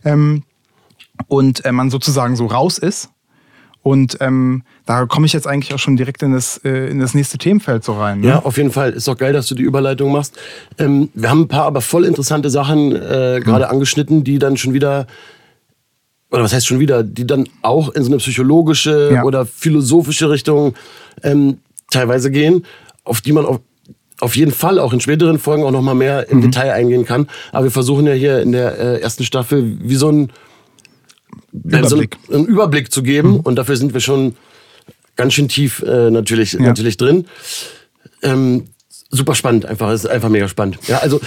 Ähm, 0.04 0.42
und 1.26 1.64
äh, 1.64 1.72
man 1.72 1.90
sozusagen 1.90 2.36
so 2.36 2.46
raus 2.46 2.78
ist. 2.78 3.10
Und 3.82 4.18
ähm, 4.20 4.64
da 4.86 5.06
komme 5.06 5.26
ich 5.26 5.32
jetzt 5.32 5.46
eigentlich 5.46 5.72
auch 5.72 5.78
schon 5.78 5.96
direkt 5.96 6.22
in 6.22 6.32
das, 6.32 6.58
äh, 6.64 6.90
in 6.90 6.98
das 6.98 7.14
nächste 7.14 7.38
Themenfeld 7.38 7.84
so 7.84 7.94
rein. 7.94 8.20
Ne? 8.20 8.28
Ja, 8.28 8.38
auf 8.40 8.56
jeden 8.56 8.70
Fall. 8.70 8.90
Ist 8.90 9.08
doch 9.08 9.16
geil, 9.16 9.32
dass 9.32 9.46
du 9.46 9.54
die 9.54 9.62
Überleitung 9.62 10.12
machst. 10.12 10.36
Ähm, 10.78 11.10
wir 11.14 11.30
haben 11.30 11.42
ein 11.42 11.48
paar 11.48 11.64
aber 11.64 11.80
voll 11.80 12.04
interessante 12.04 12.50
Sachen 12.50 12.92
äh, 12.92 13.40
gerade 13.42 13.64
mhm. 13.64 13.70
angeschnitten, 13.70 14.24
die 14.24 14.38
dann 14.38 14.56
schon 14.56 14.74
wieder 14.74 15.06
oder 16.30 16.42
was 16.42 16.52
heißt 16.52 16.66
schon 16.66 16.80
wieder, 16.80 17.02
die 17.02 17.26
dann 17.26 17.48
auch 17.62 17.90
in 17.90 18.02
so 18.02 18.10
eine 18.10 18.18
psychologische 18.18 19.12
ja. 19.14 19.24
oder 19.24 19.46
philosophische 19.46 20.30
Richtung 20.30 20.74
ähm, 21.22 21.58
teilweise 21.90 22.30
gehen, 22.30 22.66
auf 23.04 23.20
die 23.20 23.32
man 23.32 23.46
auf, 23.46 23.60
auf 24.20 24.36
jeden 24.36 24.52
Fall 24.52 24.78
auch 24.78 24.92
in 24.92 25.00
späteren 25.00 25.38
Folgen 25.38 25.64
auch 25.64 25.70
noch 25.70 25.82
mal 25.82 25.94
mehr 25.94 26.28
im 26.28 26.38
mhm. 26.38 26.42
Detail 26.42 26.72
eingehen 26.72 27.04
kann. 27.04 27.28
Aber 27.52 27.64
wir 27.64 27.70
versuchen 27.70 28.06
ja 28.06 28.12
hier 28.12 28.42
in 28.42 28.52
der 28.52 28.78
äh, 28.78 29.00
ersten 29.00 29.24
Staffel 29.24 29.78
wie 29.80 29.96
so 29.96 30.10
ein 30.10 30.32
Überblick, 31.52 32.16
so 32.28 32.34
einen 32.34 32.46
Überblick 32.46 32.92
zu 32.92 33.02
geben. 33.02 33.34
Mhm. 33.34 33.40
Und 33.40 33.56
dafür 33.56 33.76
sind 33.76 33.94
wir 33.94 34.00
schon 34.00 34.36
ganz 35.16 35.32
schön 35.32 35.48
tief 35.48 35.82
äh, 35.82 36.10
natürlich 36.10 36.52
ja. 36.52 36.60
natürlich 36.60 36.96
drin. 36.98 37.26
Ähm, 38.22 38.66
super 39.10 39.34
spannend, 39.34 39.64
einfach 39.64 39.92
ist 39.92 40.06
einfach 40.06 40.28
mega 40.28 40.48
spannend. 40.48 40.78
Ja, 40.88 40.98
also 40.98 41.20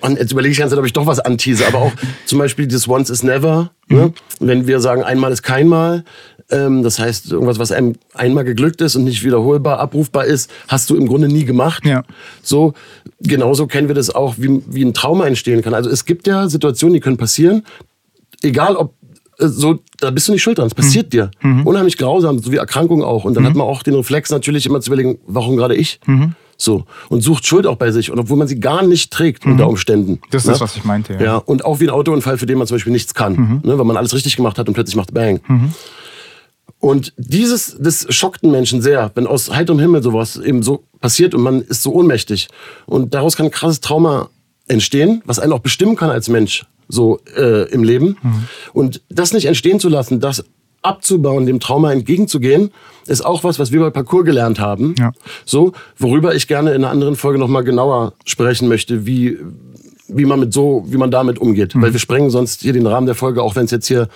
und 0.00 0.18
jetzt 0.18 0.32
überlege 0.32 0.52
ich 0.52 0.56
die 0.56 0.60
ganze 0.60 0.74
Zeit, 0.74 0.80
ob 0.80 0.86
ich 0.86 0.92
doch 0.92 1.06
was 1.06 1.20
antease, 1.20 1.66
aber 1.66 1.78
auch 1.78 1.92
zum 2.26 2.38
Beispiel 2.38 2.66
dieses 2.66 2.88
Once 2.88 3.10
is 3.10 3.22
Never. 3.22 3.70
Ne? 3.88 3.96
Mhm. 3.96 4.02
Ne? 4.02 4.12
Wenn 4.40 4.66
wir 4.66 4.80
sagen, 4.80 5.02
einmal 5.02 5.32
ist 5.32 5.42
keinmal, 5.42 6.04
ähm, 6.50 6.82
das 6.82 6.98
heißt, 6.98 7.32
irgendwas, 7.32 7.58
was 7.58 7.72
einem 7.72 7.96
einmal 8.14 8.44
geglückt 8.44 8.80
ist 8.80 8.96
und 8.96 9.04
nicht 9.04 9.24
wiederholbar, 9.24 9.80
abrufbar 9.80 10.24
ist, 10.24 10.50
hast 10.68 10.88
du 10.90 10.96
im 10.96 11.06
Grunde 11.06 11.28
nie 11.28 11.44
gemacht. 11.44 11.84
Ja. 11.84 12.04
So, 12.42 12.74
genauso 13.20 13.66
kennen 13.66 13.88
wir 13.88 13.94
das 13.94 14.10
auch, 14.10 14.36
wie, 14.38 14.62
wie 14.66 14.84
ein 14.84 14.94
Trauma 14.94 15.26
entstehen 15.26 15.62
kann. 15.62 15.74
Also 15.74 15.90
es 15.90 16.04
gibt 16.04 16.26
ja 16.26 16.48
Situationen, 16.48 16.94
die 16.94 17.00
können 17.00 17.16
passieren, 17.16 17.64
egal 18.42 18.76
ob 18.76 18.94
äh, 19.38 19.48
so, 19.48 19.80
da 19.98 20.10
bist 20.10 20.28
du 20.28 20.32
nicht 20.32 20.42
schuld 20.42 20.58
dran. 20.58 20.68
Es 20.68 20.74
passiert 20.74 21.06
mhm. 21.06 21.10
dir. 21.10 21.30
Mhm. 21.42 21.66
Unheimlich 21.66 21.98
grausam, 21.98 22.38
so 22.38 22.52
wie 22.52 22.56
Erkrankung 22.56 23.02
auch. 23.02 23.24
Und 23.24 23.34
dann 23.34 23.42
mhm. 23.42 23.48
hat 23.48 23.56
man 23.56 23.66
auch 23.66 23.82
den 23.82 23.94
Reflex 23.94 24.30
natürlich 24.30 24.66
immer 24.66 24.80
zu 24.80 24.90
überlegen, 24.90 25.18
warum 25.26 25.56
gerade 25.56 25.74
ich? 25.74 26.00
So. 26.60 26.84
Und 27.08 27.22
sucht 27.22 27.46
Schuld 27.46 27.66
auch 27.66 27.76
bei 27.76 27.92
sich. 27.92 28.10
Und 28.10 28.18
obwohl 28.18 28.36
man 28.36 28.48
sie 28.48 28.58
gar 28.58 28.82
nicht 28.82 29.12
trägt 29.12 29.46
mhm. 29.46 29.52
unter 29.52 29.68
Umständen. 29.68 30.20
Das 30.30 30.42
ist 30.42 30.46
ne? 30.46 30.52
das, 30.52 30.60
was 30.60 30.76
ich 30.76 30.84
meinte. 30.84 31.14
Ja. 31.14 31.20
ja. 31.20 31.36
Und 31.36 31.64
auch 31.64 31.80
wie 31.80 31.84
ein 31.84 31.90
Autounfall, 31.90 32.36
für 32.36 32.46
den 32.46 32.58
man 32.58 32.66
zum 32.66 32.74
Beispiel 32.74 32.92
nichts 32.92 33.14
kann. 33.14 33.32
Mhm. 33.34 33.60
Ne? 33.64 33.78
Weil 33.78 33.84
man 33.84 33.96
alles 33.96 34.12
richtig 34.12 34.36
gemacht 34.36 34.58
hat 34.58 34.68
und 34.68 34.74
plötzlich 34.74 34.96
macht 34.96 35.14
Bang. 35.14 35.40
Mhm. 35.46 35.72
Und 36.80 37.12
dieses, 37.16 37.76
das 37.80 38.06
schockt 38.10 38.42
einen 38.42 38.52
Menschen 38.52 38.82
sehr, 38.82 39.10
wenn 39.14 39.26
aus 39.26 39.50
heiterem 39.50 39.78
Himmel 39.78 40.02
sowas 40.02 40.36
eben 40.36 40.62
so 40.62 40.84
passiert 41.00 41.34
und 41.34 41.42
man 41.42 41.62
ist 41.62 41.82
so 41.82 41.92
ohnmächtig. 41.92 42.48
Und 42.86 43.14
daraus 43.14 43.36
kann 43.36 43.46
ein 43.46 43.52
krasses 43.52 43.80
Trauma 43.80 44.28
entstehen, 44.66 45.22
was 45.24 45.38
einen 45.38 45.52
auch 45.52 45.60
bestimmen 45.60 45.96
kann 45.96 46.10
als 46.10 46.28
Mensch 46.28 46.66
so 46.88 47.20
äh, 47.36 47.68
im 47.70 47.84
Leben. 47.84 48.16
Mhm. 48.22 48.44
Und 48.72 49.02
das 49.08 49.32
nicht 49.32 49.46
entstehen 49.46 49.80
zu 49.80 49.88
lassen, 49.88 50.20
das 50.20 50.44
abzubauen, 50.88 51.46
dem 51.46 51.60
Trauma 51.60 51.92
entgegenzugehen, 51.92 52.70
ist 53.06 53.24
auch 53.24 53.44
was, 53.44 53.58
was 53.58 53.72
wir 53.72 53.80
bei 53.80 53.90
Parcours 53.90 54.24
gelernt 54.24 54.58
haben. 54.58 54.94
Ja. 54.98 55.12
So, 55.44 55.72
worüber 55.96 56.34
ich 56.34 56.48
gerne 56.48 56.70
in 56.70 56.84
einer 56.84 56.90
anderen 56.90 57.16
Folge 57.16 57.38
nochmal 57.38 57.64
genauer 57.64 58.14
sprechen 58.24 58.68
möchte, 58.68 59.06
wie, 59.06 59.38
wie 60.08 60.24
man 60.24 60.40
mit 60.40 60.52
so, 60.52 60.84
wie 60.86 60.96
man 60.96 61.10
damit 61.10 61.38
umgeht. 61.38 61.74
Mhm. 61.74 61.82
Weil 61.82 61.92
wir 61.92 62.00
sprengen 62.00 62.30
sonst 62.30 62.62
hier 62.62 62.72
den 62.72 62.86
Rahmen 62.86 63.06
der 63.06 63.14
Folge, 63.14 63.42
auch 63.42 63.56
wenn 63.56 63.66
es 63.66 63.70
jetzt 63.70 63.86
hier 63.86 64.08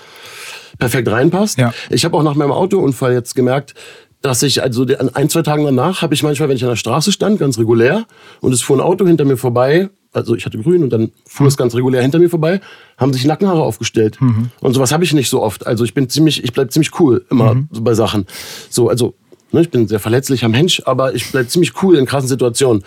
perfekt 0.79 1.09
reinpasst. 1.09 1.59
Ja. 1.59 1.73
Ich 1.91 2.05
habe 2.05 2.17
auch 2.17 2.23
nach 2.23 2.35
meinem 2.35 2.53
Autounfall 2.53 3.13
jetzt 3.13 3.35
gemerkt, 3.35 3.75
dass 4.21 4.43
ich 4.43 4.63
also 4.63 4.87
ein, 5.15 5.29
zwei 5.29 5.43
Tagen 5.43 5.65
danach 5.65 6.01
habe 6.03 6.15
ich 6.15 6.23
manchmal, 6.23 6.49
wenn 6.49 6.57
ich 6.57 6.63
an 6.63 6.71
der 6.71 6.77
Straße 6.77 7.13
stand, 7.13 7.39
ganz 7.39 7.59
regulär, 7.59 8.07
und 8.41 8.53
es 8.53 8.63
fuhr 8.63 8.77
ein 8.77 8.81
Auto 8.81 9.07
hinter 9.07 9.25
mir 9.25 9.37
vorbei, 9.37 9.91
also 10.13 10.35
ich 10.35 10.45
hatte 10.45 10.59
grün 10.59 10.83
und 10.83 10.91
dann 10.91 11.11
fuhr 11.27 11.45
mhm. 11.45 11.49
es 11.49 11.57
ganz 11.57 11.75
regulär 11.75 12.03
hinter 12.03 12.19
mir 12.19 12.29
vorbei, 12.29 12.61
haben 12.99 13.13
sich 13.13 13.25
Nackenhaare 13.25 13.63
aufgestellt. 13.63 14.21
Mhm. 14.21 14.51
Und 14.61 14.75
sowas 14.75 14.93
habe 14.93 15.05
ich 15.05 15.13
nicht 15.13 15.31
so 15.31 15.43
oft. 15.43 15.67
Also 15.67 15.85
ich 15.85 15.95
bin 15.95 16.09
ziemlich, 16.09 16.45
ich 16.45 16.53
bleib 16.53 16.73
ziemlich 16.73 16.99
cool 17.01 17.25
immer 17.31 17.55
mhm. 17.55 17.69
bei 17.81 17.95
Sachen. 17.95 18.27
So, 18.69 18.89
also, 18.89 19.15
ne, 19.53 19.63
ich 19.63 19.71
bin 19.71 19.83
ein 19.83 19.89
sehr 19.89 20.01
verletzlicher 20.01 20.49
Mensch, 20.49 20.83
aber 20.85 21.15
ich 21.15 21.31
bleib 21.33 21.51
ziemlich 21.51 21.83
cool 21.83 21.97
in 21.97 22.07
krassen 22.07 22.29
Situationen. 22.29 22.85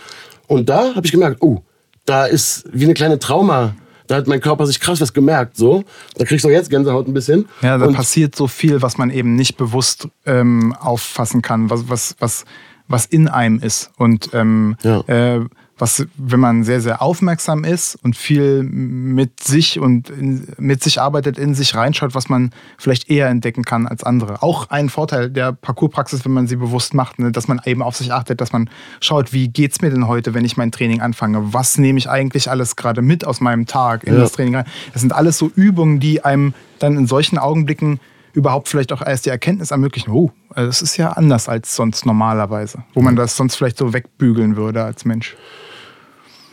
Und 0.47 0.69
da 0.69 0.93
habe 0.95 1.05
ich 1.05 1.11
gemerkt, 1.11 1.41
oh, 1.41 1.63
da 2.05 2.25
ist 2.25 2.65
wie 2.71 2.83
eine 2.83 2.93
kleine 2.93 3.17
Trauma. 3.17 3.75
Da 4.07 4.17
hat 4.17 4.27
mein 4.27 4.39
Körper 4.39 4.67
sich 4.67 4.79
krass 4.79 5.01
was 5.01 5.13
gemerkt, 5.13 5.57
so. 5.57 5.83
Da 6.15 6.25
kriegst 6.25 6.45
du 6.45 6.49
jetzt 6.49 6.69
Gänsehaut 6.69 7.07
ein 7.07 7.13
bisschen. 7.15 7.47
Ja, 7.63 7.79
da 7.79 7.87
und 7.87 7.95
passiert 7.95 8.35
so 8.35 8.45
viel, 8.45 8.83
was 8.83 8.99
man 8.99 9.09
eben 9.09 9.35
nicht 9.35 9.57
bewusst 9.57 10.07
ähm, 10.27 10.75
auffassen 10.79 11.41
kann, 11.41 11.71
was, 11.71 11.89
was, 11.89 12.15
was, 12.19 12.45
was 12.87 13.07
in 13.07 13.27
einem 13.27 13.59
ist. 13.59 13.89
Und 13.97 14.29
ähm, 14.33 14.77
ja. 14.83 14.99
äh, 15.07 15.45
was, 15.77 16.05
wenn 16.15 16.39
man 16.39 16.63
sehr, 16.63 16.79
sehr 16.79 17.01
aufmerksam 17.01 17.65
ist 17.65 17.95
und 18.01 18.15
viel 18.15 18.63
mit 18.63 19.41
sich 19.41 19.79
und 19.79 20.09
in, 20.09 20.47
mit 20.57 20.81
sich 20.81 21.01
arbeitet, 21.01 21.37
in 21.37 21.53
sich 21.53 21.75
reinschaut, 21.75 22.15
was 22.15 22.29
man 22.29 22.51
vielleicht 22.77 23.09
eher 23.09 23.27
entdecken 23.27 23.63
kann 23.63 23.85
als 23.85 24.03
andere. 24.03 24.41
Auch 24.41 24.69
ein 24.69 24.89
Vorteil 24.89 25.29
der 25.29 25.51
Parcourspraxis, 25.51 26.23
wenn 26.23 26.31
man 26.31 26.47
sie 26.47 26.55
bewusst 26.55 26.93
macht, 26.93 27.19
ne, 27.19 27.31
dass 27.31 27.49
man 27.49 27.59
eben 27.65 27.81
auf 27.81 27.97
sich 27.97 28.13
achtet, 28.13 28.39
dass 28.39 28.53
man 28.53 28.69
schaut, 29.01 29.33
wie 29.33 29.49
geht's 29.49 29.81
mir 29.81 29.89
denn 29.89 30.07
heute, 30.07 30.33
wenn 30.33 30.45
ich 30.45 30.55
mein 30.55 30.71
Training 30.71 31.01
anfange? 31.01 31.53
Was 31.53 31.77
nehme 31.77 31.99
ich 31.99 32.09
eigentlich 32.09 32.49
alles 32.49 32.77
gerade 32.77 33.01
mit 33.01 33.25
aus 33.25 33.41
meinem 33.41 33.65
Tag 33.65 34.05
in 34.05 34.13
ja. 34.13 34.21
das 34.21 34.31
Training 34.31 34.55
rein? 34.55 34.65
Das 34.93 35.01
sind 35.01 35.11
alles 35.11 35.37
so 35.37 35.51
Übungen, 35.53 35.99
die 35.99 36.23
einem 36.23 36.53
dann 36.79 36.97
in 36.97 37.05
solchen 37.05 37.37
Augenblicken 37.37 37.99
überhaupt 38.31 38.69
vielleicht 38.69 38.93
auch 38.93 39.01
erst 39.01 39.25
die 39.25 39.29
Erkenntnis 39.29 39.71
ermöglichen, 39.71 40.11
oh, 40.11 40.31
das 40.55 40.81
ist 40.81 40.97
ja 40.97 41.11
anders 41.11 41.49
als 41.49 41.75
sonst 41.75 42.05
normalerweise, 42.05 42.83
wo 42.93 43.01
man 43.01 43.15
das 43.15 43.35
sonst 43.35 43.55
vielleicht 43.55 43.77
so 43.77 43.93
wegbügeln 43.93 44.57
würde 44.57 44.83
als 44.83 45.05
Mensch. 45.05 45.35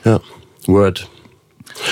Ja, 0.04 0.20
Word. 0.66 1.08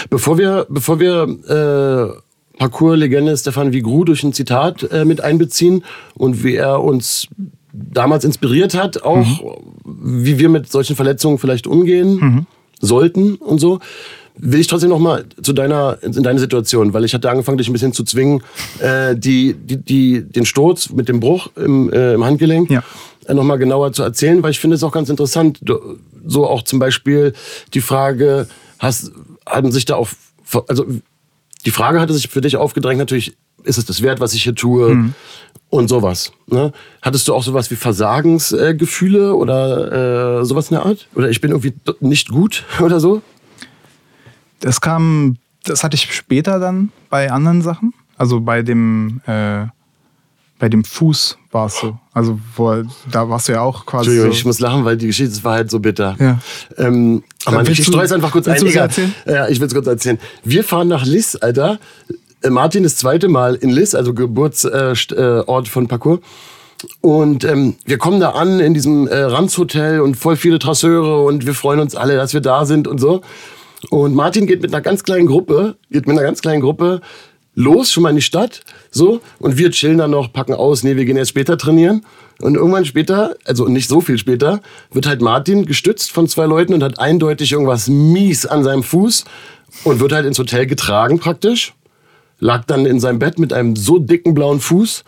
Bevor 0.09 0.39
wir, 0.39 0.67
bevor 0.69 1.01
wir 1.01 1.23
äh, 1.49 2.59
Parcours-Legende 2.59 3.37
Stefan 3.37 3.73
Vigru 3.73 4.05
durch 4.05 4.23
ein 4.23 4.33
Zitat 4.33 4.83
äh, 4.91 5.05
mit 5.05 5.21
einbeziehen 5.23 5.85
und 6.15 6.45
wie 6.45 6.57
er 6.57 6.83
uns 6.83 7.29
damals 7.73 8.25
inspiriert 8.25 8.75
hat, 8.75 9.03
auch 9.03 9.25
mhm. 9.25 10.25
wie 10.25 10.39
wir 10.39 10.49
mit 10.49 10.71
solchen 10.71 10.97
Verletzungen 10.97 11.39
vielleicht 11.39 11.67
umgehen 11.67 12.17
mhm. 12.17 12.47
sollten 12.81 13.37
und 13.37 13.61
so, 13.61 13.81
will 14.37 14.61
ich 14.61 14.67
trotzdem 14.67 14.91
noch 14.91 14.99
mal 14.99 15.25
zu 15.43 15.53
deiner 15.53 15.99
in 16.03 16.23
deine 16.23 16.39
Situation, 16.39 16.93
weil 16.93 17.05
ich 17.05 17.15
hatte 17.15 17.31
angefangen, 17.31 17.59
dich 17.59 17.69
ein 17.69 17.73
bisschen 17.73 17.93
zu 17.93 18.05
zwingen, 18.05 18.43
äh, 18.81 19.17
die, 19.17 19.55
die, 19.55 19.77
die 19.77 20.23
den 20.23 20.47
Sturz 20.47 20.91
mit 20.91 21.09
dem 21.09 21.21
Bruch 21.21 21.49
im, 21.57 21.93
äh, 21.93 22.15
im 22.15 22.25
Handgelenk 22.25 22.71
ja. 22.71 22.83
äh, 23.27 23.35
noch 23.35 23.45
mal 23.45 23.57
genauer 23.57 23.93
zu 23.93 24.03
erzählen, 24.03 24.43
weil 24.43 24.51
ich 24.51 24.61
finde 24.61 24.77
es 24.77 24.83
auch 24.83 24.93
ganz 24.93 25.09
interessant. 25.09 25.59
Du, 25.63 25.79
so 26.27 26.47
auch 26.47 26.63
zum 26.63 26.79
Beispiel 26.79 27.33
die 27.75 27.81
Frage, 27.81 28.49
hast, 28.79 29.13
haben 29.47 29.73
sich 29.73 29.85
da 29.85 29.97
auch, 29.97 30.09
also 30.69 30.87
die 31.65 31.71
Frage 31.71 32.01
hatte 32.01 32.15
sich 32.15 32.29
für 32.29 32.41
dich 32.41 32.57
aufgedrängt, 32.57 32.99
natürlich, 32.99 33.37
ist 33.63 33.79
es 33.79 33.85
das 33.85 34.03
wert, 34.03 34.21
was 34.21 34.33
ich 34.33 34.45
hier 34.45 34.55
tue? 34.55 34.95
Mhm. 34.95 35.15
Und 35.69 35.87
sowas. 35.89 36.33
Ne? 36.49 36.73
Hattest 37.01 37.29
du 37.29 37.35
auch 37.35 37.45
sowas 37.45 37.71
wie 37.71 37.77
Versagensgefühle 37.77 39.29
äh, 39.29 39.31
oder 39.31 40.41
äh, 40.41 40.45
sowas 40.45 40.69
in 40.69 40.75
der 40.75 40.85
Art? 40.85 41.07
Oder 41.15 41.31
ich 41.31 41.41
bin 41.41 41.53
irgendwie 41.53 41.75
nicht 42.01 42.29
gut 42.29 42.65
oder 42.81 42.99
so? 42.99 43.23
Das 44.59 44.81
kam, 44.81 45.37
das 45.63 45.85
hatte 45.85 45.95
ich 45.95 46.13
später 46.13 46.59
dann 46.59 46.91
bei 47.09 47.31
anderen 47.31 47.63
Sachen. 47.63 47.95
Also 48.17 48.41
bei 48.41 48.63
dem 48.63 49.21
äh, 49.27 49.67
bei 50.61 50.69
dem 50.69 50.85
Fuß 50.85 51.39
war 51.51 51.67
es 51.67 51.81
so. 51.81 51.99
Also 52.13 52.39
wo, 52.55 52.83
da 53.11 53.29
warst 53.29 53.49
du 53.49 53.53
ja 53.53 53.63
auch 53.63 53.87
quasi. 53.87 54.11
Entschuldigung, 54.11 54.33
so 54.33 54.39
ich 54.39 54.45
muss 54.45 54.61
lachen, 54.61 54.85
weil 54.85 54.97
die 54.97 55.07
Geschichte 55.09 55.43
war 55.43 55.55
halt 55.55 55.71
so 55.71 55.81
bitter. 55.81 56.17
Ja. 56.21 56.39
Ähm, 56.77 57.25
aber 57.47 57.67
ich 57.69 57.85
streue 57.85 58.05
es 58.05 58.13
einfach 58.13 58.31
kurz 58.31 58.47
ein. 58.47 58.65
Erzählen? 58.65 59.15
Ja, 59.27 59.49
ich 59.49 59.59
will 59.59 59.67
es 59.67 59.75
kurz 59.75 59.87
erzählen. 59.87 60.19
Wir 60.45 60.63
fahren 60.63 60.87
nach 60.87 61.05
Liss, 61.05 61.35
Alter. 61.35 61.81
Äh, 62.43 62.51
Martin 62.51 62.83
das 62.85 62.97
zweite 62.97 63.29
Mal 63.29 63.55
in 63.57 63.71
Liss, 63.71 63.95
also 63.95 64.13
Geburtsort 64.15 65.69
von 65.69 65.89
Parcours. 65.89 66.21
Und 67.01 67.45
ähm, 67.45 67.77
wir 67.85 67.99
kommen 67.99 68.21
da 68.21 68.31
an 68.31 68.61
in 68.61 68.75
diesem 68.75 69.09
äh, 69.09 69.17
Ranzhotel 69.17 70.01
und 70.01 70.17
voll 70.17 70.37
viele 70.37 70.59
Trasseure 70.59 71.25
und 71.25 71.47
wir 71.47 71.55
freuen 71.55 71.81
uns 71.81 71.95
alle, 71.95 72.17
dass 72.17 72.33
wir 72.33 72.41
da 72.41 72.65
sind 72.65 72.87
und 72.87 72.99
so. 72.99 73.23
Und 73.89 74.15
Martin 74.15 74.47
geht 74.47 74.61
mit 74.61 74.73
einer 74.73 74.83
ganz 74.83 75.05
kleinen 75.05 75.27
Gruppe, 75.27 75.77
geht 75.91 76.07
mit 76.07 76.17
einer 76.17 76.27
ganz 76.27 76.43
kleinen 76.43 76.61
Gruppe 76.61 77.01
los, 77.61 77.93
schon 77.93 78.03
mal 78.03 78.11
in 78.11 78.17
die 78.17 78.23
Stadt, 78.23 78.63
so, 78.91 79.21
und 79.39 79.59
wir 79.59 79.71
chillen 79.71 79.99
dann 79.99 80.11
noch, 80.11 80.33
packen 80.33 80.55
aus, 80.55 80.83
nee, 80.83 80.97
wir 80.97 81.05
gehen 81.05 81.17
erst 81.17 81.31
später 81.31 81.57
trainieren. 81.57 82.05
Und 82.41 82.55
irgendwann 82.55 82.87
später, 82.87 83.37
also 83.45 83.69
nicht 83.69 83.89
so 83.89 84.01
viel 84.01 84.17
später, 84.17 84.61
wird 84.93 85.07
halt 85.07 85.21
Martin 85.21 85.67
gestützt 85.67 86.11
von 86.11 86.27
zwei 86.27 86.47
Leuten 86.47 86.73
und 86.73 86.83
hat 86.83 86.99
eindeutig 86.99 87.53
irgendwas 87.53 87.89
mies 87.89 88.47
an 88.47 88.65
seinem 88.65 88.83
Fuß 88.83 89.25
und 89.85 90.01
wird 90.01 90.13
halt 90.13 90.27
ins 90.27 90.39
Hotel 90.39 90.67
getragen 90.67 91.19
praktisch. 91.19 91.75
Lag 92.39 92.65
dann 92.65 92.87
in 92.87 92.99
seinem 92.99 93.19
Bett 93.19 93.39
mit 93.39 93.53
einem 93.53 93.77
so 93.77 93.99
dicken 93.99 94.33
blauen 94.33 94.61
Fuß 94.61 95.05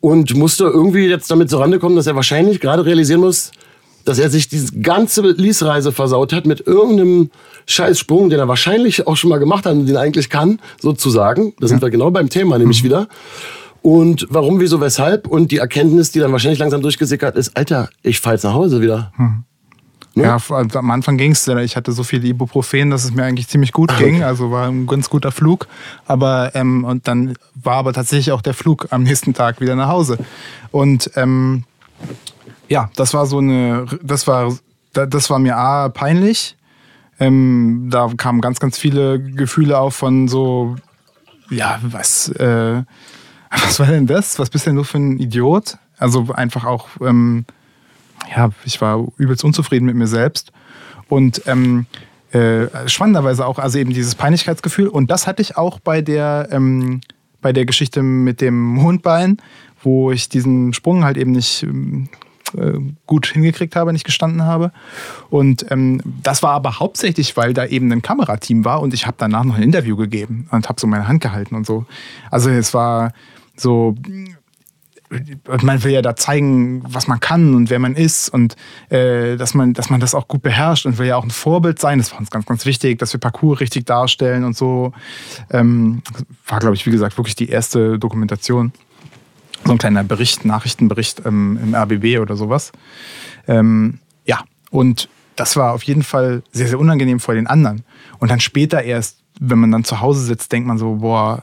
und 0.00 0.34
musste 0.34 0.64
irgendwie 0.64 1.06
jetzt 1.06 1.30
damit 1.30 1.50
zurande 1.50 1.78
kommen, 1.78 1.96
dass 1.96 2.06
er 2.06 2.16
wahrscheinlich 2.16 2.60
gerade 2.60 2.86
realisieren 2.86 3.20
muss, 3.20 3.52
dass 4.04 4.18
er 4.18 4.30
sich 4.30 4.48
diese 4.48 4.78
ganze 4.80 5.22
Liesreise 5.22 5.92
versaut 5.92 6.32
hat 6.32 6.46
mit 6.46 6.66
irgendeinem 6.66 7.30
Scheißsprung, 7.66 8.30
den 8.30 8.38
er 8.38 8.48
wahrscheinlich 8.48 9.06
auch 9.06 9.16
schon 9.16 9.30
mal 9.30 9.38
gemacht 9.38 9.66
hat 9.66 9.72
und 9.72 9.86
den 9.86 9.94
er 9.94 10.02
eigentlich 10.02 10.30
kann, 10.30 10.58
sozusagen. 10.80 11.54
Da 11.60 11.68
sind 11.68 11.78
ja. 11.78 11.82
wir 11.82 11.90
genau 11.90 12.10
beim 12.10 12.28
Thema 12.28 12.58
nämlich 12.58 12.82
mhm. 12.82 12.86
wieder. 12.86 13.08
Und 13.82 14.26
warum, 14.30 14.60
wieso, 14.60 14.80
weshalb? 14.80 15.26
Und 15.26 15.50
die 15.50 15.58
Erkenntnis, 15.58 16.12
die 16.12 16.20
dann 16.20 16.30
wahrscheinlich 16.30 16.60
langsam 16.60 16.82
durchgesickert 16.82 17.36
ist, 17.36 17.56
Alter, 17.56 17.90
ich 18.02 18.20
fahr 18.20 18.34
jetzt 18.34 18.44
nach 18.44 18.54
Hause 18.54 18.80
wieder. 18.80 19.12
Hm. 19.16 19.44
Ne? 20.14 20.24
Ja, 20.24 20.38
am 20.50 20.90
Anfang 20.90 21.16
ging 21.16 21.32
es. 21.32 21.48
Ich 21.48 21.74
hatte 21.74 21.90
so 21.92 22.02
viel 22.02 22.24
Ibuprofen, 22.24 22.90
dass 22.90 23.04
es 23.04 23.12
mir 23.12 23.24
eigentlich 23.24 23.48
ziemlich 23.48 23.72
gut 23.72 23.96
ging. 23.96 24.22
Also 24.22 24.50
war 24.50 24.68
ein 24.68 24.86
ganz 24.86 25.08
guter 25.08 25.32
Flug. 25.32 25.66
Aber 26.06 26.54
ähm, 26.54 26.84
und 26.84 27.08
dann 27.08 27.34
war 27.54 27.76
aber 27.76 27.92
tatsächlich 27.92 28.30
auch 28.32 28.42
der 28.42 28.54
Flug 28.54 28.88
am 28.90 29.04
nächsten 29.04 29.32
Tag 29.32 29.60
wieder 29.60 29.74
nach 29.74 29.88
Hause. 29.88 30.18
Und 30.70 31.10
ähm, 31.16 31.64
ja, 32.72 32.88
das 32.96 33.12
war 33.12 33.26
so 33.26 33.36
eine, 33.36 33.84
das 34.02 34.26
war, 34.26 34.56
das 34.94 35.28
war 35.28 35.38
mir 35.38 35.58
A, 35.58 35.90
peinlich. 35.90 36.56
Ähm, 37.20 37.88
da 37.90 38.10
kamen 38.16 38.40
ganz, 38.40 38.60
ganz 38.60 38.78
viele 38.78 39.20
Gefühle 39.20 39.78
auf 39.78 39.94
von 39.94 40.26
so, 40.26 40.76
ja, 41.50 41.78
was, 41.82 42.30
äh, 42.30 42.82
was 43.50 43.78
war 43.78 43.86
denn 43.88 44.06
das? 44.06 44.38
Was 44.38 44.48
bist 44.48 44.66
denn 44.66 44.76
du 44.76 44.84
für 44.84 44.96
ein 44.96 45.18
Idiot? 45.18 45.76
Also 45.98 46.32
einfach 46.32 46.64
auch, 46.64 46.88
ähm, 47.02 47.44
ja, 48.34 48.48
ich 48.64 48.80
war 48.80 49.06
übelst 49.18 49.44
unzufrieden 49.44 49.84
mit 49.84 49.94
mir 49.94 50.06
selbst. 50.06 50.50
Und 51.10 51.42
ähm, 51.46 51.84
äh, 52.30 52.68
spannenderweise 52.86 53.46
auch, 53.46 53.58
also 53.58 53.78
eben 53.78 53.92
dieses 53.92 54.14
Peinlichkeitsgefühl. 54.14 54.88
Und 54.88 55.10
das 55.10 55.26
hatte 55.26 55.42
ich 55.42 55.58
auch 55.58 55.78
bei 55.78 56.00
der, 56.00 56.48
ähm, 56.50 57.02
bei 57.42 57.52
der 57.52 57.66
Geschichte 57.66 58.02
mit 58.02 58.40
dem 58.40 58.58
Mondbein, 58.58 59.36
wo 59.82 60.10
ich 60.10 60.30
diesen 60.30 60.72
Sprung 60.72 61.04
halt 61.04 61.18
eben 61.18 61.32
nicht 61.32 61.64
ähm, 61.64 62.08
äh, 62.56 62.78
gut 63.06 63.26
hingekriegt 63.26 63.76
habe, 63.76 63.92
nicht 63.92 64.04
gestanden 64.04 64.44
habe. 64.44 64.72
Und 65.30 65.70
ähm, 65.70 66.00
das 66.22 66.42
war 66.42 66.52
aber 66.52 66.78
hauptsächlich, 66.78 67.36
weil 67.36 67.54
da 67.54 67.66
eben 67.66 67.90
ein 67.92 68.02
Kamerateam 68.02 68.64
war 68.64 68.80
und 68.80 68.94
ich 68.94 69.06
habe 69.06 69.16
danach 69.18 69.44
noch 69.44 69.56
ein 69.56 69.62
Interview 69.62 69.96
gegeben 69.96 70.48
und 70.50 70.68
habe 70.68 70.80
so 70.80 70.86
meine 70.86 71.08
Hand 71.08 71.22
gehalten 71.22 71.54
und 71.54 71.66
so. 71.66 71.86
Also 72.30 72.50
es 72.50 72.74
war 72.74 73.12
so 73.56 73.94
man 75.62 75.84
will 75.84 75.92
ja 75.92 76.02
da 76.02 76.16
zeigen, 76.16 76.82
was 76.86 77.06
man 77.06 77.20
kann 77.20 77.54
und 77.54 77.70
wer 77.70 77.78
man 77.78 77.94
ist 77.94 78.28
und 78.28 78.56
äh, 78.88 79.36
dass, 79.36 79.54
man, 79.54 79.74
dass 79.74 79.90
man 79.90 80.00
das 80.00 80.14
auch 80.14 80.28
gut 80.28 80.42
beherrscht 80.42 80.86
und 80.86 80.98
will 80.98 81.06
ja 81.06 81.16
auch 81.16 81.24
ein 81.24 81.30
Vorbild 81.30 81.78
sein. 81.78 81.98
Das 81.98 82.12
war 82.12 82.20
uns 82.20 82.30
ganz, 82.30 82.46
ganz 82.46 82.64
wichtig, 82.64 82.98
dass 82.98 83.12
wir 83.12 83.20
Parcours 83.20 83.60
richtig 83.60 83.86
darstellen 83.86 84.44
und 84.44 84.56
so. 84.56 84.92
Ähm, 85.50 86.02
war, 86.46 86.60
glaube 86.60 86.74
ich, 86.74 86.86
wie 86.86 86.90
gesagt, 86.90 87.18
wirklich 87.18 87.34
die 87.34 87.48
erste 87.48 87.98
Dokumentation. 87.98 88.72
So 89.64 89.72
ein 89.72 89.78
kleiner 89.78 90.04
Bericht, 90.04 90.44
Nachrichtenbericht 90.44 91.22
ähm, 91.24 91.58
im 91.62 91.74
RBB 91.74 92.18
oder 92.20 92.36
sowas. 92.36 92.72
Ähm, 93.46 93.98
ja, 94.24 94.44
und 94.70 95.08
das 95.36 95.56
war 95.56 95.72
auf 95.72 95.82
jeden 95.84 96.02
Fall 96.02 96.42
sehr, 96.52 96.68
sehr 96.68 96.78
unangenehm 96.78 97.20
vor 97.20 97.34
den 97.34 97.46
anderen. 97.46 97.84
Und 98.18 98.30
dann 98.30 98.40
später 98.40 98.82
erst, 98.82 99.18
wenn 99.40 99.58
man 99.58 99.70
dann 99.70 99.84
zu 99.84 100.00
Hause 100.00 100.24
sitzt, 100.24 100.52
denkt 100.52 100.66
man 100.66 100.78
so, 100.78 100.96
boah, 100.96 101.42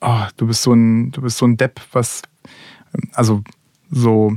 oh, 0.00 0.22
du 0.36 0.46
bist 0.46 0.62
so 0.62 0.72
ein, 0.72 1.10
du 1.12 1.22
bist 1.22 1.38
so 1.38 1.46
ein 1.46 1.56
Depp, 1.56 1.80
was, 1.92 2.22
also 3.12 3.42
so 3.90 4.36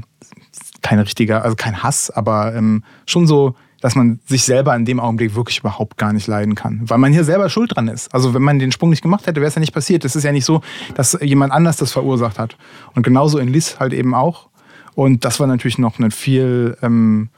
kein 0.82 0.99
richtiger, 0.99 1.43
also 1.43 1.55
kein 1.55 1.84
Hass, 1.84 2.09
aber 2.09 2.55
ähm, 2.55 2.84
schon 3.05 3.28
so, 3.28 3.55
dass 3.82 3.95
man 3.95 4.19
sich 4.25 4.43
selber 4.43 4.75
in 4.75 4.86
dem 4.86 4.99
Augenblick 4.99 5.36
wirklich 5.36 5.59
überhaupt 5.59 5.97
gar 5.97 6.13
nicht 6.13 6.27
leiden 6.27 6.55
kann, 6.55 6.82
weil 6.84 6.97
man 6.97 7.11
hier 7.11 7.23
selber 7.23 7.49
schuld 7.49 7.75
dran 7.75 7.88
ist. 7.88 8.13
Also 8.13 8.34
wenn 8.34 8.41
man 8.41 8.59
den 8.59 8.71
Sprung 8.71 8.89
nicht 8.89 9.01
gemacht 9.01 9.27
hätte, 9.27 9.39
wäre 9.39 9.47
es 9.47 9.55
ja 9.55 9.59
nicht 9.59 9.73
passiert. 9.73 10.05
Es 10.05 10.15
ist 10.15 10.23
ja 10.23 10.32
nicht 10.32 10.45
so, 10.45 10.61
dass 10.95 11.17
jemand 11.21 11.53
anders 11.53 11.77
das 11.77 11.91
verursacht 11.91 12.39
hat. 12.39 12.57
Und 12.95 13.03
genauso 13.03 13.38
in 13.38 13.47
Liz 13.47 13.80
halt 13.80 13.93
eben 13.93 14.13
auch. 14.13 14.49
Und 14.95 15.23
das 15.23 15.39
war 15.39 15.47
natürlich 15.47 15.77
noch 15.77 15.99
eine 15.99 16.11
viel 16.11 16.77
ähm, 16.82 17.30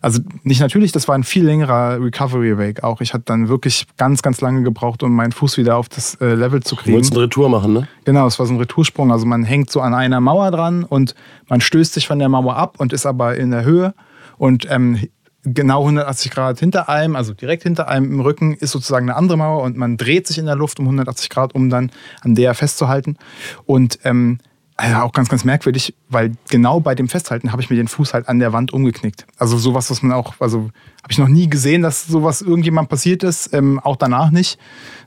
also 0.00 0.20
nicht 0.44 0.60
natürlich, 0.60 0.92
das 0.92 1.08
war 1.08 1.16
ein 1.16 1.24
viel 1.24 1.44
längerer 1.44 2.00
Recovery-Weg 2.00 2.84
auch. 2.84 3.00
Ich 3.00 3.14
hatte 3.14 3.24
dann 3.26 3.48
wirklich 3.48 3.86
ganz, 3.96 4.22
ganz 4.22 4.40
lange 4.40 4.62
gebraucht, 4.62 5.02
um 5.02 5.14
meinen 5.14 5.32
Fuß 5.32 5.58
wieder 5.58 5.76
auf 5.76 5.88
das 5.88 6.14
äh, 6.20 6.34
Level 6.34 6.62
zu 6.62 6.76
kriegen. 6.76 6.90
Du 6.90 6.94
wolltest 6.94 7.14
eine 7.14 7.24
Retour 7.24 7.48
machen, 7.48 7.72
ne? 7.72 7.88
Genau, 8.04 8.26
es 8.26 8.38
war 8.38 8.46
so 8.46 8.52
ein 8.52 8.58
Retoursprung. 8.58 9.10
Also 9.10 9.26
man 9.26 9.42
hängt 9.42 9.70
so 9.70 9.80
an 9.80 9.94
einer 9.94 10.20
Mauer 10.20 10.52
dran 10.52 10.84
und 10.84 11.14
man 11.48 11.60
stößt 11.60 11.94
sich 11.94 12.06
von 12.06 12.20
der 12.20 12.28
Mauer 12.28 12.56
ab 12.56 12.76
und 12.78 12.92
ist 12.92 13.06
aber 13.06 13.36
in 13.36 13.50
der 13.50 13.64
Höhe. 13.64 13.92
Und 14.36 14.68
ähm, 14.70 15.00
genau 15.44 15.80
180 15.80 16.30
Grad 16.30 16.58
hinter 16.58 16.88
einem, 16.88 17.16
also 17.16 17.32
direkt 17.32 17.62
hinter 17.62 17.88
einem 17.88 18.12
im 18.12 18.20
Rücken, 18.20 18.54
ist 18.54 18.72
sozusagen 18.72 19.08
eine 19.08 19.16
andere 19.16 19.38
Mauer 19.38 19.62
und 19.62 19.76
man 19.76 19.96
dreht 19.96 20.26
sich 20.26 20.38
in 20.38 20.46
der 20.46 20.56
Luft 20.56 20.78
um 20.80 20.86
180 20.86 21.30
Grad, 21.30 21.54
um 21.54 21.70
dann 21.70 21.90
an 22.22 22.34
der 22.34 22.54
festzuhalten. 22.54 23.16
Und 23.64 23.98
ähm, 24.04 24.38
also 24.76 24.96
auch 24.98 25.12
ganz, 25.12 25.28
ganz 25.28 25.44
merkwürdig, 25.44 25.94
weil 26.08 26.32
genau 26.48 26.78
bei 26.78 26.94
dem 26.94 27.08
Festhalten 27.08 27.50
habe 27.50 27.60
ich 27.60 27.68
mir 27.68 27.74
den 27.74 27.88
Fuß 27.88 28.14
halt 28.14 28.28
an 28.28 28.38
der 28.38 28.52
Wand 28.52 28.72
umgeknickt. 28.72 29.26
Also 29.36 29.58
sowas, 29.58 29.90
was 29.90 30.02
man 30.02 30.12
auch, 30.12 30.34
also 30.38 30.70
habe 31.02 31.10
ich 31.10 31.18
noch 31.18 31.26
nie 31.26 31.48
gesehen, 31.48 31.82
dass 31.82 32.06
sowas 32.06 32.42
irgendjemand 32.42 32.88
passiert 32.88 33.24
ist, 33.24 33.52
ähm, 33.52 33.80
auch 33.80 33.96
danach 33.96 34.30
nicht. 34.30 34.58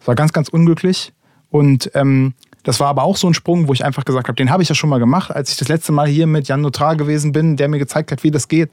Es 0.01 0.07
war 0.07 0.15
ganz, 0.15 0.33
ganz 0.33 0.49
unglücklich. 0.49 1.13
Und 1.49 1.89
ähm, 1.93 2.33
das 2.63 2.79
war 2.79 2.87
aber 2.87 3.03
auch 3.03 3.17
so 3.17 3.27
ein 3.27 3.33
Sprung, 3.33 3.67
wo 3.67 3.73
ich 3.73 3.83
einfach 3.83 4.05
gesagt 4.05 4.27
habe, 4.27 4.35
den 4.35 4.51
habe 4.51 4.61
ich 4.63 4.69
ja 4.69 4.75
schon 4.75 4.89
mal 4.89 4.99
gemacht, 4.99 5.31
als 5.33 5.51
ich 5.51 5.57
das 5.57 5.67
letzte 5.67 5.91
Mal 5.91 6.07
hier 6.07 6.27
mit 6.27 6.47
Jan 6.47 6.61
Notrar 6.61 6.95
gewesen 6.95 7.31
bin, 7.31 7.57
der 7.57 7.67
mir 7.67 7.79
gezeigt 7.79 8.11
hat, 8.11 8.23
wie 8.23 8.31
das 8.31 8.47
geht. 8.47 8.71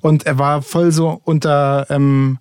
Und 0.00 0.26
er 0.26 0.38
war 0.38 0.62
voll 0.62 0.90
so 0.90 1.20
unter 1.24 1.86
ähm, 1.90 2.38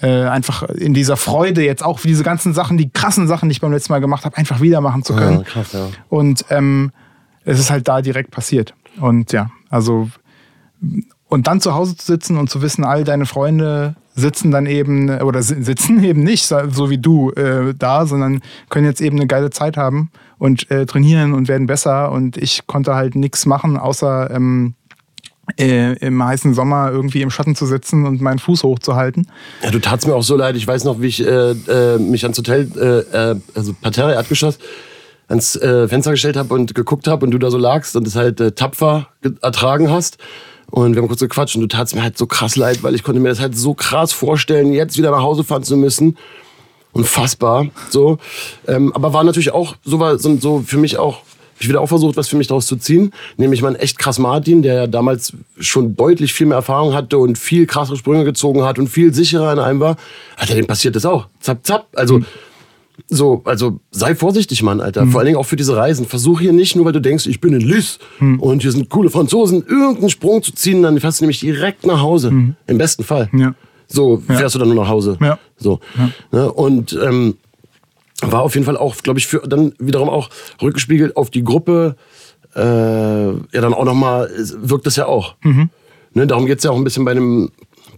äh, 0.00 0.24
einfach 0.24 0.62
in 0.62 0.94
dieser 0.94 1.16
Freude 1.16 1.64
jetzt 1.64 1.84
auch 1.84 1.98
für 1.98 2.08
diese 2.08 2.22
ganzen 2.22 2.54
Sachen, 2.54 2.78
die 2.78 2.90
krassen 2.90 3.26
Sachen, 3.26 3.48
die 3.48 3.52
ich 3.52 3.60
beim 3.60 3.72
letzten 3.72 3.92
Mal 3.92 4.00
gemacht 4.00 4.24
habe, 4.24 4.36
einfach 4.36 4.60
wieder 4.60 4.80
machen 4.80 5.02
zu 5.02 5.14
können. 5.14 5.38
Ja, 5.38 5.44
krass, 5.44 5.72
ja. 5.72 5.88
Und 6.08 6.44
ähm, 6.50 6.92
es 7.44 7.58
ist 7.58 7.70
halt 7.70 7.88
da 7.88 8.02
direkt 8.02 8.30
passiert. 8.30 8.74
Und 9.00 9.32
ja, 9.32 9.50
also 9.70 10.08
und 11.28 11.46
dann 11.46 11.60
zu 11.60 11.74
Hause 11.74 11.96
zu 11.96 12.06
sitzen 12.06 12.36
und 12.36 12.50
zu 12.50 12.62
wissen, 12.62 12.84
all 12.84 13.04
deine 13.04 13.26
Freunde 13.26 13.94
sitzen 14.14 14.50
dann 14.50 14.66
eben 14.66 15.10
oder 15.20 15.42
sitzen 15.42 16.02
eben 16.04 16.22
nicht 16.22 16.46
so 16.46 16.90
wie 16.90 16.98
du 16.98 17.30
äh, 17.32 17.74
da, 17.78 18.06
sondern 18.06 18.40
können 18.68 18.86
jetzt 18.86 19.00
eben 19.00 19.16
eine 19.16 19.26
geile 19.26 19.50
Zeit 19.50 19.76
haben 19.76 20.10
und 20.38 20.70
äh, 20.70 20.86
trainieren 20.86 21.34
und 21.34 21.48
werden 21.48 21.66
besser. 21.66 22.10
Und 22.10 22.36
ich 22.36 22.66
konnte 22.66 22.94
halt 22.94 23.14
nichts 23.14 23.46
machen, 23.46 23.76
außer 23.76 24.30
ähm, 24.30 24.74
äh, 25.56 25.94
im 25.98 26.22
heißen 26.22 26.54
Sommer 26.54 26.90
irgendwie 26.90 27.22
im 27.22 27.30
Schatten 27.30 27.54
zu 27.54 27.66
sitzen 27.66 28.06
und 28.06 28.20
meinen 28.20 28.38
Fuß 28.38 28.64
hochzuhalten. 28.64 29.28
Ja, 29.62 29.70
du 29.70 29.78
tatst 29.78 30.06
mir 30.06 30.14
auch 30.14 30.22
so 30.22 30.36
leid. 30.36 30.56
Ich 30.56 30.66
weiß 30.66 30.84
noch, 30.84 31.00
wie 31.00 31.06
ich 31.06 31.24
äh, 31.24 31.50
äh, 31.52 31.98
mich 31.98 32.24
ans 32.24 32.38
Hotel, 32.38 32.68
äh, 33.12 33.36
also 33.54 33.74
Parterre, 33.80 34.14
Erdgeschoss, 34.14 34.58
ans 35.28 35.58
Fenster 35.60 36.12
gestellt 36.12 36.38
habe 36.38 36.54
und 36.54 36.74
geguckt 36.74 37.06
habe 37.06 37.26
und 37.26 37.32
du 37.32 37.38
da 37.38 37.50
so 37.50 37.58
lagst 37.58 37.96
und 37.96 38.06
es 38.06 38.16
halt 38.16 38.56
tapfer 38.56 39.08
ertragen 39.42 39.90
hast. 39.90 40.16
Und 40.70 40.94
wir 40.94 41.02
haben 41.02 41.08
kurz 41.08 41.20
gequatscht 41.20 41.56
und 41.56 41.62
du 41.62 41.68
tatst 41.68 41.94
mir 41.94 42.02
halt 42.02 42.18
so 42.18 42.26
krass 42.26 42.56
leid, 42.56 42.82
weil 42.82 42.94
ich 42.94 43.02
konnte 43.02 43.20
mir 43.20 43.30
das 43.30 43.40
halt 43.40 43.56
so 43.56 43.74
krass 43.74 44.12
vorstellen, 44.12 44.72
jetzt 44.72 44.98
wieder 44.98 45.10
nach 45.10 45.22
Hause 45.22 45.44
fahren 45.44 45.62
zu 45.62 45.76
müssen. 45.76 46.16
Unfassbar. 46.92 47.68
So. 47.90 48.18
Ähm, 48.66 48.92
aber 48.94 49.12
war 49.12 49.24
natürlich 49.24 49.52
auch 49.52 49.76
so, 49.84 49.98
war, 49.98 50.18
so, 50.18 50.36
so 50.36 50.62
für 50.66 50.78
mich 50.78 50.98
auch, 50.98 51.22
ich 51.58 51.68
wieder 51.68 51.80
auch 51.80 51.86
versucht, 51.86 52.16
was 52.16 52.28
für 52.28 52.36
mich 52.36 52.46
daraus 52.46 52.66
zu 52.66 52.76
ziehen. 52.76 53.12
Nämlich 53.36 53.62
mein 53.62 53.76
echt 53.76 53.98
krass 53.98 54.18
Martin, 54.18 54.62
der 54.62 54.74
ja 54.74 54.86
damals 54.86 55.32
schon 55.58 55.96
deutlich 55.96 56.32
viel 56.32 56.46
mehr 56.46 56.56
Erfahrung 56.56 56.92
hatte 56.94 57.18
und 57.18 57.38
viel 57.38 57.66
krassere 57.66 57.96
Sprünge 57.96 58.24
gezogen 58.24 58.64
hat 58.64 58.78
und 58.78 58.88
viel 58.88 59.14
sicherer 59.14 59.52
in 59.52 59.58
einem 59.58 59.80
war. 59.80 59.96
Alter, 60.36 60.54
dem 60.54 60.66
passiert 60.66 60.96
das 60.96 61.06
auch. 61.06 61.26
Zapp, 61.40 61.66
zapp. 61.66 61.88
Also, 61.94 62.18
mhm 62.18 62.26
so, 63.06 63.42
also 63.44 63.80
sei 63.90 64.14
vorsichtig, 64.14 64.62
Mann, 64.62 64.80
Alter. 64.80 65.04
Mhm. 65.04 65.12
Vor 65.12 65.20
allen 65.20 65.26
Dingen 65.26 65.38
auch 65.38 65.46
für 65.46 65.56
diese 65.56 65.76
Reisen. 65.76 66.06
Versuch 66.06 66.40
hier 66.40 66.52
nicht, 66.52 66.76
nur 66.76 66.84
weil 66.84 66.92
du 66.92 67.00
denkst, 67.00 67.26
ich 67.26 67.40
bin 67.40 67.52
in 67.52 67.60
Lys 67.60 67.98
mhm. 68.18 68.40
und 68.40 68.62
hier 68.62 68.72
sind 68.72 68.90
coole 68.90 69.10
Franzosen, 69.10 69.64
irgendeinen 69.66 70.10
Sprung 70.10 70.42
zu 70.42 70.52
ziehen, 70.52 70.82
dann 70.82 70.98
fährst 71.00 71.20
du 71.20 71.24
nämlich 71.24 71.40
direkt 71.40 71.86
nach 71.86 72.00
Hause. 72.00 72.30
Mhm. 72.30 72.56
Im 72.66 72.78
besten 72.78 73.04
Fall. 73.04 73.30
Ja. 73.32 73.54
So 73.86 74.18
fährst 74.18 74.42
ja. 74.42 74.48
du 74.48 74.58
dann 74.58 74.68
nur 74.68 74.82
nach 74.82 74.90
Hause. 74.90 75.16
Ja. 75.20 75.38
So. 75.56 75.80
Ja. 75.96 76.10
Ne? 76.32 76.52
Und 76.52 76.98
ähm, 77.02 77.36
war 78.20 78.42
auf 78.42 78.54
jeden 78.54 78.66
Fall 78.66 78.76
auch, 78.76 78.96
glaube 78.96 79.18
ich, 79.18 79.26
für 79.26 79.38
dann 79.46 79.72
wiederum 79.78 80.08
auch 80.08 80.28
rückgespiegelt 80.60 81.16
auf 81.16 81.30
die 81.30 81.44
Gruppe. 81.44 81.96
Äh, 82.54 82.60
ja, 82.60 83.40
dann 83.52 83.74
auch 83.74 83.84
nochmal, 83.84 84.30
wirkt 84.58 84.86
das 84.86 84.96
ja 84.96 85.06
auch. 85.06 85.36
Mhm. 85.42 85.70
Ne? 86.14 86.26
Darum 86.26 86.46
geht's 86.46 86.64
ja 86.64 86.70
auch 86.70 86.76
ein 86.76 86.84
bisschen 86.84 87.04
bei 87.04 87.12
einem 87.12 87.50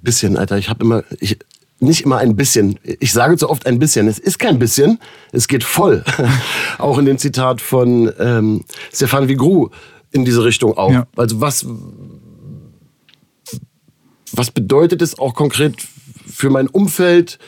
bisschen, 0.03 0.37
Alter. 0.37 0.59
Ich 0.59 0.69
habe 0.69 0.85
immer, 0.85 1.05
ich, 1.21 1.39
nicht 1.81 2.03
immer 2.03 2.19
ein 2.19 2.37
bisschen. 2.37 2.79
Ich 2.83 3.13
sage 3.13 3.37
zu 3.37 3.49
oft 3.49 3.67
ein 3.67 3.79
bisschen. 3.79 4.07
Es 4.07 4.19
ist 4.19 4.39
kein 4.39 4.59
bisschen, 4.59 4.99
es 5.33 5.49
geht 5.49 5.65
voll. 5.65 6.05
auch 6.79 6.99
in 6.99 7.07
dem 7.07 7.19
Zitat 7.19 7.61
von 7.61 8.13
ähm, 8.19 8.65
Stefan 8.93 9.29
Vigrou 9.29 9.71
in 10.13 10.25
diese 10.25 10.45
Richtung 10.45 10.77
auch. 10.77 10.93
Ja. 10.93 11.07
Also 11.17 11.41
was, 11.41 11.67
was 14.33 14.51
bedeutet 14.51 15.03
es 15.03 15.19
auch 15.19 15.35
konkret 15.35 15.77
für 16.27 16.51
mein 16.51 16.69
Umfeld, 16.69 17.39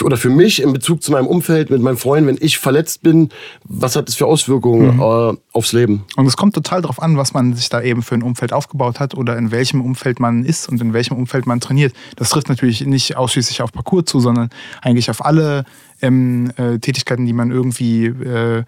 oder 0.00 0.16
für 0.16 0.30
mich 0.30 0.62
in 0.62 0.72
Bezug 0.72 1.02
zu 1.02 1.12
meinem 1.12 1.26
Umfeld, 1.26 1.70
mit 1.70 1.82
meinen 1.82 1.98
Freunden, 1.98 2.28
wenn 2.28 2.38
ich 2.40 2.58
verletzt 2.58 3.02
bin, 3.02 3.28
was 3.64 3.94
hat 3.94 4.08
das 4.08 4.14
für 4.14 4.26
Auswirkungen 4.26 4.96
mhm. 4.96 5.02
äh, 5.02 5.36
aufs 5.52 5.72
Leben? 5.72 6.04
Und 6.16 6.26
es 6.26 6.36
kommt 6.36 6.54
total 6.54 6.80
darauf 6.82 7.02
an, 7.02 7.16
was 7.16 7.34
man 7.34 7.54
sich 7.54 7.68
da 7.68 7.82
eben 7.82 8.02
für 8.02 8.14
ein 8.14 8.22
Umfeld 8.22 8.52
aufgebaut 8.52 9.00
hat 9.00 9.14
oder 9.14 9.36
in 9.36 9.50
welchem 9.50 9.82
Umfeld 9.82 10.20
man 10.20 10.44
ist 10.44 10.68
und 10.68 10.80
in 10.80 10.92
welchem 10.94 11.16
Umfeld 11.16 11.46
man 11.46 11.60
trainiert. 11.60 11.92
Das 12.16 12.30
trifft 12.30 12.48
natürlich 12.48 12.86
nicht 12.86 13.16
ausschließlich 13.16 13.60
auf 13.60 13.72
Parcours 13.72 14.06
zu, 14.06 14.20
sondern 14.20 14.50
eigentlich 14.80 15.10
auf 15.10 15.24
alle 15.24 15.64
ähm, 16.00 16.52
äh, 16.56 16.78
Tätigkeiten, 16.78 17.26
die 17.26 17.32
man 17.32 17.50
irgendwie 17.50 18.06
äh, 18.06 18.64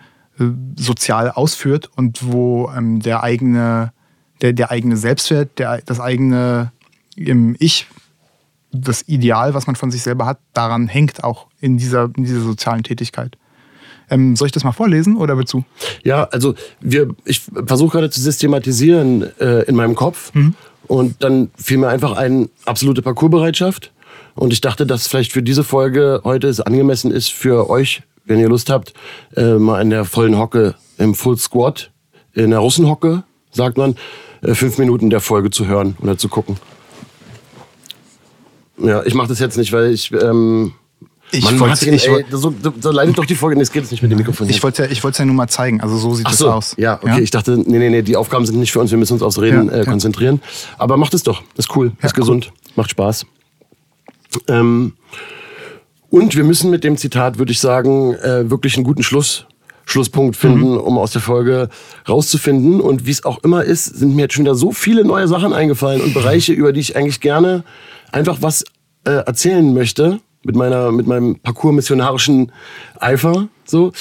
sozial 0.77 1.31
ausführt 1.31 1.91
und 1.97 2.31
wo 2.31 2.70
ähm, 2.77 3.01
der 3.01 3.22
eigene, 3.22 3.93
der, 4.43 4.53
der 4.53 4.70
eigene 4.70 4.97
Selbstwert, 4.97 5.59
der, 5.59 5.81
das 5.87 6.01
eigene 6.01 6.72
im 7.16 7.57
Ich 7.59 7.87
das 8.75 9.03
Ideal, 9.09 9.55
was 9.55 9.66
man 9.66 9.77
von 9.77 9.91
sich 9.91 10.03
selber 10.03 10.27
hat, 10.27 10.39
daran 10.53 10.89
hängt 10.89 11.25
auch 11.25 11.47
in 11.61 11.79
dieser, 11.79 12.11
in 12.16 12.25
dieser 12.25 12.41
sozialen 12.41 12.83
Tätigkeit. 12.83 13.37
Ähm, 14.11 14.37
soll 14.37 14.47
ich 14.47 14.53
das 14.53 14.64
mal 14.64 14.72
vorlesen 14.72 15.16
oder 15.16 15.39
willst 15.39 15.53
du? 15.53 15.64
Ja, 16.03 16.25
also 16.25 16.55
wir, 16.81 17.09
ich 17.25 17.43
versuche 17.66 17.93
gerade 17.93 18.11
zu 18.11 18.20
systematisieren 18.20 19.22
äh, 19.41 19.62
in 19.62 19.77
meinem 19.77 19.95
Kopf. 19.95 20.35
Mhm. 20.35 20.55
Und 20.87 21.22
dann 21.25 21.51
fiel 21.57 21.79
mir 21.79 21.89
einfach 21.89 22.12
ein 22.16 22.51
absolute 22.66 23.01
Parcoursbereitschaft. 23.01 23.93
Und 24.35 24.53
ich 24.53 24.61
dachte, 24.61 24.87
dass 24.87 25.07
vielleicht 25.07 25.33
für 25.33 25.43
diese 25.43 25.64
Folge 25.64 26.20
heute 26.25 26.49
es 26.49 26.61
angemessen 26.61 27.11
ist 27.11 27.33
für 27.33 27.70
euch, 27.70 28.03
wenn 28.27 28.39
ihr 28.39 28.49
Lust 28.49 28.68
habt, 28.68 28.93
äh, 29.37 29.55
mal 29.55 29.81
in 29.81 29.91
der 29.91 30.05
vollen 30.05 30.39
Hocke 30.39 30.75
im 30.99 31.14
Full 31.14 31.39
Squat, 31.39 31.91
in 32.35 32.51
der 32.51 32.59
Russenhocke, 32.59 33.22
sagt 33.51 33.79
man, 33.79 33.97
äh, 34.43 34.55
fünf 34.55 34.79
Minuten 34.79 35.09
der 35.09 35.20
Folge 35.20 35.51
zu 35.51 35.66
hören 35.66 35.97
oder 36.03 36.18
zu 36.18 36.29
gucken. 36.29 36.57
Ja, 38.79 39.05
ich 39.05 39.14
mache 39.14 39.29
das 39.29 39.39
jetzt 39.39 39.57
nicht, 39.57 39.72
weil 39.72 39.93
ich 39.93 40.12
ähm, 40.12 40.72
ich 41.31 41.45
Man 41.45 41.59
wollte 41.59 41.91
ich 41.91 42.09
ey, 42.09 42.25
so, 42.31 42.55
so 42.81 42.91
leidet 42.91 43.18
doch 43.18 43.25
die 43.25 43.35
Folge. 43.35 43.57
Nee, 43.57 43.62
es 43.62 43.72
geht 43.72 43.83
jetzt 43.83 43.91
nicht 43.91 44.03
mit 44.03 44.11
dem 44.11 44.18
Mikrofon. 44.18 44.49
Ich 44.49 44.62
wollte 44.62 44.85
ja, 44.85 44.89
es 44.89 45.18
ja 45.18 45.25
nur 45.25 45.35
mal 45.35 45.49
zeigen. 45.49 45.81
Also 45.81 45.97
so 45.97 46.14
sieht 46.14 46.27
Ach 46.27 46.33
so, 46.33 46.51
aus. 46.51 46.75
Ja, 46.79 46.99
okay. 47.03 47.09
Ja? 47.09 47.18
Ich 47.18 47.31
dachte, 47.31 47.57
nee, 47.57 47.79
nee, 47.79 47.91
nee, 47.91 48.03
die 48.03 48.16
Aufgaben 48.16 48.47
sind 48.47 48.59
nicht 48.59 48.72
für 48.72 48.81
uns. 48.81 48.91
Wir 48.91 48.99
müssen 48.99 49.14
uns 49.14 49.22
aufs 49.22 49.41
Reden 49.41 49.68
ja, 49.68 49.81
äh, 49.81 49.85
konzentrieren. 49.85 50.41
Aber 50.79 50.97
macht 50.97 51.14
es 51.14 51.22
doch. 51.22 51.43
Ist 51.57 51.75
cool. 51.75 51.93
ist 52.03 52.14
gesund. 52.14 52.53
Cool. 52.53 52.72
Macht 52.77 52.91
Spaß. 52.91 53.27
Ähm, 54.49 54.93
und 56.11 56.37
wir 56.37 56.45
müssen 56.45 56.70
mit 56.70 56.85
dem 56.85 56.97
Zitat, 56.97 57.39
würde 57.39 57.51
ich 57.51 57.59
sagen, 57.59 58.14
äh, 58.14 58.49
wirklich 58.49 58.77
einen 58.77 58.85
guten 58.85 59.03
Schluss 59.03 59.47
Schlusspunkt 59.87 60.37
finden, 60.37 60.72
mhm. 60.72 60.79
um 60.79 60.97
aus 60.97 61.12
der 61.12 61.20
Folge 61.20 61.68
rauszufinden. 62.09 62.81
Und 62.81 63.07
wie 63.07 63.11
es 63.11 63.25
auch 63.25 63.43
immer 63.43 63.64
ist, 63.64 63.85
sind 63.85 64.14
mir 64.14 64.22
jetzt 64.22 64.35
schon 64.35 64.45
wieder 64.45 64.55
so 64.55 64.72
viele 64.72 65.05
neue 65.05 65.29
Sachen 65.29 65.53
eingefallen 65.53 66.01
und 66.01 66.14
Bereiche, 66.14 66.53
über 66.53 66.72
die 66.72 66.81
ich 66.81 66.97
eigentlich 66.97 67.20
gerne 67.20 67.64
einfach 68.15 68.39
was 68.41 68.65
äh, 69.05 69.11
erzählen 69.11 69.75
möchte 69.75 70.21
mit 70.45 70.57
meiner 70.57 70.93
mit 70.93 71.07
meinem 71.07 71.37
Parcours 71.37 71.75
missionarischen 71.75 72.53
Eifer 73.01 73.49
so 73.65 73.93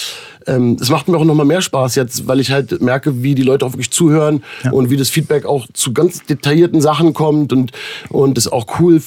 ähm, 0.46 0.78
es 0.80 0.90
macht 0.90 1.08
mir 1.08 1.18
auch 1.18 1.24
noch 1.24 1.36
mal 1.36 1.46
mehr 1.46 1.62
Spaß 1.62 1.96
jetzt 1.96 2.28
weil 2.28 2.40
ich 2.40 2.52
halt 2.52 2.82
merke 2.82 3.24
wie 3.24 3.34
die 3.34 3.44
Leute 3.44 3.66
auch 3.66 3.72
wirklich 3.72 3.92
zuhören 3.92 4.44
ja. 4.64 4.72
und 4.72 4.90
wie 4.90 4.98
das 4.98 5.10
Feedback 5.10 5.46
auch 5.46 5.68
zu 5.74 5.94
ganz 5.94 6.26
detaillierten 6.26 6.82
Sachen 6.82 7.14
kommt 7.14 7.54
und 7.54 7.72
und 8.10 8.38
es 8.38 8.48
auch 8.48 8.80
cool 8.80 9.02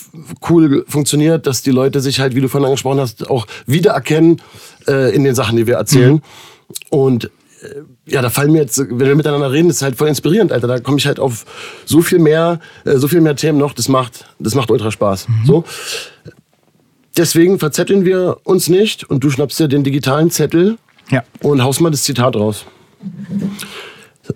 cool 0.49 0.85
funktioniert 0.89 1.47
dass 1.47 1.63
die 1.63 1.73
Leute 1.73 2.01
sich 2.01 2.21
halt 2.21 2.35
wie 2.35 2.41
du 2.41 2.49
vorhin 2.49 2.67
angesprochen 2.67 3.01
hast 3.01 3.31
auch 3.31 3.47
wiedererkennen 3.67 4.41
äh, 4.89 5.15
in 5.15 5.25
den 5.25 5.35
Sachen 5.35 5.57
die 5.57 5.67
wir 5.67 5.77
erzählen 5.77 6.15
mhm. 6.15 6.21
und 6.91 7.31
ja, 8.07 8.23
da 8.23 8.31
fallen 8.31 8.53
mir 8.53 8.63
jetzt, 8.63 8.79
wenn 8.79 8.99
wir 8.99 9.15
miteinander 9.15 9.53
reden, 9.53 9.71
ist 9.71 9.83
halt 9.83 9.97
voll 9.97 10.09
inspirierend, 10.09 10.53
Alter. 10.53 10.67
Da 10.67 10.81
komme 10.81 10.99
ich 10.99 11.07
halt 11.07 11.21
auf 11.21 11.45
so 11.85 12.03
viel 12.03 12.19
mehr, 12.19 12.61
äh, 12.85 12.97
so 12.97 13.09
viel 13.09 13.21
mehr 13.21 13.37
Themen 13.37 13.59
noch. 13.59 13.73
Das 13.73 13.89
macht, 13.89 14.27
das 14.39 14.55
macht 14.55 14.71
ultra 14.71 14.91
Spaß. 14.91 15.29
Mhm. 15.29 15.47
So. 15.47 15.65
Deswegen 17.17 17.59
verzetteln 17.59 18.05
wir 18.05 18.39
uns 18.45 18.69
nicht 18.69 19.05
und 19.05 19.25
du 19.25 19.31
schnappst 19.31 19.59
dir 19.59 19.69
den 19.69 19.85
digitalen 19.85 20.31
Zettel 20.31 20.77
ja. 21.11 21.23
und 21.41 21.63
haust 21.63 21.81
mal 21.81 21.91
das 21.91 22.03
Zitat 22.03 22.37
raus. 22.37 22.67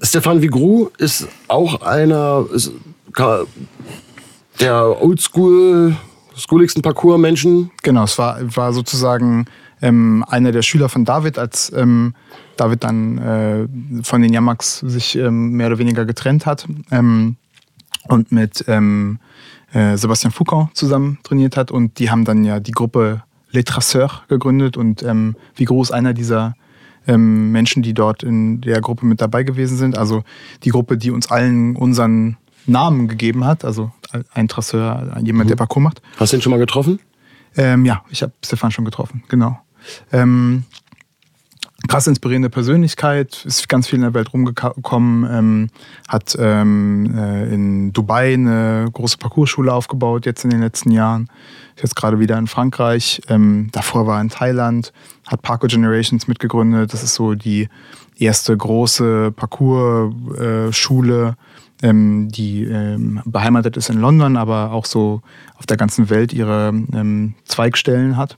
Stefan 0.02 0.40
Vigru 0.40 0.88
ist 0.98 1.28
auch 1.48 1.82
einer 1.82 2.46
ist, 2.52 2.72
der 4.60 5.02
oldschool, 5.02 5.96
schooligsten 6.36 6.82
Parcours-Menschen. 6.82 7.70
Genau, 7.82 8.04
es 8.04 8.16
war, 8.18 8.38
war 8.56 8.72
sozusagen 8.72 9.46
ähm, 9.82 10.24
einer 10.28 10.52
der 10.52 10.62
Schüler 10.62 10.88
von 10.88 11.04
David, 11.04 11.38
als 11.38 11.72
ähm, 11.74 12.14
David 12.60 12.84
dann 12.84 13.18
äh, 13.18 13.68
von 14.02 14.20
den 14.20 14.32
Yamaks 14.32 14.80
sich 14.80 15.16
ähm, 15.16 15.52
mehr 15.52 15.68
oder 15.68 15.78
weniger 15.78 16.04
getrennt 16.04 16.44
hat 16.44 16.66
ähm, 16.90 17.36
und 18.08 18.32
mit 18.32 18.64
ähm, 18.68 19.18
äh, 19.72 19.96
Sebastian 19.96 20.30
Foucault 20.30 20.68
zusammen 20.74 21.18
trainiert 21.22 21.56
hat. 21.56 21.70
Und 21.70 21.98
die 21.98 22.10
haben 22.10 22.26
dann 22.26 22.44
ja 22.44 22.60
die 22.60 22.72
Gruppe 22.72 23.22
Les 23.50 23.64
Traceurs 23.64 24.22
gegründet. 24.28 24.76
Und 24.76 25.02
ähm, 25.02 25.36
Vigro 25.56 25.80
ist 25.80 25.90
einer 25.90 26.12
dieser 26.12 26.54
ähm, 27.06 27.50
Menschen, 27.50 27.82
die 27.82 27.94
dort 27.94 28.22
in 28.22 28.60
der 28.60 28.82
Gruppe 28.82 29.06
mit 29.06 29.22
dabei 29.22 29.42
gewesen 29.42 29.78
sind. 29.78 29.96
Also 29.96 30.22
die 30.62 30.70
Gruppe, 30.70 30.98
die 30.98 31.10
uns 31.10 31.30
allen 31.30 31.76
unseren 31.76 32.36
Namen 32.66 33.08
gegeben 33.08 33.46
hat. 33.46 33.64
Also 33.64 33.90
ein 34.34 34.48
Traceur, 34.48 35.16
jemand, 35.24 35.46
mhm. 35.46 35.48
der 35.48 35.56
Parcours 35.56 35.82
macht. 35.82 36.02
Hast 36.18 36.32
du 36.32 36.36
ihn 36.36 36.42
schon 36.42 36.50
mal 36.50 36.58
getroffen? 36.58 37.00
Ähm, 37.56 37.86
ja, 37.86 38.04
ich 38.10 38.22
habe 38.22 38.32
Stefan 38.44 38.70
schon 38.70 38.84
getroffen, 38.84 39.24
genau. 39.28 39.58
Ähm, 40.12 40.64
krass 41.88 42.06
inspirierende 42.06 42.50
Persönlichkeit, 42.50 43.44
ist 43.44 43.68
ganz 43.68 43.88
viel 43.88 43.96
in 43.96 44.02
der 44.02 44.14
Welt 44.14 44.32
rumgekommen, 44.32 45.28
ähm, 45.30 45.68
hat 46.08 46.36
ähm, 46.38 47.14
äh, 47.16 47.52
in 47.52 47.92
Dubai 47.92 48.34
eine 48.34 48.88
große 48.92 49.18
Parcourschule 49.18 49.72
aufgebaut, 49.72 50.26
jetzt 50.26 50.44
in 50.44 50.50
den 50.50 50.60
letzten 50.60 50.90
Jahren. 50.90 51.28
Ist 51.76 51.82
jetzt 51.82 51.96
gerade 51.96 52.18
wieder 52.18 52.38
in 52.38 52.46
Frankreich. 52.46 53.22
Ähm, 53.28 53.68
davor 53.72 54.06
war 54.06 54.18
er 54.18 54.22
in 54.22 54.28
Thailand, 54.28 54.92
hat 55.26 55.42
Parkour 55.42 55.68
Generations 55.68 56.28
mitgegründet. 56.28 56.92
Das 56.92 57.02
ist 57.02 57.14
so 57.14 57.34
die 57.34 57.68
erste 58.18 58.56
große 58.56 59.32
Parcours-Schule, 59.34 61.36
äh, 61.82 61.88
ähm, 61.88 62.28
die 62.30 62.64
ähm, 62.64 63.22
beheimatet 63.24 63.78
ist 63.78 63.88
in 63.88 63.98
London, 63.98 64.36
aber 64.36 64.72
auch 64.72 64.84
so 64.84 65.22
auf 65.56 65.66
der 65.66 65.78
ganzen 65.78 66.10
Welt 66.10 66.34
ihre 66.34 66.74
ähm, 66.92 67.34
Zweigstellen 67.46 68.18
hat. 68.18 68.36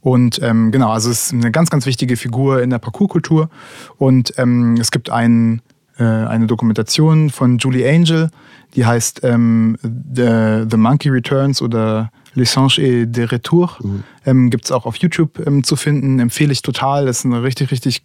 Und 0.00 0.40
ähm, 0.42 0.70
genau, 0.70 0.90
also 0.90 1.10
es 1.10 1.26
ist 1.26 1.32
eine 1.32 1.50
ganz, 1.50 1.70
ganz 1.70 1.86
wichtige 1.86 2.16
Figur 2.16 2.62
in 2.62 2.70
der 2.70 2.78
Parkourkultur. 2.78 3.50
Und 3.96 4.32
ähm, 4.36 4.76
es 4.80 4.90
gibt 4.90 5.10
ein, 5.10 5.60
äh, 5.98 6.04
eine 6.04 6.46
Dokumentation 6.46 7.30
von 7.30 7.58
Julie 7.58 7.88
Angel, 7.88 8.30
die 8.74 8.86
heißt 8.86 9.20
ähm, 9.24 9.76
The, 9.82 10.64
The 10.70 10.76
Monkey 10.76 11.10
Returns 11.10 11.60
oder 11.62 12.10
L'Échange 12.36 12.80
et 12.80 13.06
des 13.16 13.32
Retours. 13.32 13.80
Mhm. 13.82 14.04
Ähm, 14.24 14.50
gibt 14.50 14.66
es 14.66 14.72
auch 14.72 14.86
auf 14.86 14.96
YouTube 14.96 15.44
ähm, 15.46 15.64
zu 15.64 15.74
finden. 15.74 16.20
Empfehle 16.20 16.52
ich 16.52 16.62
total. 16.62 17.06
Das 17.06 17.20
ist 17.20 17.24
eine 17.24 17.42
richtig, 17.42 17.70
richtig 17.70 18.04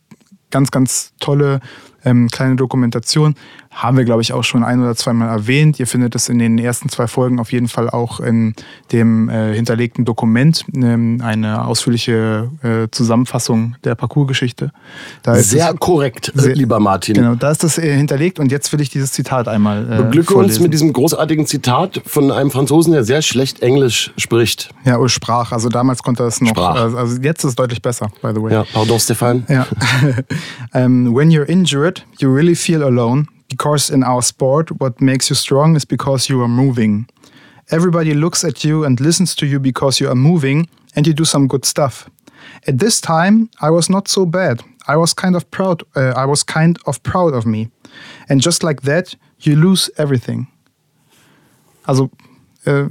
ganz, 0.50 0.72
ganz 0.72 1.14
tolle 1.20 1.60
ähm, 2.06 2.30
kleine 2.30 2.56
Dokumentation. 2.56 3.36
Haben 3.72 3.98
wir, 3.98 4.06
glaube 4.06 4.22
ich, 4.22 4.34
auch 4.34 4.44
schon 4.44 4.64
ein 4.64 4.82
oder 4.82 4.96
zweimal 4.96 5.30
erwähnt. 5.30 5.80
Ihr 5.80 5.88
findet 5.88 6.14
es 6.14 6.30
in 6.30 6.38
den 6.38 6.60
ersten 6.60 6.90
zwei 6.90 7.08
Folgen 7.08 7.40
auf 7.40 7.52
jeden 7.52 7.68
Fall 7.68 7.90
auch 7.90 8.20
in 8.20 8.54
dem 8.92 9.30
äh, 9.30 9.56
hinterlegten 9.56 10.06
Dokument, 10.06 10.64
ähm, 10.76 11.22
eine 11.24 11.66
ausführliche 11.66 12.52
äh, 12.62 12.88
Zusammenfassung 12.92 13.76
der 13.84 13.96
Parcoursgeschichte. 13.96 14.72
Sehr 15.26 15.72
es, 15.72 15.80
korrekt, 15.80 16.32
sehr, 16.36 16.56
lieber 16.56 16.80
Martin. 16.80 17.16
Genau, 17.16 17.34
da 17.34 17.50
ist 17.50 17.64
das 17.64 17.80
äh, 17.80 17.96
hinterlegt 17.96 18.40
und 18.40 18.52
jetzt 18.52 18.72
will 18.72 18.82
ich 18.82 18.90
dieses 18.90 19.12
Zitat 19.12 19.48
einmal. 19.48 19.92
Äh, 19.92 20.04
Beglücke 20.04 20.36
uns 20.36 20.60
mit 20.60 20.72
diesem 20.72 20.94
großartigen 20.94 21.48
Zitat 21.48 22.02
von 22.06 22.32
einem 22.32 22.52
Franzosen, 22.52 22.94
der 22.94 23.04
sehr 23.04 23.24
schlecht 23.24 23.62
Englisch 23.64 24.12
spricht. 24.18 24.70
Ja, 24.86 24.98
oder 24.98 25.10
sprach. 25.10 25.52
Also 25.52 25.70
damals 25.70 26.04
konnte 26.04 26.24
er 26.24 26.28
es 26.28 26.42
noch. 26.42 26.50
Sprach. 26.50 26.76
Also, 26.76 26.98
also 26.98 27.22
jetzt 27.22 27.44
ist 27.44 27.52
es 27.52 27.56
deutlich 27.56 27.82
besser, 27.82 28.12
by 28.22 28.32
the 28.34 28.42
way. 28.42 28.54
Ja, 28.54 28.66
pardon, 28.72 29.00
Stefan. 29.00 29.46
Ja. 29.50 29.66
um, 30.02 30.14
ähm, 30.74 31.16
when 31.16 31.30
you're 31.30 31.48
injured, 31.48 31.93
you 32.20 32.30
really 32.30 32.56
feel 32.56 32.84
alone 32.84 33.28
because 33.50 33.94
in 33.94 34.04
our 34.04 34.22
sport, 34.22 34.72
what 34.80 35.00
makes 35.00 35.30
you 35.30 35.36
strong 35.36 35.76
is 35.76 35.86
because 35.86 36.30
you 36.30 36.42
are 36.42 36.48
moving. 36.48 37.08
Everybody 37.70 38.14
looks 38.14 38.44
at 38.44 38.64
you 38.64 38.84
and 38.86 39.00
listens 39.00 39.36
to 39.36 39.46
you 39.46 39.60
because 39.60 40.00
you 40.00 40.10
are 40.10 40.16
moving 40.16 40.68
and 40.96 41.08
you 41.08 41.14
do 41.14 41.26
some 41.26 41.48
good 41.48 41.66
stuff. 41.66 42.10
At 42.68 42.80
this 42.80 43.02
time, 43.02 43.50
I 43.62 43.70
was 43.70 43.90
not 43.90 44.08
so 44.08 44.26
bad. 44.26 44.62
I 44.88 44.98
was 44.98 45.14
kind 45.14 45.36
of 45.36 45.50
proud. 45.52 45.84
Uh, 45.96 46.14
I 46.16 46.26
was 46.26 46.44
kind 46.44 46.78
of 46.86 47.02
proud 47.04 47.34
of 47.34 47.46
me, 47.46 47.70
and 48.30 48.42
just 48.42 48.64
like 48.64 48.82
that, 48.82 49.16
you 49.40 49.56
lose 49.56 49.90
everything. 49.98 50.48
Also, 51.86 52.10
äh, 52.66 52.88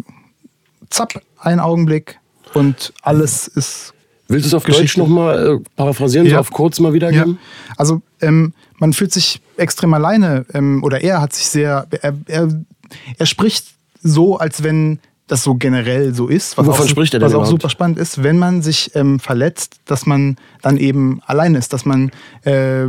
zapp, 0.91 1.21
ein 1.39 1.61
Augenblick 1.61 2.19
und 2.55 2.93
alles 3.03 3.49
ist 3.49 3.95
Willst 4.29 4.47
du 4.47 4.49
es 4.49 4.55
auf 4.55 4.65
Geschichte. 4.65 4.85
Deutsch 4.85 4.97
nochmal 4.97 5.57
äh, 5.57 5.71
paraphrasieren, 5.77 6.27
ja. 6.27 6.35
so 6.35 6.41
auf 6.41 6.51
kurz 6.51 6.81
mal 6.81 6.93
wiedergeben? 6.93 7.39
Ja. 7.69 7.75
Also 7.77 8.03
ähm, 8.21 8.55
man 8.79 8.93
fühlt 8.93 9.13
sich 9.13 9.41
extrem 9.57 9.95
alleine 9.95 10.47
ähm, 10.55 10.83
oder 10.83 11.03
er 11.03 11.21
hat 11.21 11.33
sich 11.33 11.47
sehr, 11.47 11.87
er, 12.01 12.15
er, 12.27 12.49
er 13.19 13.27
spricht 13.27 13.67
so, 14.03 14.39
als 14.39 14.63
wenn 14.63 14.99
das 15.33 15.43
so 15.43 15.55
generell 15.55 16.15
so 16.15 16.29
ist. 16.29 16.59
Was 16.59 16.67
Wovon 16.67 16.85
auch, 16.85 16.89
spricht 16.89 17.15
er 17.15 17.21
denn 17.21 17.27
Was 17.27 17.33
überhaupt? 17.33 17.49
auch 17.49 17.51
super 17.51 17.71
spannend 17.71 17.99
ist, 17.99 18.23
wenn 18.23 18.39
man 18.39 18.63
sich 18.63 18.95
ähm, 18.95 19.19
verletzt, 19.19 19.81
dass 19.87 20.07
man 20.07 20.37
dann 20.61 20.77
eben 20.77 21.21
allein 21.27 21.55
ist, 21.55 21.73
dass 21.73 21.85
man 21.85 22.11
äh, 22.43 22.89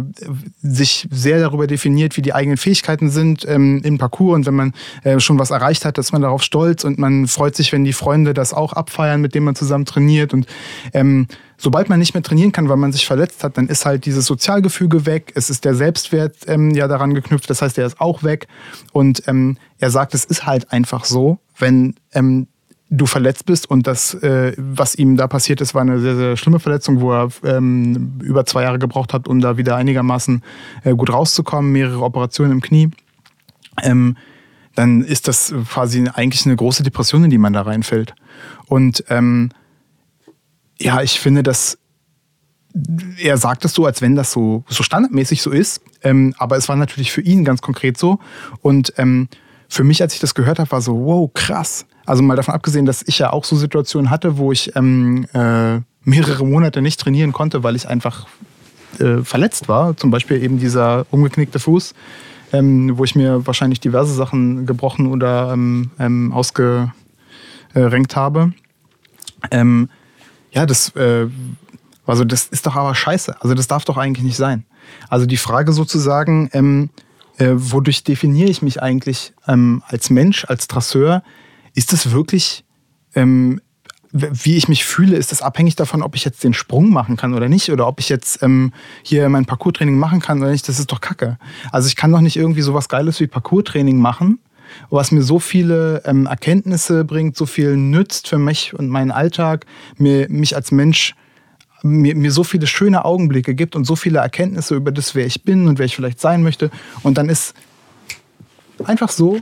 sich 0.62 1.08
sehr 1.10 1.40
darüber 1.40 1.66
definiert, 1.68 2.18
wie 2.18 2.22
die 2.22 2.34
eigenen 2.34 2.58
Fähigkeiten 2.58 3.10
sind 3.10 3.46
ähm, 3.48 3.82
im 3.84 3.98
Parcours 3.98 4.36
und 4.36 4.46
wenn 4.46 4.56
man 4.56 4.74
äh, 5.04 5.20
schon 5.20 5.40
was 5.40 5.52
erreicht 5.52 5.86
hat, 5.86 5.98
dass 5.98 6.12
man 6.12 6.22
darauf 6.22 6.44
stolz 6.44 6.84
und 6.84 7.00
man 7.00 7.28
freut 7.28 7.56
sich, 7.56 7.72
wenn 7.72 7.86
die 7.86 7.94
Freunde 7.94 8.34
das 8.34 8.54
auch 8.54 8.74
abfeiern, 8.74 9.22
mit 9.22 9.34
denen 9.34 9.46
man 9.46 9.56
zusammen 9.56 9.86
trainiert 9.86 10.34
und 10.34 10.46
ähm, 10.94 11.28
sobald 11.58 11.88
man 11.88 11.98
nicht 11.98 12.14
mehr 12.14 12.24
trainieren 12.24 12.52
kann, 12.52 12.68
weil 12.68 12.78
man 12.78 12.92
sich 12.92 13.06
verletzt 13.06 13.44
hat, 13.44 13.58
dann 13.58 13.68
ist 13.68 13.86
halt 13.86 14.06
dieses 14.06 14.26
Sozialgefüge 14.26 15.06
weg. 15.06 15.32
Es 15.36 15.50
ist 15.50 15.64
der 15.64 15.76
Selbstwert 15.76 16.36
ähm, 16.48 16.72
ja 16.72 16.90
daran 16.90 17.14
geknüpft. 17.14 17.50
Das 17.50 17.62
heißt, 17.62 17.78
der 17.78 17.86
ist 17.86 18.02
auch 18.02 18.22
weg. 18.24 18.48
Und 18.92 19.28
ähm, 19.28 19.58
er 19.80 19.90
sagt, 19.90 20.14
es 20.14 20.26
ist 20.26 20.46
halt 20.46 20.74
einfach 20.74 21.06
so, 21.06 21.40
wenn 21.58 21.96
ähm, 22.14 22.48
du 22.90 23.06
verletzt 23.06 23.46
bist 23.46 23.70
und 23.70 23.88
das, 23.88 24.14
äh, 24.16 24.54
was 24.58 24.96
ihm 24.96 25.18
da 25.18 25.28
passiert 25.28 25.62
ist, 25.62 25.74
war 25.74 25.82
eine 25.82 26.00
sehr, 26.00 26.16
sehr 26.16 26.38
schlimme 26.38 26.60
Verletzung, 26.60 27.02
wo 27.02 27.12
er 27.12 27.30
ähm, 27.44 28.20
über 28.22 28.46
zwei 28.46 28.64
Jahre 28.64 28.80
gebraucht 28.80 29.14
hat, 29.14 29.28
um 29.28 29.40
da 29.40 29.58
wieder 29.58 29.76
einigermaßen 29.76 30.44
äh, 30.84 30.96
gut 30.96 31.12
rauszukommen, 31.12 31.72
mehrere 31.72 32.04
Operationen 32.04 32.52
im 32.52 32.62
Knie. 32.62 32.92
Ähm, 33.82 34.16
dann 34.76 35.04
ist 35.04 35.28
das 35.28 35.54
quasi 35.70 36.08
eigentlich 36.14 36.46
eine 36.46 36.56
große 36.56 36.84
Depression, 36.84 37.24
in 37.24 37.30
die 37.30 37.38
man 37.38 37.54
da 37.54 37.62
reinfällt. 37.62 38.14
Und 38.68 39.04
ähm, 39.10 39.50
ja, 40.80 41.02
ich 41.02 41.20
finde, 41.20 41.44
dass 41.44 41.78
er 43.20 43.38
sagt 43.38 43.66
es 43.66 43.74
so, 43.74 43.86
als 43.86 44.02
wenn 44.02 44.16
das 44.16 44.32
so, 44.32 44.64
so 44.68 44.82
standardmäßig 44.82 45.42
so 45.42 45.52
ist. 45.52 45.82
Ähm, 46.02 46.34
aber 46.38 46.58
es 46.58 46.68
war 46.70 46.76
natürlich 46.76 47.12
für 47.12 47.22
ihn 47.22 47.46
ganz 47.46 47.62
konkret 47.62 47.98
so. 47.98 48.20
Und 48.62 48.94
ähm, 48.98 49.30
für 49.74 49.84
mich, 49.84 50.02
als 50.04 50.14
ich 50.14 50.20
das 50.20 50.36
gehört 50.36 50.60
habe, 50.60 50.72
war 50.72 50.82
so, 50.82 50.94
wow, 51.06 51.32
krass. 51.34 51.86
Also 52.06 52.22
mal 52.22 52.36
davon 52.36 52.54
abgesehen, 52.54 52.86
dass 52.86 53.02
ich 53.02 53.18
ja 53.18 53.34
auch 53.34 53.44
so 53.44 53.56
Situationen 53.56 54.12
hatte, 54.12 54.38
wo 54.38 54.52
ich 54.52 54.76
ähm, 54.76 55.26
äh, 55.34 55.80
mehrere 56.04 56.46
Monate 56.46 56.82
nicht 56.82 57.00
trainieren 57.00 57.32
konnte, 57.32 57.64
weil 57.64 57.76
ich 57.76 57.88
einfach 57.88 58.28
äh, 59.00 59.24
verletzt 59.24 59.68
war. 59.68 59.98
Zum 59.98 60.12
Beispiel 60.12 60.44
eben 60.44 60.60
dieser 60.60 61.08
umgeknickte 61.10 61.58
Fuß, 61.58 61.96
ähm, 62.52 62.98
wo 63.00 63.04
ich 63.04 63.16
mir 63.16 63.48
wahrscheinlich 63.48 63.80
diverse 63.80 64.14
Sachen 64.14 64.68
gebrochen 64.68 65.08
oder 65.08 65.52
ähm, 65.54 65.90
ähm, 65.98 66.32
ausgerenkt 66.34 68.16
habe. 68.16 68.54
Ähm, 69.50 69.90
ja, 70.52 70.68
das, 70.68 70.90
äh, 70.96 71.28
also 72.06 72.26
das 72.26 72.46
ist 72.46 72.68
doch 72.68 72.76
aber 72.76 72.94
scheiße. 72.94 73.42
Also 73.42 73.56
das 73.56 73.68
darf 73.68 73.86
doch 73.86 73.98
eigentlich 73.98 74.24
nicht 74.24 74.38
sein. 74.38 74.66
Also 75.10 75.26
die 75.26 75.38
Frage 75.38 75.74
sozusagen, 75.74 76.52
ähm, 76.54 76.92
äh, 77.38 77.52
wodurch 77.54 78.04
definiere 78.04 78.50
ich 78.50 78.62
mich 78.62 78.82
eigentlich 78.82 79.34
ähm, 79.48 79.84
als 79.88 80.10
Mensch, 80.10 80.46
als 80.46 80.68
Trasseur? 80.68 81.24
Ist 81.74 81.94
es 81.94 82.12
wirklich, 82.12 82.64
ähm, 83.16 83.62
wie 84.12 84.56
ich 84.56 84.68
mich 84.68 84.86
fühle, 84.86 85.18
ist 85.18 85.32
das 85.32 85.42
abhängig 85.42 85.76
davon, 85.76 86.04
ob 86.04 86.16
ich 86.16 86.24
jetzt 86.24 86.44
den 86.44 86.54
Sprung 86.54 86.92
machen 86.92 87.18
kann 87.18 87.34
oder 87.34 87.50
nicht? 87.50 87.72
Oder 87.72 87.88
ob 87.88 88.00
ich 88.00 88.10
jetzt 88.10 88.44
ähm, 88.44 88.72
hier 89.02 89.28
mein 89.30 89.46
Parcours-Training 89.46 89.98
machen 89.98 90.20
kann 90.20 90.40
oder 90.40 90.52
nicht? 90.52 90.68
Das 90.70 90.78
ist 90.78 90.92
doch 90.92 91.02
Kacke. 91.02 91.40
Also 91.72 91.88
ich 91.88 91.96
kann 91.96 92.12
doch 92.12 92.22
nicht 92.22 92.36
irgendwie 92.36 92.62
sowas 92.62 92.90
Geiles 92.90 93.20
wie 93.20 93.28
Parcours-Training 93.28 93.98
machen, 93.98 94.38
was 94.92 95.12
mir 95.12 95.24
so 95.24 95.40
viele 95.40 96.04
ähm, 96.06 96.28
Erkenntnisse 96.28 97.04
bringt, 97.06 97.36
so 97.36 97.48
viel 97.48 97.76
nützt 97.76 98.28
für 98.28 98.38
mich 98.38 98.76
und 98.76 98.88
meinen 98.88 99.12
Alltag, 99.12 99.66
mir, 99.98 100.28
mich 100.30 100.56
als 100.56 100.72
Mensch 100.72 101.16
mir, 101.84 102.16
mir 102.16 102.32
so 102.32 102.44
viele 102.44 102.66
schöne 102.66 103.06
Augenblicke 103.06 103.54
gibt 103.54 103.76
und 103.76 103.86
so 103.86 103.96
viele 103.96 104.20
Erkenntnisse 104.20 104.76
über 104.76 104.92
das, 104.92 105.14
wer 105.14 105.26
ich 105.26 105.44
bin 105.44 105.68
und 105.68 105.78
wer 105.78 105.86
ich 105.86 105.96
vielleicht 105.96 106.20
sein 106.20 106.42
möchte. 106.42 106.72
Und 107.04 107.18
dann 107.18 107.30
ist 107.30 107.54
einfach 108.86 109.10
so, 109.10 109.40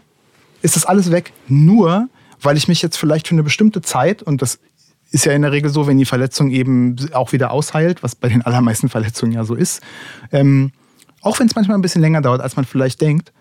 ist 0.61 0.75
das 0.75 0.85
alles 0.85 1.11
weg. 1.11 1.31
Nur, 1.47 2.09
weil 2.41 2.57
ich 2.57 2.67
mich 2.67 2.81
jetzt 2.81 2.97
vielleicht 2.97 3.27
für 3.27 3.35
eine 3.35 3.43
bestimmte 3.43 3.81
Zeit, 3.81 4.23
und 4.23 4.41
das 4.41 4.59
ist 5.11 5.25
ja 5.25 5.33
in 5.33 5.43
der 5.43 5.51
Regel 5.51 5.69
so, 5.69 5.87
wenn 5.87 5.97
die 5.97 6.05
Verletzung 6.05 6.49
eben 6.49 6.95
auch 7.13 7.31
wieder 7.31 7.51
ausheilt, 7.51 8.01
was 8.01 8.15
bei 8.15 8.29
den 8.29 8.41
allermeisten 8.41 8.89
Verletzungen 8.89 9.33
ja 9.33 9.43
so 9.43 9.55
ist, 9.55 9.81
ähm, 10.31 10.71
auch 11.21 11.39
wenn 11.39 11.47
es 11.47 11.55
manchmal 11.55 11.77
ein 11.77 11.81
bisschen 11.81 12.01
länger 12.01 12.21
dauert, 12.21 12.41
als 12.41 12.55
man 12.55 12.65
vielleicht 12.65 13.01
denkt, 13.01 13.31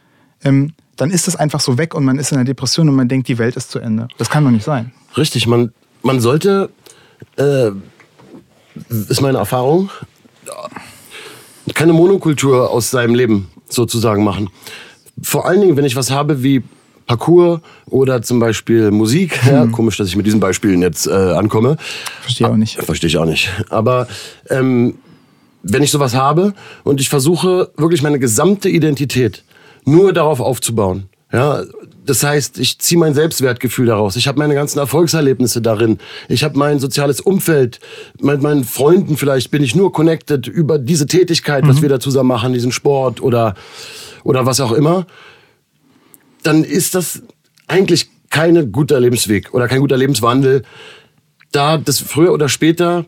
ähm, 0.44 0.74
dann 0.96 1.11
ist 1.11 1.28
es 1.28 1.36
einfach 1.36 1.61
so 1.61 1.78
weg 1.78 1.94
und 1.94 2.05
man 2.05 2.18
ist 2.18 2.32
in 2.32 2.36
einer 2.36 2.44
Depression 2.44 2.88
und 2.88 2.94
man 2.94 3.09
denkt, 3.09 3.28
die 3.28 3.38
Welt 3.38 3.57
ist 3.57 3.70
zu 3.70 3.78
Ende. 3.78 4.09
Das 4.18 4.28
kann 4.28 4.44
doch 4.44 4.51
nicht 4.51 4.64
sein. 4.64 4.92
Richtig, 5.16 5.46
man, 5.46 5.72
man 6.03 6.20
sollte 6.20 6.70
äh, 7.36 7.70
ist 8.89 9.20
meine 9.20 9.39
Erfahrung, 9.39 9.91
keine 11.74 11.93
Monokultur 11.93 12.70
aus 12.70 12.91
seinem 12.91 13.14
Leben 13.14 13.49
sozusagen 13.68 14.24
machen. 14.24 14.51
Vor 15.22 15.47
allen 15.47 15.61
Dingen, 15.61 15.76
wenn 15.76 15.85
ich 15.85 15.97
was 15.97 16.11
habe 16.11 16.43
wie 16.43 16.62
Parcours 17.07 17.61
oder 17.87 18.22
zum 18.22 18.39
Beispiel 18.39 18.93
Musik. 18.93 19.45
Mhm. 19.45 19.51
Ja, 19.51 19.66
komisch, 19.66 19.97
dass 19.97 20.07
ich 20.07 20.16
mit 20.16 20.26
diesen 20.26 20.39
Beispielen 20.39 20.81
jetzt 20.81 21.09
äh, 21.09 21.11
ankomme. 21.11 21.76
Verstehe 22.22 22.49
auch 22.49 22.57
nicht. 22.57 22.81
Verstehe 22.81 23.09
ich 23.09 23.18
auch 23.18 23.24
nicht. 23.24 23.51
Aber 23.68 24.07
ähm, 24.49 24.95
wenn 25.62 25.83
ich 25.83 25.91
sowas 25.91 26.14
habe 26.14 26.55
und 26.85 27.01
ich 27.01 27.09
versuche 27.09 27.70
wirklich 27.76 28.03
meine 28.03 28.20
gesamte 28.20 28.68
Identität 28.68 29.43
nur 29.85 30.12
darauf 30.12 30.41
aufzubauen, 30.41 31.09
ja, 31.33 31.62
das 32.11 32.24
heißt, 32.24 32.58
ich 32.58 32.80
ziehe 32.80 32.98
mein 32.98 33.14
Selbstwertgefühl 33.14 33.86
daraus. 33.86 34.16
Ich 34.16 34.26
habe 34.26 34.36
meine 34.36 34.54
ganzen 34.54 34.80
Erfolgserlebnisse 34.80 35.62
darin. 35.62 35.98
Ich 36.28 36.42
habe 36.42 36.58
mein 36.58 36.80
soziales 36.80 37.20
Umfeld. 37.20 37.78
Mit 38.20 38.42
meinen 38.42 38.64
Freunden 38.64 39.16
vielleicht 39.16 39.52
bin 39.52 39.62
ich 39.62 39.76
nur 39.76 39.92
connected 39.92 40.48
über 40.48 40.80
diese 40.80 41.06
Tätigkeit, 41.06 41.62
mhm. 41.62 41.68
was 41.68 41.82
wir 41.82 41.88
da 41.88 42.00
zusammen 42.00 42.26
machen, 42.26 42.52
diesen 42.52 42.72
Sport 42.72 43.22
oder, 43.22 43.54
oder 44.24 44.44
was 44.44 44.61
auch 44.61 44.72
immer. 44.72 45.06
Dann 46.42 46.64
ist 46.64 46.96
das 46.96 47.22
eigentlich 47.68 48.11
kein 48.28 48.72
guter 48.72 48.98
Lebensweg 48.98 49.54
oder 49.54 49.68
kein 49.68 49.80
guter 49.80 49.96
Lebenswandel, 49.96 50.64
da 51.52 51.78
das 51.78 52.00
früher 52.00 52.32
oder 52.32 52.48
später 52.48 53.06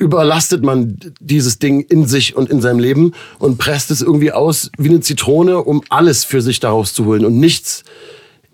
überlastet 0.00 0.64
man 0.64 0.98
dieses 1.20 1.58
Ding 1.58 1.82
in 1.82 2.06
sich 2.06 2.34
und 2.34 2.50
in 2.50 2.62
seinem 2.62 2.78
Leben 2.78 3.12
und 3.38 3.58
presst 3.58 3.90
es 3.90 4.00
irgendwie 4.00 4.32
aus 4.32 4.70
wie 4.78 4.88
eine 4.88 5.00
Zitrone, 5.00 5.58
um 5.58 5.82
alles 5.90 6.24
für 6.24 6.40
sich 6.40 6.58
daraus 6.58 6.94
zu 6.94 7.04
holen. 7.04 7.26
Und 7.26 7.38
nichts 7.38 7.84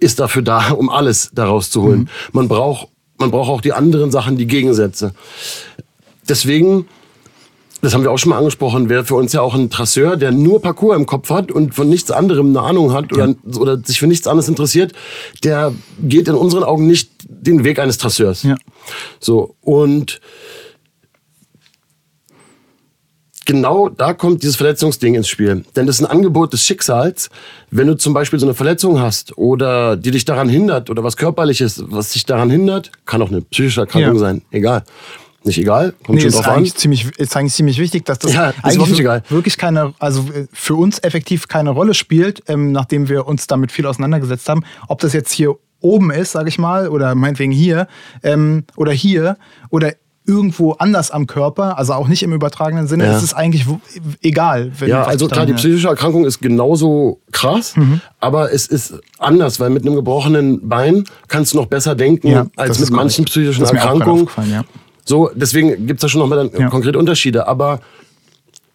ist 0.00 0.18
dafür 0.18 0.42
da, 0.42 0.72
um 0.72 0.90
alles 0.90 1.30
daraus 1.32 1.70
zu 1.70 1.82
holen. 1.82 2.00
Mhm. 2.00 2.08
Man 2.32 2.48
braucht, 2.48 2.88
man 3.16 3.30
braucht 3.30 3.48
auch 3.48 3.60
die 3.60 3.72
anderen 3.72 4.10
Sachen, 4.10 4.36
die 4.36 4.48
Gegensätze. 4.48 5.14
Deswegen, 6.28 6.88
das 7.80 7.94
haben 7.94 8.02
wir 8.02 8.10
auch 8.10 8.18
schon 8.18 8.30
mal 8.30 8.38
angesprochen, 8.38 8.88
wäre 8.88 9.04
für 9.04 9.14
uns 9.14 9.32
ja 9.32 9.40
auch 9.40 9.54
ein 9.54 9.70
Trasseur, 9.70 10.16
der 10.16 10.32
nur 10.32 10.60
Parcours 10.60 10.96
im 10.96 11.06
Kopf 11.06 11.30
hat 11.30 11.52
und 11.52 11.76
von 11.76 11.88
nichts 11.88 12.10
anderem 12.10 12.48
eine 12.48 12.62
Ahnung 12.62 12.92
hat 12.92 13.12
oder, 13.12 13.28
ja. 13.28 13.56
oder 13.56 13.78
sich 13.78 14.00
für 14.00 14.08
nichts 14.08 14.26
anderes 14.26 14.48
interessiert, 14.48 14.94
der 15.44 15.72
geht 16.02 16.26
in 16.26 16.34
unseren 16.34 16.64
Augen 16.64 16.88
nicht 16.88 17.10
den 17.28 17.62
Weg 17.62 17.78
eines 17.78 17.98
Trasseurs. 17.98 18.42
Ja. 18.42 18.56
So, 19.20 19.54
und 19.60 20.20
genau 23.46 23.88
da 23.88 24.12
kommt 24.12 24.42
dieses 24.42 24.56
Verletzungsding 24.56 25.14
ins 25.14 25.28
Spiel. 25.28 25.64
Denn 25.74 25.86
das 25.86 26.00
ist 26.00 26.04
ein 26.04 26.10
Angebot 26.10 26.52
des 26.52 26.64
Schicksals. 26.64 27.30
Wenn 27.70 27.86
du 27.86 27.96
zum 27.96 28.12
Beispiel 28.12 28.38
so 28.38 28.44
eine 28.46 28.54
Verletzung 28.54 29.00
hast 29.00 29.38
oder 29.38 29.96
die 29.96 30.10
dich 30.10 30.26
daran 30.26 30.50
hindert 30.50 30.90
oder 30.90 31.02
was 31.02 31.16
körperliches, 31.16 31.84
was 31.86 32.10
dich 32.12 32.26
daran 32.26 32.50
hindert, 32.50 32.90
kann 33.06 33.22
auch 33.22 33.30
eine 33.30 33.40
psychische 33.40 33.80
Erkrankung 33.80 34.14
ja. 34.14 34.20
sein, 34.20 34.42
egal. 34.50 34.84
Nicht 35.44 35.58
egal, 35.58 35.94
kommt 36.04 36.16
nee, 36.16 36.22
schon 36.22 36.32
drauf 36.32 36.48
an. 36.48 36.66
Ziemlich, 36.66 37.06
ist 37.18 37.36
eigentlich 37.36 37.54
ziemlich 37.54 37.78
wichtig, 37.78 38.04
dass 38.04 38.18
das 38.18 38.34
ja, 38.34 38.52
eigentlich 38.62 38.98
wirklich 39.28 39.56
keine, 39.56 39.94
also 40.00 40.26
für 40.52 40.74
uns 40.74 40.98
effektiv 41.04 41.46
keine 41.46 41.70
Rolle 41.70 41.94
spielt, 41.94 42.42
ähm, 42.48 42.72
nachdem 42.72 43.08
wir 43.08 43.28
uns 43.28 43.46
damit 43.46 43.70
viel 43.70 43.86
auseinandergesetzt 43.86 44.48
haben. 44.48 44.64
Ob 44.88 45.00
das 45.00 45.12
jetzt 45.12 45.30
hier 45.30 45.54
oben 45.80 46.10
ist, 46.10 46.32
sage 46.32 46.48
ich 46.48 46.58
mal, 46.58 46.88
oder 46.88 47.14
meinetwegen 47.14 47.52
hier 47.52 47.86
ähm, 48.24 48.64
oder 48.76 48.90
hier 48.90 49.36
oder 49.70 49.92
irgendwo 50.26 50.72
anders 50.72 51.10
am 51.10 51.26
Körper, 51.26 51.78
also 51.78 51.92
auch 51.92 52.08
nicht 52.08 52.22
im 52.22 52.32
übertragenen 52.32 52.86
Sinne, 52.86 53.04
ja. 53.04 53.16
ist 53.16 53.22
es 53.22 53.34
eigentlich 53.34 53.66
egal. 54.22 54.72
ja, 54.84 55.04
also 55.04 55.28
klar, 55.28 55.46
die 55.46 55.54
psychische 55.54 55.88
Erkrankung 55.88 56.24
ist 56.24 56.40
genauso 56.40 57.20
krass, 57.32 57.76
mhm. 57.76 58.00
aber 58.20 58.52
es 58.52 58.66
ist 58.66 58.94
anders, 59.18 59.60
weil 59.60 59.70
mit 59.70 59.84
einem 59.84 59.94
gebrochenen 59.94 60.68
Bein 60.68 61.04
kannst 61.28 61.54
du 61.54 61.58
noch 61.58 61.66
besser 61.66 61.94
denken 61.94 62.28
ja, 62.28 62.46
als 62.56 62.78
mit 62.78 62.90
manchen 62.90 63.24
psychischen 63.24 63.64
Erkrankungen. 63.64 64.28
Ja. 64.50 64.64
So, 65.04 65.30
deswegen 65.34 65.86
gibt's 65.86 66.02
da 66.02 66.08
schon 66.08 66.20
nochmal 66.20 66.48
dann 66.48 66.70
konkrete 66.70 66.98
Unterschiede. 66.98 67.46
Aber 67.46 67.80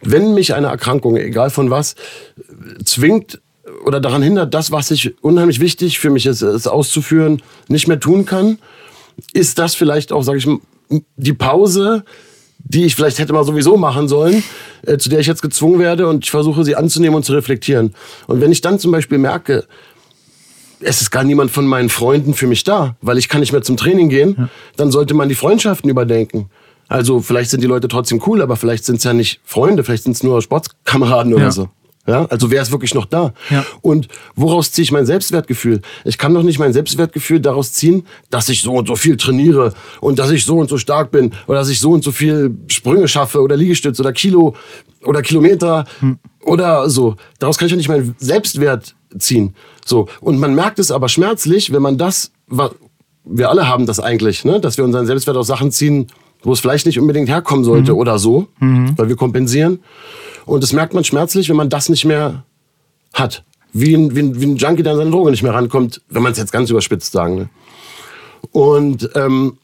wenn 0.01 0.33
mich 0.33 0.53
eine 0.53 0.67
Erkrankung, 0.67 1.17
egal 1.17 1.49
von 1.49 1.69
was, 1.69 1.95
zwingt 2.85 3.41
oder 3.85 3.99
daran 3.99 4.21
hindert, 4.23 4.53
das, 4.53 4.71
was 4.71 4.91
ich 4.91 5.21
unheimlich 5.21 5.59
wichtig 5.59 5.99
für 5.99 6.09
mich 6.09 6.25
ist, 6.25 6.41
es 6.41 6.67
auszuführen, 6.67 7.41
nicht 7.67 7.87
mehr 7.87 7.99
tun 7.99 8.25
kann, 8.25 8.59
ist 9.33 9.59
das 9.59 9.75
vielleicht 9.75 10.11
auch, 10.11 10.23
sage 10.23 10.37
ich 10.37 10.47
mal, 10.47 10.59
die 11.15 11.33
Pause, 11.33 12.03
die 12.59 12.85
ich 12.85 12.95
vielleicht 12.95 13.19
hätte 13.19 13.33
mal 13.33 13.43
sowieso 13.43 13.77
machen 13.77 14.07
sollen, 14.07 14.43
äh, 14.85 14.97
zu 14.97 15.09
der 15.09 15.19
ich 15.19 15.27
jetzt 15.27 15.41
gezwungen 15.41 15.79
werde 15.79 16.07
und 16.07 16.23
ich 16.25 16.31
versuche 16.31 16.63
sie 16.63 16.75
anzunehmen 16.75 17.15
und 17.15 17.23
zu 17.23 17.33
reflektieren. 17.33 17.93
Und 18.27 18.41
wenn 18.41 18.51
ich 18.51 18.61
dann 18.61 18.79
zum 18.79 18.91
Beispiel 18.91 19.17
merke, 19.17 19.65
es 20.79 21.01
ist 21.01 21.11
gar 21.11 21.23
niemand 21.23 21.51
von 21.51 21.65
meinen 21.65 21.89
Freunden 21.89 22.33
für 22.33 22.47
mich 22.47 22.63
da, 22.63 22.95
weil 23.01 23.17
ich 23.17 23.29
kann 23.29 23.41
nicht 23.41 23.51
mehr 23.51 23.61
zum 23.61 23.77
Training 23.77 24.09
gehen, 24.09 24.35
ja. 24.37 24.49
dann 24.77 24.91
sollte 24.91 25.13
man 25.13 25.29
die 25.29 25.35
Freundschaften 25.35 25.89
überdenken. 25.89 26.49
Also 26.87 27.21
vielleicht 27.21 27.51
sind 27.51 27.61
die 27.61 27.67
Leute 27.67 27.87
trotzdem 27.87 28.21
cool, 28.25 28.41
aber 28.41 28.55
vielleicht 28.55 28.83
sind 28.85 28.97
es 28.97 29.03
ja 29.03 29.13
nicht 29.13 29.39
Freunde, 29.45 29.83
vielleicht 29.83 30.03
sind 30.03 30.13
es 30.13 30.23
nur 30.23 30.41
Sportskameraden 30.41 31.33
oder 31.33 31.45
ja. 31.45 31.51
so. 31.51 31.69
Ja, 32.07 32.25
also 32.25 32.49
wer 32.49 32.61
ist 32.61 32.71
wirklich 32.71 32.95
noch 32.95 33.05
da? 33.05 33.33
Ja. 33.51 33.63
Und 33.81 34.07
woraus 34.35 34.71
ziehe 34.71 34.83
ich 34.83 34.91
mein 34.91 35.05
Selbstwertgefühl? 35.05 35.81
Ich 36.03 36.17
kann 36.17 36.33
doch 36.33 36.41
nicht 36.41 36.57
mein 36.57 36.73
Selbstwertgefühl 36.73 37.39
daraus 37.39 37.73
ziehen, 37.73 38.07
dass 38.31 38.49
ich 38.49 38.61
so 38.61 38.73
und 38.73 38.87
so 38.87 38.95
viel 38.95 39.17
trainiere 39.17 39.73
und 39.99 40.17
dass 40.17 40.31
ich 40.31 40.43
so 40.43 40.57
und 40.57 40.67
so 40.67 40.79
stark 40.79 41.11
bin 41.11 41.31
oder 41.45 41.59
dass 41.59 41.69
ich 41.69 41.79
so 41.79 41.91
und 41.91 42.03
so 42.03 42.11
viel 42.11 42.55
Sprünge 42.67 43.07
schaffe 43.07 43.39
oder 43.41 43.55
Liegestütze 43.55 44.01
oder 44.01 44.13
Kilo 44.13 44.55
oder 45.05 45.21
Kilometer 45.21 45.85
hm. 45.99 46.17
oder 46.43 46.89
so. 46.89 47.17
Daraus 47.37 47.59
kann 47.59 47.67
ich 47.67 47.71
doch 47.71 47.77
nicht 47.77 47.89
meinen 47.89 48.15
Selbstwert 48.17 48.95
ziehen. 49.19 49.53
So. 49.85 50.07
Und 50.21 50.39
man 50.39 50.55
merkt 50.55 50.79
es 50.79 50.89
aber 50.89 51.07
schmerzlich, 51.07 51.71
wenn 51.71 51.83
man 51.83 51.99
das, 51.99 52.31
wir 53.25 53.49
alle 53.49 53.67
haben 53.67 53.85
das 53.85 53.99
eigentlich, 53.99 54.43
ne? 54.43 54.59
dass 54.59 54.77
wir 54.77 54.85
unseren 54.85 55.05
Selbstwert 55.05 55.37
aus 55.37 55.47
Sachen 55.47 55.71
ziehen, 55.71 56.07
wo 56.43 56.53
es 56.53 56.59
vielleicht 56.59 56.87
nicht 56.87 56.99
unbedingt 56.99 57.29
herkommen 57.29 57.63
sollte 57.63 57.93
mhm. 57.93 57.99
oder 57.99 58.17
so, 58.17 58.47
mhm. 58.59 58.97
weil 58.97 59.09
wir 59.09 59.15
kompensieren. 59.15 59.79
Und 60.51 60.63
das 60.63 60.73
merkt 60.73 60.93
man 60.93 61.05
schmerzlich, 61.05 61.47
wenn 61.47 61.55
man 61.55 61.69
das 61.69 61.87
nicht 61.87 62.03
mehr 62.03 62.43
hat. 63.13 63.45
Wie 63.71 63.95
ein, 63.95 64.13
wie 64.13 64.19
ein, 64.19 64.41
wie 64.41 64.47
ein 64.47 64.57
Junkie, 64.57 64.83
der 64.83 64.91
an 64.91 64.97
seine 64.97 65.11
Droge 65.11 65.31
nicht 65.31 65.43
mehr 65.43 65.53
rankommt, 65.53 66.01
wenn 66.09 66.21
man 66.21 66.33
es 66.33 66.37
jetzt 66.37 66.51
ganz 66.51 66.69
überspitzt 66.69 67.13
sagen 67.13 67.37
will. 67.37 67.49
Und 68.51 69.09
ähm, 69.15 69.57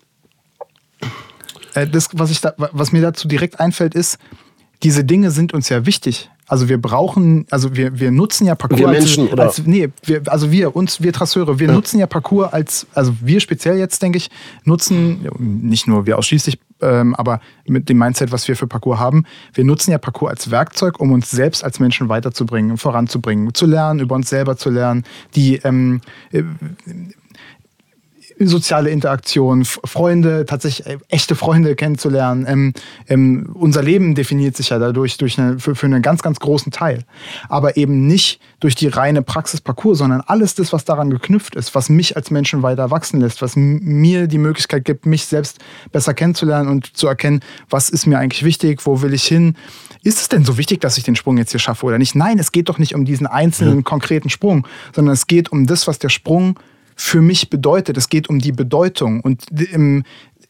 äh, 1.73 1.87
das, 1.87 2.07
was, 2.13 2.31
ich 2.31 2.39
da, 2.39 2.53
was 2.55 2.93
mir 2.93 3.01
dazu 3.01 3.27
direkt 3.27 3.59
einfällt, 3.59 3.95
ist, 3.95 4.17
diese 4.81 5.03
Dinge 5.03 5.31
sind 5.31 5.53
uns 5.53 5.67
ja 5.67 5.85
wichtig. 5.85 6.29
Also 6.47 6.69
wir 6.69 6.81
brauchen, 6.81 7.45
also 7.51 7.75
wir, 7.75 7.99
wir 7.99 8.09
nutzen 8.09 8.47
ja 8.47 8.55
Parcours 8.55 8.79
Wir 8.79 8.87
als, 8.87 8.99
Menschen, 8.99 9.27
oder? 9.27 9.43
als 9.43 9.61
nee, 9.65 9.89
wir, 10.03 10.21
also 10.27 10.49
wir, 10.49 10.75
uns, 10.77 11.01
wir 11.01 11.11
Trasseure, 11.11 11.59
wir 11.59 11.69
nutzen 11.69 11.99
ja 11.99 12.07
Parcours 12.07 12.53
als, 12.53 12.87
also 12.93 13.13
wir 13.19 13.41
speziell 13.41 13.77
jetzt, 13.77 14.01
denke 14.01 14.17
ich, 14.17 14.29
nutzen, 14.63 15.27
nicht 15.39 15.87
nur 15.87 16.05
wir 16.05 16.17
ausschließlich, 16.17 16.57
ähm, 16.81 17.15
aber 17.15 17.41
mit 17.65 17.89
dem 17.89 17.97
Mindset, 17.97 18.31
was 18.31 18.47
wir 18.47 18.55
für 18.55 18.65
Parcours 18.65 18.97
haben, 18.97 19.25
wir 19.53 19.65
nutzen 19.65 19.91
ja 19.91 19.97
Parcours 19.97 20.31
als 20.31 20.51
Werkzeug, 20.51 21.01
um 21.01 21.11
uns 21.11 21.29
selbst 21.29 21.65
als 21.65 21.81
Menschen 21.81 22.07
weiterzubringen, 22.07 22.77
voranzubringen, 22.77 23.53
zu 23.53 23.65
lernen, 23.65 23.99
über 23.99 24.15
uns 24.15 24.29
selber 24.29 24.55
zu 24.55 24.69
lernen, 24.69 25.03
die 25.35 25.57
ähm, 25.57 25.99
äh, 26.31 26.43
soziale 28.39 28.89
Interaktion, 28.89 29.65
Freunde, 29.65 30.45
tatsächlich 30.45 30.87
äh, 30.87 30.97
echte 31.09 31.35
Freunde 31.35 31.75
kennenzulernen. 31.75 32.45
Ähm, 32.47 32.73
ähm, 33.07 33.49
unser 33.53 33.81
Leben 33.81 34.15
definiert 34.15 34.55
sich 34.55 34.69
ja 34.69 34.79
dadurch 34.79 35.17
durch 35.17 35.39
eine, 35.39 35.59
für, 35.59 35.75
für 35.75 35.85
einen 35.87 36.01
ganz, 36.01 36.21
ganz 36.21 36.39
großen 36.39 36.71
Teil. 36.71 37.03
Aber 37.49 37.77
eben 37.77 38.05
nicht 38.05 38.39
durch 38.59 38.75
die 38.75 38.87
reine 38.87 39.21
Praxis-Parcours, 39.21 39.99
sondern 39.99 40.21
alles 40.21 40.55
das, 40.55 40.73
was 40.73 40.85
daran 40.85 41.09
geknüpft 41.09 41.55
ist, 41.55 41.73
was 41.75 41.89
mich 41.89 42.15
als 42.15 42.31
Menschen 42.31 42.63
weiter 42.63 42.91
wachsen 42.91 43.19
lässt, 43.19 43.41
was 43.41 43.55
mir 43.55 44.27
die 44.27 44.37
Möglichkeit 44.37 44.85
gibt, 44.85 45.05
mich 45.05 45.25
selbst 45.25 45.59
besser 45.91 46.13
kennenzulernen 46.13 46.69
und 46.69 46.95
zu 46.95 47.07
erkennen, 47.07 47.41
was 47.69 47.89
ist 47.89 48.05
mir 48.05 48.19
eigentlich 48.19 48.43
wichtig, 48.43 48.85
wo 48.85 49.01
will 49.01 49.13
ich 49.13 49.23
hin. 49.23 49.55
Ist 50.03 50.21
es 50.21 50.29
denn 50.29 50.45
so 50.45 50.57
wichtig, 50.57 50.79
dass 50.81 50.97
ich 50.97 51.03
den 51.03 51.15
Sprung 51.15 51.37
jetzt 51.37 51.51
hier 51.51 51.59
schaffe 51.59 51.85
oder 51.85 51.97
nicht? 51.97 52.15
Nein, 52.15 52.39
es 52.39 52.51
geht 52.51 52.69
doch 52.69 52.77
nicht 52.77 52.95
um 52.95 53.05
diesen 53.05 53.27
einzelnen 53.27 53.83
konkreten 53.83 54.29
Sprung, 54.29 54.67
sondern 54.95 55.13
es 55.13 55.27
geht 55.27 55.51
um 55.51 55.65
das, 55.65 55.87
was 55.87 55.99
der 55.99 56.09
Sprung 56.09 56.59
für 56.97 57.21
mich 57.21 57.49
bedeutet. 57.49 57.95
Es 57.95 58.09
geht 58.09 58.27
um 58.27 58.39
die 58.39 58.51
Bedeutung. 58.51 59.21
Und 59.21 59.45
ähm, 59.71 60.03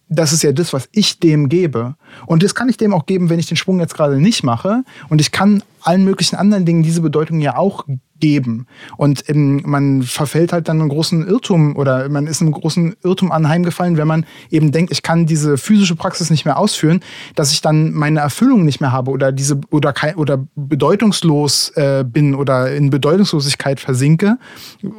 das 0.10 0.32
ist 0.32 0.44
ja 0.44 0.52
das, 0.52 0.74
was 0.74 0.88
ich 0.92 1.20
dem 1.20 1.50
gebe. 1.50 1.96
Und 2.26 2.44
das 2.44 2.56
kann 2.56 2.70
ich 2.70 2.78
dem 2.78 2.94
auch 2.94 3.06
geben, 3.06 3.30
wenn 3.30 3.40
ich 3.40 3.48
den 3.48 3.58
Sprung 3.58 3.80
jetzt 3.80 3.96
gerade 3.96 4.20
nicht 4.20 4.44
mache. 4.44 4.84
Und 5.10 5.20
ich 5.20 5.32
kann 5.32 5.64
allen 5.82 6.04
möglichen 6.04 6.36
anderen 6.36 6.66
Dingen 6.66 6.84
diese 6.84 7.02
Bedeutung 7.02 7.40
ja 7.40 7.58
auch 7.58 7.86
geben. 8.20 8.68
Und 8.98 9.30
ähm, 9.30 9.62
man 9.66 10.04
verfällt 10.04 10.54
halt 10.54 10.68
dann 10.68 10.80
einen 10.80 10.90
großen 10.90 11.28
Irrtum 11.28 11.76
oder 11.76 12.10
man 12.10 12.28
ist 12.28 12.42
einem 12.42 12.52
großen 12.52 12.96
Irrtum 13.04 13.32
anheimgefallen, 13.32 13.98
wenn 13.98 14.08
man 14.08 14.26
eben 14.50 14.72
denkt, 14.72 14.92
ich 14.92 15.04
kann 15.04 15.26
diese 15.26 15.58
physische 15.58 15.96
Praxis 15.96 16.30
nicht 16.30 16.46
mehr 16.46 16.58
ausführen, 16.58 17.02
dass 17.36 17.52
ich 17.52 17.62
dann 17.62 17.94
meine 17.94 18.20
Erfüllung 18.20 18.66
nicht 18.66 18.82
mehr 18.82 18.92
habe 18.92 19.12
oder 19.12 19.32
diese 19.32 19.60
oder 19.70 19.94
oder 20.16 20.46
bedeutungslos 20.56 21.70
äh, 21.76 22.04
bin 22.08 22.34
oder 22.34 22.74
in 22.74 22.90
Bedeutungslosigkeit 22.90 23.80
versinke, 23.80 24.38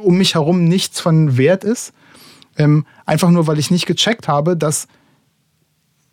um 0.01 0.17
mich 0.17 0.35
herum 0.35 0.65
nichts 0.65 0.99
von 0.99 1.37
Wert 1.37 1.63
ist. 1.63 1.93
Ähm, 2.57 2.85
einfach 3.05 3.29
nur, 3.29 3.47
weil 3.47 3.59
ich 3.59 3.71
nicht 3.71 3.85
gecheckt 3.85 4.27
habe, 4.27 4.57
dass 4.57 4.87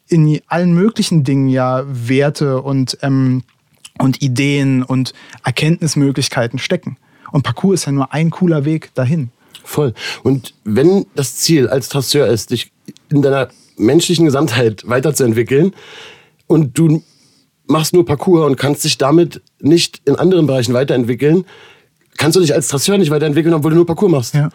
in 0.08 0.40
allen 0.46 0.74
möglichen 0.74 1.24
Dingen 1.24 1.48
ja 1.48 1.84
Werte 1.86 2.62
und, 2.62 2.98
ähm, 3.02 3.42
und 3.98 4.22
Ideen 4.22 4.82
und 4.82 5.12
Erkenntnismöglichkeiten 5.44 6.58
stecken. 6.58 6.96
Und 7.32 7.42
Parcours 7.42 7.80
ist 7.80 7.86
ja 7.86 7.92
nur 7.92 8.12
ein 8.12 8.30
cooler 8.30 8.64
Weg 8.64 8.94
dahin. 8.94 9.30
Voll. 9.64 9.94
Und 10.22 10.54
wenn 10.64 11.06
das 11.16 11.36
Ziel 11.36 11.68
als 11.68 11.88
Trasseur 11.88 12.28
ist, 12.28 12.50
dich 12.50 12.70
in 13.10 13.22
deiner 13.22 13.48
menschlichen 13.76 14.24
Gesamtheit 14.24 14.88
weiterzuentwickeln 14.88 15.74
und 16.46 16.78
du 16.78 17.02
machst 17.66 17.92
nur 17.92 18.06
Parcours 18.06 18.46
und 18.46 18.56
kannst 18.56 18.84
dich 18.84 18.96
damit 18.96 19.42
nicht 19.60 20.00
in 20.04 20.16
anderen 20.16 20.46
Bereichen 20.46 20.72
weiterentwickeln, 20.72 21.44
kannst 22.16 22.36
du 22.36 22.40
dich 22.40 22.54
als 22.54 22.68
Trasseur 22.68 22.96
nicht 22.96 23.10
weiterentwickeln, 23.10 23.54
obwohl 23.54 23.72
du 23.72 23.76
nur 23.76 23.86
Parcours 23.86 24.10
machst. 24.12 24.34
Ja. 24.34 24.50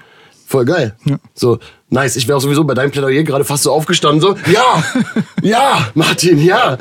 Voll 0.51 0.65
geil. 0.65 0.97
Ja. 1.05 1.17
So, 1.33 1.59
nice. 1.89 2.17
Ich 2.17 2.27
wäre 2.27 2.37
auch 2.37 2.41
sowieso 2.41 2.65
bei 2.65 2.73
deinem 2.73 2.91
Plädoyer 2.91 3.23
gerade 3.23 3.45
fast 3.45 3.63
so 3.63 3.71
aufgestanden, 3.71 4.19
so, 4.19 4.35
ja, 4.51 4.83
ja, 5.41 5.87
Martin, 5.93 6.43
ja. 6.43 6.77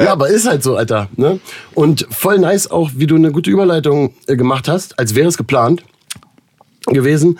Ja, 0.00 0.12
aber 0.12 0.28
ist 0.28 0.48
halt 0.48 0.62
so, 0.62 0.74
Alter. 0.74 1.10
Ne? 1.16 1.38
Und 1.74 2.06
voll 2.08 2.38
nice 2.38 2.70
auch, 2.70 2.92
wie 2.94 3.06
du 3.06 3.16
eine 3.16 3.30
gute 3.30 3.50
Überleitung 3.50 4.14
äh, 4.26 4.36
gemacht 4.36 4.68
hast, 4.68 4.98
als 4.98 5.14
wäre 5.14 5.28
es 5.28 5.36
geplant 5.36 5.84
gewesen, 6.86 7.38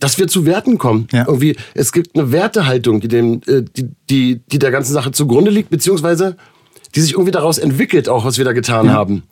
dass 0.00 0.18
wir 0.18 0.26
zu 0.26 0.46
Werten 0.46 0.78
kommen. 0.78 1.06
Ja. 1.12 1.26
Irgendwie, 1.28 1.54
es 1.74 1.92
gibt 1.92 2.18
eine 2.18 2.32
Wertehaltung, 2.32 3.00
die, 3.00 3.06
dem, 3.06 3.40
äh, 3.46 3.62
die, 3.62 3.90
die, 4.10 4.40
die 4.50 4.58
der 4.58 4.72
ganzen 4.72 4.94
Sache 4.94 5.12
zugrunde 5.12 5.52
liegt, 5.52 5.70
beziehungsweise 5.70 6.36
die 6.96 7.00
sich 7.00 7.12
irgendwie 7.12 7.30
daraus 7.30 7.58
entwickelt, 7.58 8.08
auch 8.08 8.24
was 8.24 8.36
wir 8.36 8.44
da 8.44 8.52
getan 8.52 8.92
haben. 8.92 9.22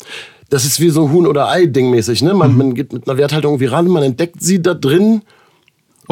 Das 0.49 0.65
ist 0.65 0.79
wie 0.79 0.91
so 0.91 1.11
Huhn- 1.11 1.27
oder 1.27 1.49
Ei-Ding 1.49 1.91
mäßig. 1.91 2.23
Ne? 2.23 2.35
Man, 2.35 2.57
man 2.57 2.75
geht 2.75 2.93
mit 2.93 3.09
einer 3.09 3.19
Werthaltung 3.19 3.55
irgendwie 3.55 3.67
ran, 3.67 3.89
man 3.89 4.05
entdeckt 4.05 4.41
sie 4.41 4.63
da 4.63 4.75
drin. 4.75 5.23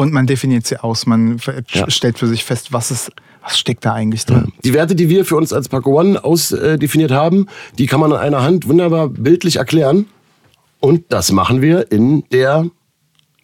Und 0.01 0.11
man 0.13 0.25
definiert 0.25 0.65
sie 0.65 0.81
aus, 0.83 1.05
man 1.05 1.37
ver- 1.37 1.61
Ja. 1.73 1.87
stellt 1.91 2.17
für 2.17 2.25
sich 2.25 2.43
fest, 2.43 2.73
was, 2.73 2.89
ist, 2.89 3.11
was 3.43 3.59
steckt 3.59 3.85
da 3.85 3.93
eigentlich 3.93 4.25
drin. 4.25 4.51
Die 4.63 4.73
Werte, 4.73 4.95
die 4.95 5.09
wir 5.09 5.25
für 5.25 5.35
uns 5.35 5.53
als 5.53 5.69
Paco 5.69 5.99
One 5.99 6.23
ausdefiniert 6.23 7.11
haben, 7.11 7.45
die 7.77 7.85
kann 7.85 7.99
man 7.99 8.11
an 8.11 8.17
einer 8.19 8.41
Hand 8.41 8.67
wunderbar 8.67 9.09
bildlich 9.09 9.57
erklären. 9.57 10.07
Und 10.79 11.03
das 11.09 11.31
machen 11.31 11.61
wir 11.61 11.91
in 11.91 12.23
der 12.31 12.65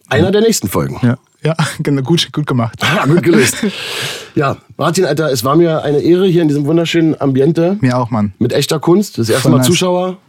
einer 0.08 0.32
der 0.32 0.40
nächsten 0.40 0.66
Folgen. 0.68 0.98
Ja, 1.00 1.16
ja 1.44 1.54
genau, 1.84 2.02
gut, 2.02 2.28
gut 2.32 2.46
gemacht. 2.48 2.80
Ah, 2.82 3.06
gut 3.06 3.22
gelöst. 3.22 3.58
ja, 4.34 4.56
Martin, 4.76 5.04
Alter, 5.04 5.30
es 5.30 5.44
war 5.44 5.54
mir 5.54 5.84
eine 5.84 6.00
Ehre 6.00 6.26
hier 6.26 6.42
in 6.42 6.48
diesem 6.48 6.66
wunderschönen 6.66 7.20
Ambiente 7.20 7.78
Mir 7.80 7.96
auch, 7.98 8.10
Mann. 8.10 8.32
mit 8.40 8.52
echter 8.52 8.80
Kunst. 8.80 9.16
Das 9.18 9.28
erste 9.28 9.42
Voll 9.42 9.52
Mal 9.52 9.58
nice. 9.58 9.66
Zuschauer. 9.68 10.16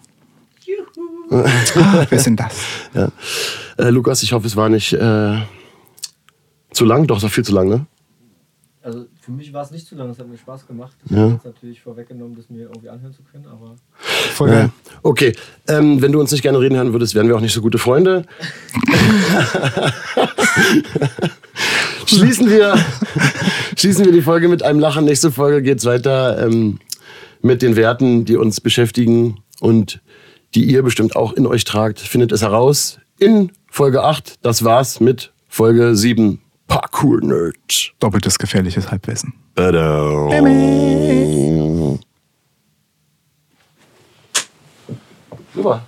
Ah, 1.31 2.05
wer 2.09 2.11
ist 2.17 2.25
denn 2.25 2.35
das? 2.35 2.55
Ja. 2.95 3.09
Äh, 3.77 3.89
Lukas, 3.91 4.23
ich 4.23 4.33
hoffe, 4.33 4.47
es 4.47 4.55
war 4.55 4.67
nicht 4.67 4.93
äh, 4.93 5.37
zu 6.79 6.85
lang. 6.85 7.05
Doch, 7.07 7.17
es 7.17 7.23
war 7.23 7.29
viel 7.29 7.43
zu 7.45 7.53
lang, 7.53 7.67
ne? 7.67 7.85
Also 8.81 9.05
für 9.21 9.31
mich 9.31 9.51
war 9.51 9.63
es 9.63 9.71
nicht 9.71 9.85
zu 9.85 9.95
lang, 9.95 10.09
es 10.09 10.19
hat 10.19 10.27
mir 10.29 10.37
Spaß 10.37 10.65
gemacht. 10.65 10.95
Ich 11.05 11.11
Ja. 11.11 11.17
habe 11.17 11.33
jetzt 11.33 11.45
natürlich 11.45 11.81
vorweggenommen, 11.81 12.35
das 12.37 12.49
mir 12.49 12.61
irgendwie 12.63 12.87
anhören 12.89 13.13
zu 13.13 13.21
können, 13.23 13.45
aber 13.45 13.75
Voll 14.33 14.49
Ja. 14.49 14.55
geil. 14.55 14.69
Okay, 15.03 15.35
ähm, 15.67 16.01
wenn 16.01 16.11
du 16.13 16.19
uns 16.21 16.31
nicht 16.31 16.41
gerne 16.41 16.59
reden 16.59 16.75
hören 16.77 16.93
würdest, 16.93 17.13
wären 17.13 17.27
wir 17.27 17.35
auch 17.35 17.41
nicht 17.41 17.53
so 17.53 17.61
gute 17.61 17.77
Freunde. 17.77 18.23
schließen, 22.05 22.49
wir, 22.49 22.75
schließen 23.77 24.05
wir 24.05 24.11
die 24.13 24.21
Folge 24.21 24.47
mit 24.47 24.63
einem 24.63 24.79
Lachen. 24.79 25.03
Nächste 25.05 25.29
Folge 25.31 25.61
geht's 25.61 25.83
weiter 25.85 26.43
ähm, 26.45 26.79
mit 27.41 27.61
den 27.61 27.75
Werten, 27.75 28.23
die 28.25 28.37
uns 28.37 28.61
beschäftigen 28.61 29.41
und 29.59 29.99
die 30.55 30.63
ihr 30.63 30.81
bestimmt 30.83 31.15
auch 31.17 31.33
in 31.33 31.45
euch 31.45 31.65
tragt. 31.65 31.99
Findet 31.99 32.31
es 32.31 32.41
heraus 32.41 32.99
in 33.19 33.51
Folge 33.69 34.03
8. 34.03 34.35
Das 34.41 34.63
war's 34.63 35.01
mit 35.01 35.33
Folge 35.49 35.95
7. 35.97 36.39
Parkour 36.69 37.19
Nerds. 37.21 37.91
Doppeltes 37.99 38.37
gefährliches 38.37 38.89
Halbwissen. 38.91 39.33
Tada. 39.55 40.29
Super. 45.53 45.81